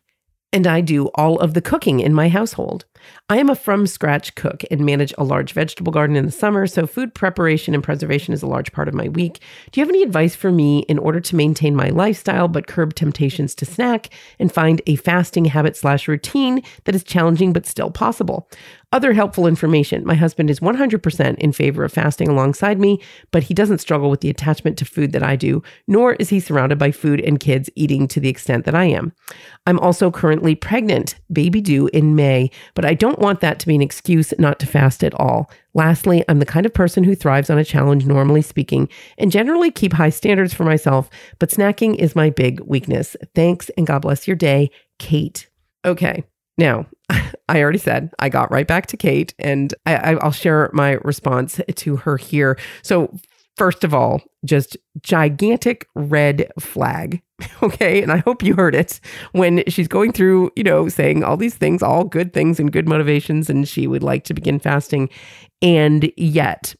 and 0.52 0.66
I 0.66 0.80
do 0.80 1.06
all 1.08 1.38
of 1.38 1.54
the 1.54 1.60
cooking 1.60 2.00
in 2.00 2.14
my 2.14 2.28
household. 2.28 2.86
I 3.28 3.38
am 3.38 3.50
a 3.50 3.54
from 3.54 3.86
scratch 3.86 4.34
cook 4.34 4.62
and 4.70 4.84
manage 4.84 5.12
a 5.18 5.24
large 5.24 5.52
vegetable 5.52 5.92
garden 5.92 6.16
in 6.16 6.26
the 6.26 6.32
summer, 6.32 6.66
so 6.66 6.86
food 6.86 7.14
preparation 7.14 7.74
and 7.74 7.82
preservation 7.82 8.32
is 8.34 8.42
a 8.42 8.46
large 8.46 8.72
part 8.72 8.88
of 8.88 8.94
my 8.94 9.08
week. 9.08 9.40
Do 9.70 9.80
you 9.80 9.84
have 9.84 9.90
any 9.90 10.02
advice 10.02 10.34
for 10.34 10.50
me 10.50 10.80
in 10.88 10.98
order 10.98 11.20
to 11.20 11.36
maintain 11.36 11.76
my 11.76 11.88
lifestyle 11.88 12.48
but 12.48 12.66
curb 12.66 12.94
temptations 12.94 13.54
to 13.56 13.64
snack 13.64 14.10
and 14.38 14.52
find 14.52 14.80
a 14.86 14.96
fasting 14.96 15.44
habit 15.46 15.76
slash 15.76 16.08
routine 16.08 16.62
that 16.84 16.94
is 16.94 17.04
challenging 17.04 17.52
but 17.52 17.66
still 17.66 17.90
possible? 17.90 18.48
Other 18.90 19.12
helpful 19.12 19.46
information 19.46 20.06
my 20.06 20.14
husband 20.14 20.48
is 20.48 20.60
100% 20.60 21.36
in 21.36 21.52
favor 21.52 21.84
of 21.84 21.92
fasting 21.92 22.28
alongside 22.28 22.80
me, 22.80 23.02
but 23.30 23.42
he 23.42 23.52
doesn't 23.52 23.82
struggle 23.82 24.08
with 24.08 24.22
the 24.22 24.30
attachment 24.30 24.78
to 24.78 24.86
food 24.86 25.12
that 25.12 25.22
I 25.22 25.36
do, 25.36 25.62
nor 25.86 26.14
is 26.14 26.30
he 26.30 26.40
surrounded 26.40 26.78
by 26.78 26.90
food 26.90 27.20
and 27.20 27.38
kids 27.38 27.68
eating 27.76 28.08
to 28.08 28.18
the 28.18 28.30
extent 28.30 28.64
that 28.64 28.74
I 28.74 28.84
am. 28.84 29.12
I'm 29.66 29.78
also 29.78 30.10
currently 30.10 30.54
pregnant, 30.54 31.16
baby 31.30 31.60
due 31.60 31.88
in 31.88 32.14
May, 32.14 32.50
but 32.72 32.86
I 32.88 32.94
don't 32.94 33.18
want 33.18 33.40
that 33.40 33.58
to 33.60 33.66
be 33.66 33.74
an 33.74 33.82
excuse 33.82 34.32
not 34.38 34.58
to 34.60 34.66
fast 34.66 35.04
at 35.04 35.12
all. 35.14 35.50
Lastly, 35.74 36.24
I'm 36.26 36.38
the 36.38 36.46
kind 36.46 36.64
of 36.64 36.72
person 36.72 37.04
who 37.04 37.14
thrives 37.14 37.50
on 37.50 37.58
a 37.58 37.64
challenge, 37.64 38.06
normally 38.06 38.40
speaking, 38.40 38.88
and 39.18 39.30
generally 39.30 39.70
keep 39.70 39.92
high 39.92 40.08
standards 40.08 40.54
for 40.54 40.64
myself, 40.64 41.10
but 41.38 41.50
snacking 41.50 41.96
is 41.96 42.16
my 42.16 42.30
big 42.30 42.60
weakness. 42.60 43.14
Thanks 43.34 43.68
and 43.76 43.86
God 43.86 44.00
bless 44.00 44.26
your 44.26 44.36
day, 44.36 44.70
Kate. 44.98 45.50
Okay, 45.84 46.24
now, 46.56 46.86
I 47.10 47.60
already 47.60 47.78
said 47.78 48.10
I 48.18 48.30
got 48.30 48.50
right 48.50 48.66
back 48.66 48.86
to 48.86 48.96
Kate, 48.96 49.34
and 49.38 49.74
I, 49.84 50.14
will 50.14 50.30
share 50.30 50.70
my 50.72 50.92
response 51.04 51.60
to 51.74 51.96
her 51.96 52.16
here. 52.16 52.58
So, 52.82 53.14
first 53.58 53.84
of 53.84 53.92
all, 53.92 54.22
just 54.44 54.76
gigantic 55.02 55.86
red 55.94 56.50
flag. 56.58 57.22
Okay. 57.62 58.02
And 58.02 58.10
I 58.10 58.18
hope 58.18 58.42
you 58.42 58.54
heard 58.54 58.74
it 58.74 58.98
when 59.30 59.62
she's 59.68 59.86
going 59.86 60.12
through, 60.12 60.50
you 60.56 60.64
know, 60.64 60.88
saying 60.88 61.22
all 61.22 61.36
these 61.36 61.54
things, 61.54 61.84
all 61.84 62.02
good 62.04 62.32
things 62.32 62.58
and 62.58 62.72
good 62.72 62.88
motivations, 62.88 63.48
and 63.48 63.68
she 63.68 63.86
would 63.86 64.02
like 64.02 64.24
to 64.24 64.34
begin 64.34 64.58
fasting. 64.58 65.08
And 65.62 66.10
yet 66.16 66.74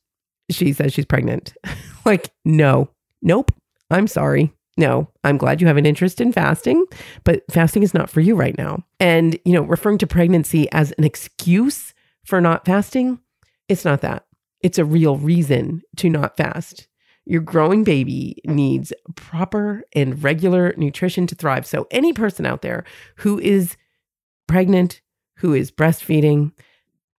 she 0.51 0.73
says 0.73 0.93
she's 0.93 1.05
pregnant. 1.05 1.55
like, 2.05 2.31
no, 2.45 2.91
nope. 3.23 3.53
I'm 3.91 4.07
sorry. 4.07 4.53
No, 4.77 5.09
I'm 5.25 5.39
glad 5.39 5.61
you 5.61 5.67
have 5.67 5.77
an 5.77 5.87
interest 5.87 6.21
in 6.21 6.33
fasting, 6.33 6.87
but 7.25 7.43
fasting 7.51 7.83
is 7.83 7.95
not 7.95 8.09
for 8.09 8.21
you 8.21 8.37
right 8.37 8.57
now. 8.57 8.85
And, 9.01 9.39
you 9.45 9.53
know, 9.53 9.63
referring 9.63 9.99
to 9.99 10.07
pregnancy 10.07 10.71
as 10.71 10.93
an 10.93 11.05
excuse 11.05 11.95
for 12.25 12.41
not 12.41 12.65
fasting, 12.65 13.19
it's 13.69 13.85
not 13.85 14.03
that. 14.03 14.25
It's 14.61 14.79
a 14.79 14.85
real 14.85 15.17
reason 15.17 15.83
to 15.97 16.11
not 16.11 16.37
fast. 16.37 16.89
Your 17.25 17.43
growing 17.43 17.85
baby 17.85 18.41
needs 18.47 18.93
proper 19.15 19.83
and 19.95 20.23
regular 20.23 20.75
nutrition 20.77 21.27
to 21.27 21.35
thrive. 21.35 21.67
So, 21.67 21.87
any 21.91 22.13
person 22.13 22.47
out 22.47 22.63
there 22.63 22.85
who 23.17 23.39
is 23.39 23.77
pregnant, 24.47 25.03
who 25.37 25.53
is 25.53 25.71
breastfeeding, 25.71 26.53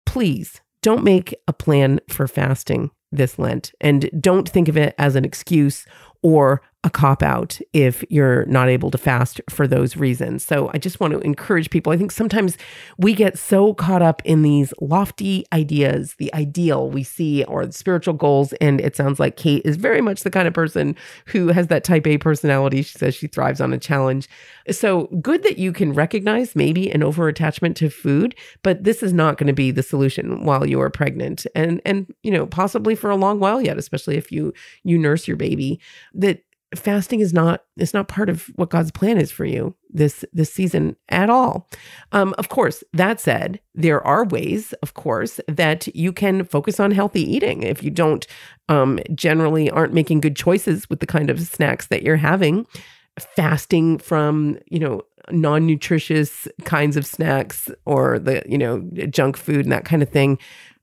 please 0.06 0.62
don't 0.82 1.04
make 1.04 1.36
a 1.48 1.54
plan 1.54 2.00
for 2.10 2.28
fasting 2.28 2.90
this 3.12 3.38
Lent 3.40 3.74
and 3.82 4.10
don't 4.20 4.48
think 4.48 4.68
of 4.68 4.78
it 4.78 4.96
as 4.98 5.16
an 5.16 5.26
excuse 5.26 5.86
or 6.22 6.62
a 6.86 6.90
cop 6.90 7.22
out 7.22 7.60
if 7.74 8.06
you're 8.10 8.46
not 8.46 8.70
able 8.70 8.90
to 8.90 8.98
fast 8.98 9.42
for 9.50 9.68
those 9.68 9.98
reasons. 9.98 10.46
So 10.46 10.72
I 10.74 10.78
just 10.78 11.02
want 11.02 11.12
to 11.12 11.20
encourage 11.20 11.70
people. 11.70 11.92
I 11.92 11.98
think 11.98 12.10
sometimes 12.10 12.58
we 12.98 13.14
get 13.14 13.38
so 13.38 13.74
caught 13.74 14.02
up 14.02 14.22
in 14.24 14.44
these 14.44 14.74
lofty 14.80 15.46
ideas, 15.52 16.16
the 16.20 16.34
ideal 16.34 16.90
we 16.90 17.04
see, 17.04 17.44
or 17.44 17.66
the 17.66 17.74
spiritual 17.74 18.14
goals. 18.14 18.54
And 18.62 18.80
it 18.80 18.96
sounds 18.96 19.20
like 19.20 19.36
Kate 19.36 19.62
is 19.66 19.76
very 19.76 20.00
much 20.00 20.24
the 20.24 20.30
kind 20.30 20.48
of 20.48 20.54
person 20.54 20.96
who 21.26 21.50
has 21.50 21.68
that 21.68 21.84
type 21.84 22.08
A 22.08 22.18
personality. 22.18 22.82
She 22.82 22.98
says 22.98 23.14
she 23.14 23.28
thrives 23.28 23.60
on 23.60 23.74
a 23.74 23.78
challenge. 23.78 24.30
So 24.72 25.08
good 25.22 25.44
that 25.44 25.58
you 25.58 25.74
can 25.74 25.92
recognize 25.92 26.56
maybe 26.56 26.90
an 26.92 27.04
over 27.04 27.28
attachment 27.28 27.76
to 27.78 27.90
food, 27.90 28.36
but 28.64 28.86
this 28.86 29.04
is 29.04 29.12
not 29.12 29.38
going 29.38 29.48
to 29.48 29.54
be 29.54 29.72
the 29.72 29.84
solution 29.84 30.46
while 30.46 30.66
you 30.66 30.80
are 30.80 30.90
pregnant 30.90 31.46
and, 31.56 31.82
and, 31.84 32.14
you 32.24 32.32
know, 32.32 32.46
possibly 32.46 32.96
for 32.96 33.10
a 33.10 33.18
long 33.18 33.42
while 33.42 33.62
yet, 33.62 33.78
especially 33.78 34.16
if 34.16 34.32
you, 34.32 34.54
you 34.84 34.98
nurse 34.98 35.28
your 35.28 35.36
baby 35.36 35.82
that 36.14 36.42
fasting 36.76 37.20
is 37.20 37.34
not 37.34 37.64
it's 37.78 37.94
not 37.94 38.08
part 38.08 38.30
of 38.30 38.48
what 38.56 38.70
God's 38.70 38.92
plan 38.92 39.18
is 39.18 39.32
for 39.32 39.46
you 39.46 39.76
this 39.90 40.24
this 40.34 40.54
season 40.54 40.96
at 41.10 41.30
all. 41.30 41.68
Um, 42.12 42.36
of 42.38 42.50
course, 42.50 42.84
that 42.94 43.20
said, 43.20 43.60
there 43.74 44.06
are 44.06 44.26
ways, 44.26 44.74
of 44.84 44.94
course, 44.94 45.40
that 45.48 45.88
you 45.96 46.14
can 46.14 46.44
focus 46.44 46.80
on 46.80 46.92
healthy 46.92 47.22
eating 47.22 47.64
if 47.64 47.84
you 47.84 47.90
don't 47.90 48.28
um, 48.68 49.00
generally 49.16 49.70
aren't 49.72 49.94
making 49.94 50.22
good 50.22 50.36
choices 50.36 50.90
with 50.90 51.00
the 51.00 51.08
kind 51.08 51.30
of 51.30 51.40
snacks 51.40 51.88
that 51.88 52.04
you're 52.04 52.18
having. 52.18 52.68
Fasting 53.36 53.98
from 53.98 54.58
you 54.68 54.80
know 54.80 55.02
non-nutritious 55.32 56.48
kinds 56.66 56.98
of 56.98 57.06
snacks 57.06 57.70
or 57.86 58.20
the 58.20 58.44
you 58.48 58.58
know 58.58 58.82
junk 59.10 59.38
food 59.38 59.66
and 59.66 59.72
that 59.72 59.86
kind 59.86 60.02
of 60.02 60.10
thing 60.10 60.40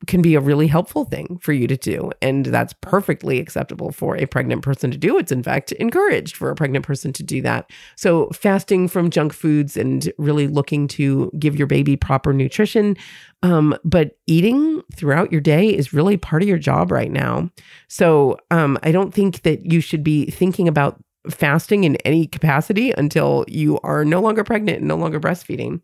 can 0.07 0.21
be 0.21 0.35
a 0.35 0.41
really 0.41 0.67
helpful 0.67 1.05
thing 1.05 1.39
for 1.41 1.53
you 1.53 1.67
to 1.67 1.77
do. 1.77 2.11
And 2.21 2.47
that's 2.47 2.75
perfectly 2.81 3.39
acceptable 3.39 3.93
for 3.93 4.17
a 4.17 4.27
pregnant 4.27 4.63
person 4.63 4.91
to 4.91 4.99
do. 4.99 5.17
It's, 5.19 5.33
in 5.33 5.43
fact, 5.43 5.73
encouraged 5.73 6.37
for 6.37 6.51
a 6.51 6.55
pregnant 6.55 6.85
person 6.85 7.13
to 7.15 7.23
do 7.23 7.41
that. 7.43 7.71
So, 7.97 8.29
fasting 8.31 8.89
from 8.89 9.11
junk 9.11 9.33
foods 9.33 9.77
and 9.77 10.13
really 10.19 10.49
looking 10.49 10.87
to 10.89 11.31
give 11.39 11.57
your 11.57 11.67
baby 11.67 11.97
proper 11.97 12.33
nutrition. 12.33 12.97
Um, 13.43 13.77
but 13.85 14.19
eating 14.27 14.83
throughout 14.95 15.33
your 15.33 15.41
day 15.41 15.69
is 15.69 15.93
really 15.93 16.17
part 16.17 16.43
of 16.43 16.49
your 16.49 16.59
job 16.59 16.91
right 16.91 17.11
now. 17.11 17.51
So, 17.89 18.37
um, 18.51 18.79
I 18.83 18.93
don't 18.93 19.15
think 19.15 19.43
that 19.43 19.71
you 19.71 19.81
should 19.81 20.05
be 20.05 20.27
thinking 20.27 20.69
about 20.69 21.03
fasting 21.31 21.85
in 21.85 21.97
any 21.97 22.27
capacity 22.27 22.93
until 22.93 23.45
you 23.49 23.79
are 23.83 24.05
no 24.05 24.21
longer 24.21 24.45
pregnant 24.45 24.79
and 24.79 24.89
no 24.89 24.97
longer 24.97 25.21
breastfeeding. 25.21 25.81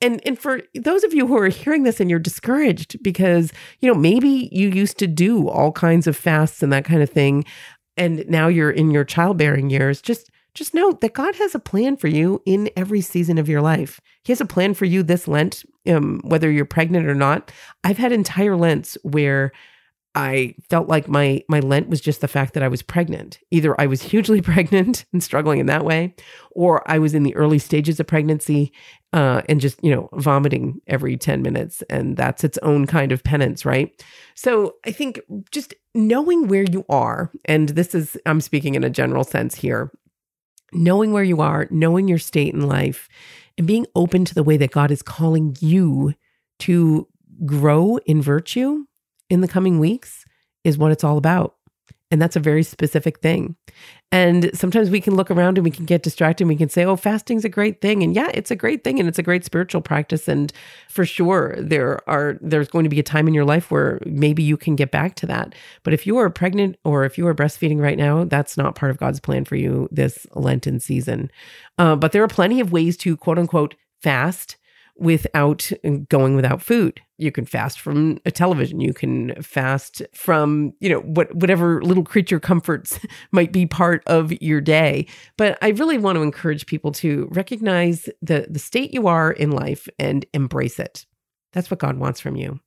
And 0.00 0.20
and 0.26 0.38
for 0.38 0.60
those 0.74 1.04
of 1.04 1.14
you 1.14 1.26
who 1.26 1.36
are 1.38 1.48
hearing 1.48 1.82
this 1.82 2.00
and 2.00 2.10
you're 2.10 2.18
discouraged 2.18 3.02
because, 3.02 3.52
you 3.80 3.92
know, 3.92 3.98
maybe 3.98 4.48
you 4.52 4.68
used 4.68 4.98
to 4.98 5.06
do 5.06 5.48
all 5.48 5.72
kinds 5.72 6.06
of 6.06 6.16
fasts 6.16 6.62
and 6.62 6.72
that 6.72 6.84
kind 6.84 7.02
of 7.02 7.10
thing 7.10 7.44
and 7.96 8.24
now 8.28 8.48
you're 8.48 8.70
in 8.70 8.90
your 8.90 9.04
childbearing 9.04 9.70
years, 9.70 10.00
just 10.00 10.30
just 10.54 10.72
know 10.72 10.92
that 11.00 11.14
God 11.14 11.34
has 11.36 11.54
a 11.54 11.58
plan 11.58 11.96
for 11.96 12.06
you 12.06 12.40
in 12.46 12.70
every 12.76 13.00
season 13.00 13.38
of 13.38 13.48
your 13.48 13.60
life. 13.60 14.00
He 14.22 14.30
has 14.30 14.40
a 14.40 14.46
plan 14.46 14.74
for 14.74 14.84
you 14.84 15.02
this 15.02 15.26
Lent, 15.26 15.64
um, 15.88 16.20
whether 16.22 16.48
you're 16.48 16.64
pregnant 16.64 17.08
or 17.08 17.14
not. 17.14 17.50
I've 17.82 17.98
had 17.98 18.12
entire 18.12 18.56
Lents 18.56 18.96
where 19.02 19.50
I 20.14 20.54
felt 20.70 20.88
like 20.88 21.08
my 21.08 21.42
my 21.48 21.60
Lent 21.60 21.88
was 21.88 22.00
just 22.00 22.20
the 22.20 22.28
fact 22.28 22.54
that 22.54 22.62
I 22.62 22.68
was 22.68 22.82
pregnant. 22.82 23.40
Either 23.50 23.78
I 23.80 23.86
was 23.86 24.02
hugely 24.02 24.40
pregnant 24.52 25.04
and 25.12 25.22
struggling 25.22 25.58
in 25.58 25.66
that 25.66 25.84
way, 25.84 26.14
or 26.52 26.88
I 26.90 26.98
was 26.98 27.14
in 27.14 27.24
the 27.24 27.34
early 27.34 27.58
stages 27.58 27.98
of 27.98 28.06
pregnancy 28.06 28.72
uh, 29.12 29.42
and 29.48 29.60
just 29.60 29.82
you 29.82 29.94
know 29.94 30.08
vomiting 30.14 30.80
every 30.86 31.16
ten 31.16 31.42
minutes, 31.42 31.82
and 31.90 32.16
that's 32.16 32.44
its 32.44 32.58
own 32.58 32.86
kind 32.86 33.10
of 33.10 33.24
penance, 33.24 33.64
right? 33.64 34.04
So 34.34 34.76
I 34.86 34.92
think 34.92 35.20
just 35.50 35.74
knowing 35.94 36.46
where 36.46 36.64
you 36.64 36.84
are, 36.88 37.32
and 37.44 37.70
this 37.70 37.94
is 37.94 38.16
I'm 38.24 38.40
speaking 38.40 38.76
in 38.76 38.84
a 38.84 38.90
general 38.90 39.24
sense 39.24 39.56
here, 39.56 39.90
knowing 40.72 41.12
where 41.12 41.24
you 41.24 41.40
are, 41.40 41.66
knowing 41.70 42.06
your 42.06 42.18
state 42.18 42.54
in 42.54 42.68
life, 42.68 43.08
and 43.58 43.66
being 43.66 43.86
open 43.96 44.24
to 44.26 44.34
the 44.34 44.44
way 44.44 44.56
that 44.58 44.70
God 44.70 44.92
is 44.92 45.02
calling 45.02 45.56
you 45.58 46.14
to 46.60 47.08
grow 47.44 47.96
in 48.06 48.22
virtue 48.22 48.84
in 49.30 49.40
the 49.40 49.48
coming 49.48 49.78
weeks 49.78 50.24
is 50.64 50.78
what 50.78 50.92
it's 50.92 51.04
all 51.04 51.18
about. 51.18 51.56
And 52.10 52.22
that's 52.22 52.36
a 52.36 52.40
very 52.40 52.62
specific 52.62 53.18
thing. 53.20 53.56
And 54.12 54.56
sometimes 54.56 54.88
we 54.88 55.00
can 55.00 55.16
look 55.16 55.32
around 55.32 55.58
and 55.58 55.64
we 55.64 55.70
can 55.72 55.84
get 55.84 56.04
distracted 56.04 56.44
and 56.44 56.48
we 56.48 56.54
can 56.54 56.68
say, 56.68 56.84
oh, 56.84 56.94
fasting's 56.94 57.44
a 57.44 57.48
great 57.48 57.80
thing. 57.80 58.04
And 58.04 58.14
yeah, 58.14 58.30
it's 58.32 58.52
a 58.52 58.56
great 58.56 58.84
thing 58.84 59.00
and 59.00 59.08
it's 59.08 59.18
a 59.18 59.22
great 59.22 59.44
spiritual 59.44 59.80
practice. 59.80 60.28
And 60.28 60.52
for 60.88 61.04
sure, 61.04 61.56
there 61.58 62.08
are 62.08 62.38
there's 62.40 62.68
going 62.68 62.84
to 62.84 62.88
be 62.88 63.00
a 63.00 63.02
time 63.02 63.26
in 63.26 63.34
your 63.34 63.44
life 63.44 63.70
where 63.70 63.98
maybe 64.06 64.44
you 64.44 64.56
can 64.56 64.76
get 64.76 64.92
back 64.92 65.16
to 65.16 65.26
that. 65.26 65.56
But 65.82 65.92
if 65.92 66.06
you 66.06 66.16
are 66.18 66.30
pregnant 66.30 66.76
or 66.84 67.04
if 67.04 67.18
you 67.18 67.26
are 67.26 67.34
breastfeeding 67.34 67.80
right 67.80 67.98
now, 67.98 68.24
that's 68.24 68.56
not 68.56 68.76
part 68.76 68.90
of 68.90 68.98
God's 68.98 69.18
plan 69.18 69.44
for 69.44 69.56
you 69.56 69.88
this 69.90 70.24
Lenten 70.34 70.78
season. 70.78 71.32
Uh, 71.78 71.96
but 71.96 72.12
there 72.12 72.22
are 72.22 72.28
plenty 72.28 72.60
of 72.60 72.70
ways 72.70 72.96
to 72.98 73.16
quote 73.16 73.38
unquote 73.40 73.74
fast 74.02 74.56
without 74.96 75.72
going 76.08 76.36
without 76.36 76.62
food. 76.62 77.00
You 77.16 77.30
can 77.30 77.44
fast 77.44 77.80
from 77.80 78.18
a 78.24 78.30
television. 78.30 78.80
You 78.80 78.92
can 78.92 79.40
fast 79.42 80.02
from, 80.12 80.72
you 80.80 80.88
know, 80.88 81.00
what 81.00 81.34
whatever 81.34 81.80
little 81.82 82.02
creature 82.02 82.40
comforts 82.40 82.98
might 83.32 83.52
be 83.52 83.66
part 83.66 84.02
of 84.06 84.32
your 84.42 84.60
day. 84.60 85.06
But 85.36 85.56
I 85.62 85.68
really 85.70 85.98
want 85.98 86.16
to 86.16 86.22
encourage 86.22 86.66
people 86.66 86.92
to 86.92 87.28
recognize 87.30 88.08
the 88.20 88.46
the 88.50 88.58
state 88.58 88.92
you 88.92 89.06
are 89.06 89.30
in 89.30 89.50
life 89.50 89.88
and 89.98 90.26
embrace 90.32 90.80
it. 90.80 91.06
That's 91.52 91.70
what 91.70 91.80
God 91.80 91.98
wants 91.98 92.20
from 92.20 92.36
you. 92.36 92.58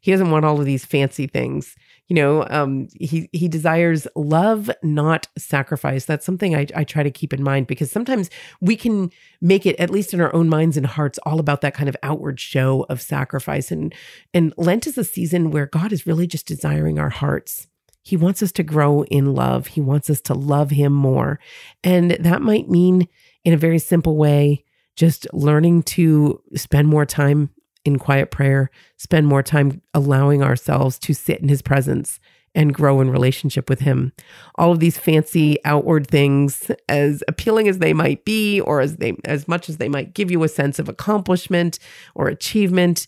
He 0.00 0.10
doesn't 0.10 0.30
want 0.30 0.44
all 0.44 0.58
of 0.58 0.66
these 0.66 0.84
fancy 0.84 1.26
things 1.26 1.74
you 2.08 2.14
know 2.14 2.46
um, 2.50 2.88
he 2.98 3.28
he 3.32 3.48
desires 3.48 4.06
love 4.14 4.70
not 4.82 5.28
sacrifice. 5.36 6.04
That's 6.04 6.24
something 6.24 6.54
I, 6.54 6.66
I 6.74 6.84
try 6.84 7.02
to 7.02 7.10
keep 7.10 7.32
in 7.32 7.42
mind 7.42 7.66
because 7.66 7.90
sometimes 7.90 8.30
we 8.60 8.76
can 8.76 9.10
make 9.40 9.66
it 9.66 9.76
at 9.78 9.90
least 9.90 10.14
in 10.14 10.20
our 10.20 10.34
own 10.34 10.48
minds 10.48 10.76
and 10.76 10.86
hearts 10.86 11.18
all 11.24 11.40
about 11.40 11.60
that 11.62 11.74
kind 11.74 11.88
of 11.88 11.96
outward 12.02 12.38
show 12.38 12.86
of 12.88 13.02
sacrifice. 13.02 13.70
And 13.70 13.94
and 14.32 14.54
lent 14.56 14.86
is 14.86 14.98
a 14.98 15.04
season 15.04 15.50
where 15.50 15.66
god 15.66 15.92
is 15.92 16.06
really 16.06 16.26
just 16.26 16.46
desiring 16.46 16.98
our 16.98 17.10
hearts. 17.10 17.66
He 18.02 18.16
wants 18.16 18.40
us 18.40 18.52
to 18.52 18.62
grow 18.62 19.02
in 19.04 19.34
love. 19.34 19.66
He 19.66 19.80
wants 19.80 20.08
us 20.08 20.20
to 20.22 20.34
love 20.34 20.70
him 20.70 20.92
more. 20.92 21.40
And 21.82 22.12
that 22.12 22.40
might 22.40 22.70
mean 22.70 23.08
in 23.44 23.52
a 23.52 23.56
very 23.56 23.80
simple 23.80 24.16
way 24.16 24.64
just 24.94 25.26
learning 25.32 25.82
to 25.82 26.40
spend 26.54 26.88
more 26.88 27.04
time 27.04 27.50
in 27.86 27.98
quiet 27.98 28.30
prayer, 28.30 28.70
spend 28.96 29.26
more 29.26 29.42
time 29.42 29.82
allowing 29.94 30.42
ourselves 30.42 30.98
to 31.00 31.14
sit 31.14 31.40
in 31.40 31.48
his 31.48 31.62
presence 31.62 32.20
and 32.54 32.72
grow 32.72 33.00
in 33.02 33.10
relationship 33.10 33.68
with 33.68 33.80
him. 33.80 34.12
All 34.54 34.72
of 34.72 34.80
these 34.80 34.96
fancy 34.96 35.62
outward 35.64 36.06
things, 36.06 36.70
as 36.88 37.22
appealing 37.28 37.68
as 37.68 37.78
they 37.78 37.92
might 37.92 38.24
be, 38.24 38.60
or 38.62 38.80
as 38.80 38.96
they 38.96 39.14
as 39.24 39.46
much 39.46 39.68
as 39.68 39.76
they 39.76 39.88
might 39.88 40.14
give 40.14 40.30
you 40.30 40.42
a 40.42 40.48
sense 40.48 40.78
of 40.78 40.88
accomplishment 40.88 41.78
or 42.14 42.28
achievement, 42.28 43.06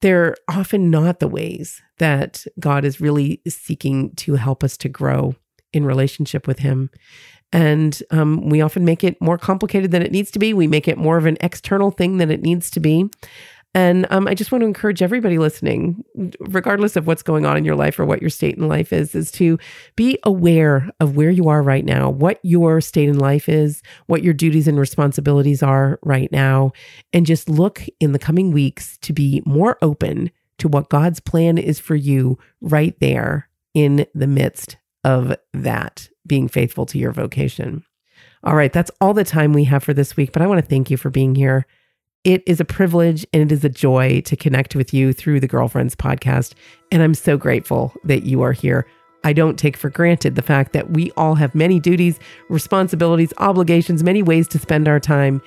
they're 0.00 0.34
often 0.48 0.90
not 0.90 1.20
the 1.20 1.28
ways 1.28 1.80
that 1.98 2.44
God 2.58 2.84
is 2.84 3.00
really 3.00 3.40
seeking 3.46 4.14
to 4.16 4.34
help 4.34 4.64
us 4.64 4.76
to 4.78 4.88
grow 4.88 5.36
in 5.72 5.84
relationship 5.84 6.48
with 6.48 6.58
him. 6.58 6.90
And 7.52 8.00
um, 8.10 8.48
we 8.48 8.60
often 8.60 8.84
make 8.84 9.02
it 9.02 9.20
more 9.20 9.38
complicated 9.38 9.90
than 9.90 10.02
it 10.02 10.12
needs 10.12 10.30
to 10.32 10.38
be. 10.38 10.52
We 10.52 10.66
make 10.66 10.88
it 10.88 10.98
more 10.98 11.16
of 11.16 11.26
an 11.26 11.36
external 11.40 11.90
thing 11.90 12.18
than 12.18 12.30
it 12.30 12.42
needs 12.42 12.70
to 12.70 12.80
be. 12.80 13.10
And 13.72 14.06
um, 14.10 14.26
I 14.26 14.34
just 14.34 14.50
want 14.50 14.62
to 14.62 14.66
encourage 14.66 15.00
everybody 15.00 15.38
listening, 15.38 16.04
regardless 16.40 16.96
of 16.96 17.06
what's 17.06 17.22
going 17.22 17.46
on 17.46 17.56
in 17.56 17.64
your 17.64 17.76
life 17.76 18.00
or 18.00 18.04
what 18.04 18.20
your 18.20 18.30
state 18.30 18.56
in 18.56 18.66
life 18.66 18.92
is, 18.92 19.14
is 19.14 19.30
to 19.32 19.58
be 19.94 20.18
aware 20.24 20.90
of 20.98 21.16
where 21.16 21.30
you 21.30 21.48
are 21.48 21.62
right 21.62 21.84
now, 21.84 22.10
what 22.10 22.40
your 22.42 22.80
state 22.80 23.08
in 23.08 23.18
life 23.18 23.48
is, 23.48 23.80
what 24.06 24.24
your 24.24 24.34
duties 24.34 24.66
and 24.66 24.78
responsibilities 24.78 25.62
are 25.62 26.00
right 26.02 26.32
now, 26.32 26.72
and 27.12 27.26
just 27.26 27.48
look 27.48 27.84
in 28.00 28.10
the 28.10 28.18
coming 28.18 28.50
weeks 28.50 28.98
to 29.02 29.12
be 29.12 29.40
more 29.46 29.78
open 29.82 30.32
to 30.58 30.66
what 30.66 30.90
God's 30.90 31.20
plan 31.20 31.56
is 31.56 31.78
for 31.78 31.94
you 31.94 32.38
right 32.60 32.98
there 33.00 33.48
in 33.72 34.04
the 34.16 34.26
midst 34.26 34.78
of 35.04 35.36
that, 35.54 36.08
being 36.26 36.48
faithful 36.48 36.86
to 36.86 36.98
your 36.98 37.12
vocation. 37.12 37.84
All 38.42 38.56
right, 38.56 38.72
that's 38.72 38.90
all 39.00 39.14
the 39.14 39.24
time 39.24 39.52
we 39.52 39.64
have 39.64 39.84
for 39.84 39.94
this 39.94 40.16
week, 40.16 40.32
but 40.32 40.42
I 40.42 40.46
want 40.46 40.60
to 40.60 40.66
thank 40.66 40.90
you 40.90 40.96
for 40.96 41.10
being 41.10 41.34
here. 41.34 41.66
It 42.24 42.42
is 42.46 42.60
a 42.60 42.66
privilege 42.66 43.26
and 43.32 43.42
it 43.42 43.50
is 43.50 43.64
a 43.64 43.70
joy 43.70 44.20
to 44.22 44.36
connect 44.36 44.76
with 44.76 44.92
you 44.92 45.14
through 45.14 45.40
the 45.40 45.48
Girlfriends 45.48 45.96
podcast. 45.96 46.52
And 46.92 47.02
I'm 47.02 47.14
so 47.14 47.38
grateful 47.38 47.94
that 48.04 48.24
you 48.24 48.42
are 48.42 48.52
here. 48.52 48.86
I 49.24 49.32
don't 49.32 49.58
take 49.58 49.74
for 49.74 49.88
granted 49.88 50.34
the 50.34 50.42
fact 50.42 50.74
that 50.74 50.90
we 50.90 51.10
all 51.12 51.34
have 51.34 51.54
many 51.54 51.80
duties, 51.80 52.18
responsibilities, 52.50 53.32
obligations, 53.38 54.02
many 54.02 54.22
ways 54.22 54.48
to 54.48 54.58
spend 54.58 54.86
our 54.86 55.00
time. 55.00 55.40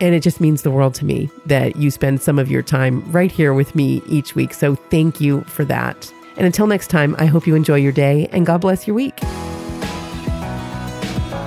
And 0.00 0.14
it 0.14 0.22
just 0.22 0.40
means 0.40 0.62
the 0.62 0.70
world 0.70 0.94
to 0.96 1.04
me 1.04 1.28
that 1.46 1.74
you 1.74 1.90
spend 1.90 2.22
some 2.22 2.38
of 2.38 2.48
your 2.48 2.62
time 2.62 3.02
right 3.10 3.30
here 3.30 3.52
with 3.52 3.74
me 3.74 4.00
each 4.06 4.36
week. 4.36 4.54
So 4.54 4.76
thank 4.76 5.20
you 5.20 5.40
for 5.42 5.64
that. 5.64 6.12
And 6.36 6.46
until 6.46 6.68
next 6.68 6.90
time, 6.90 7.16
I 7.18 7.26
hope 7.26 7.44
you 7.44 7.56
enjoy 7.56 7.76
your 7.76 7.92
day 7.92 8.28
and 8.30 8.46
God 8.46 8.60
bless 8.60 8.86
your 8.86 8.94
week. 8.94 9.18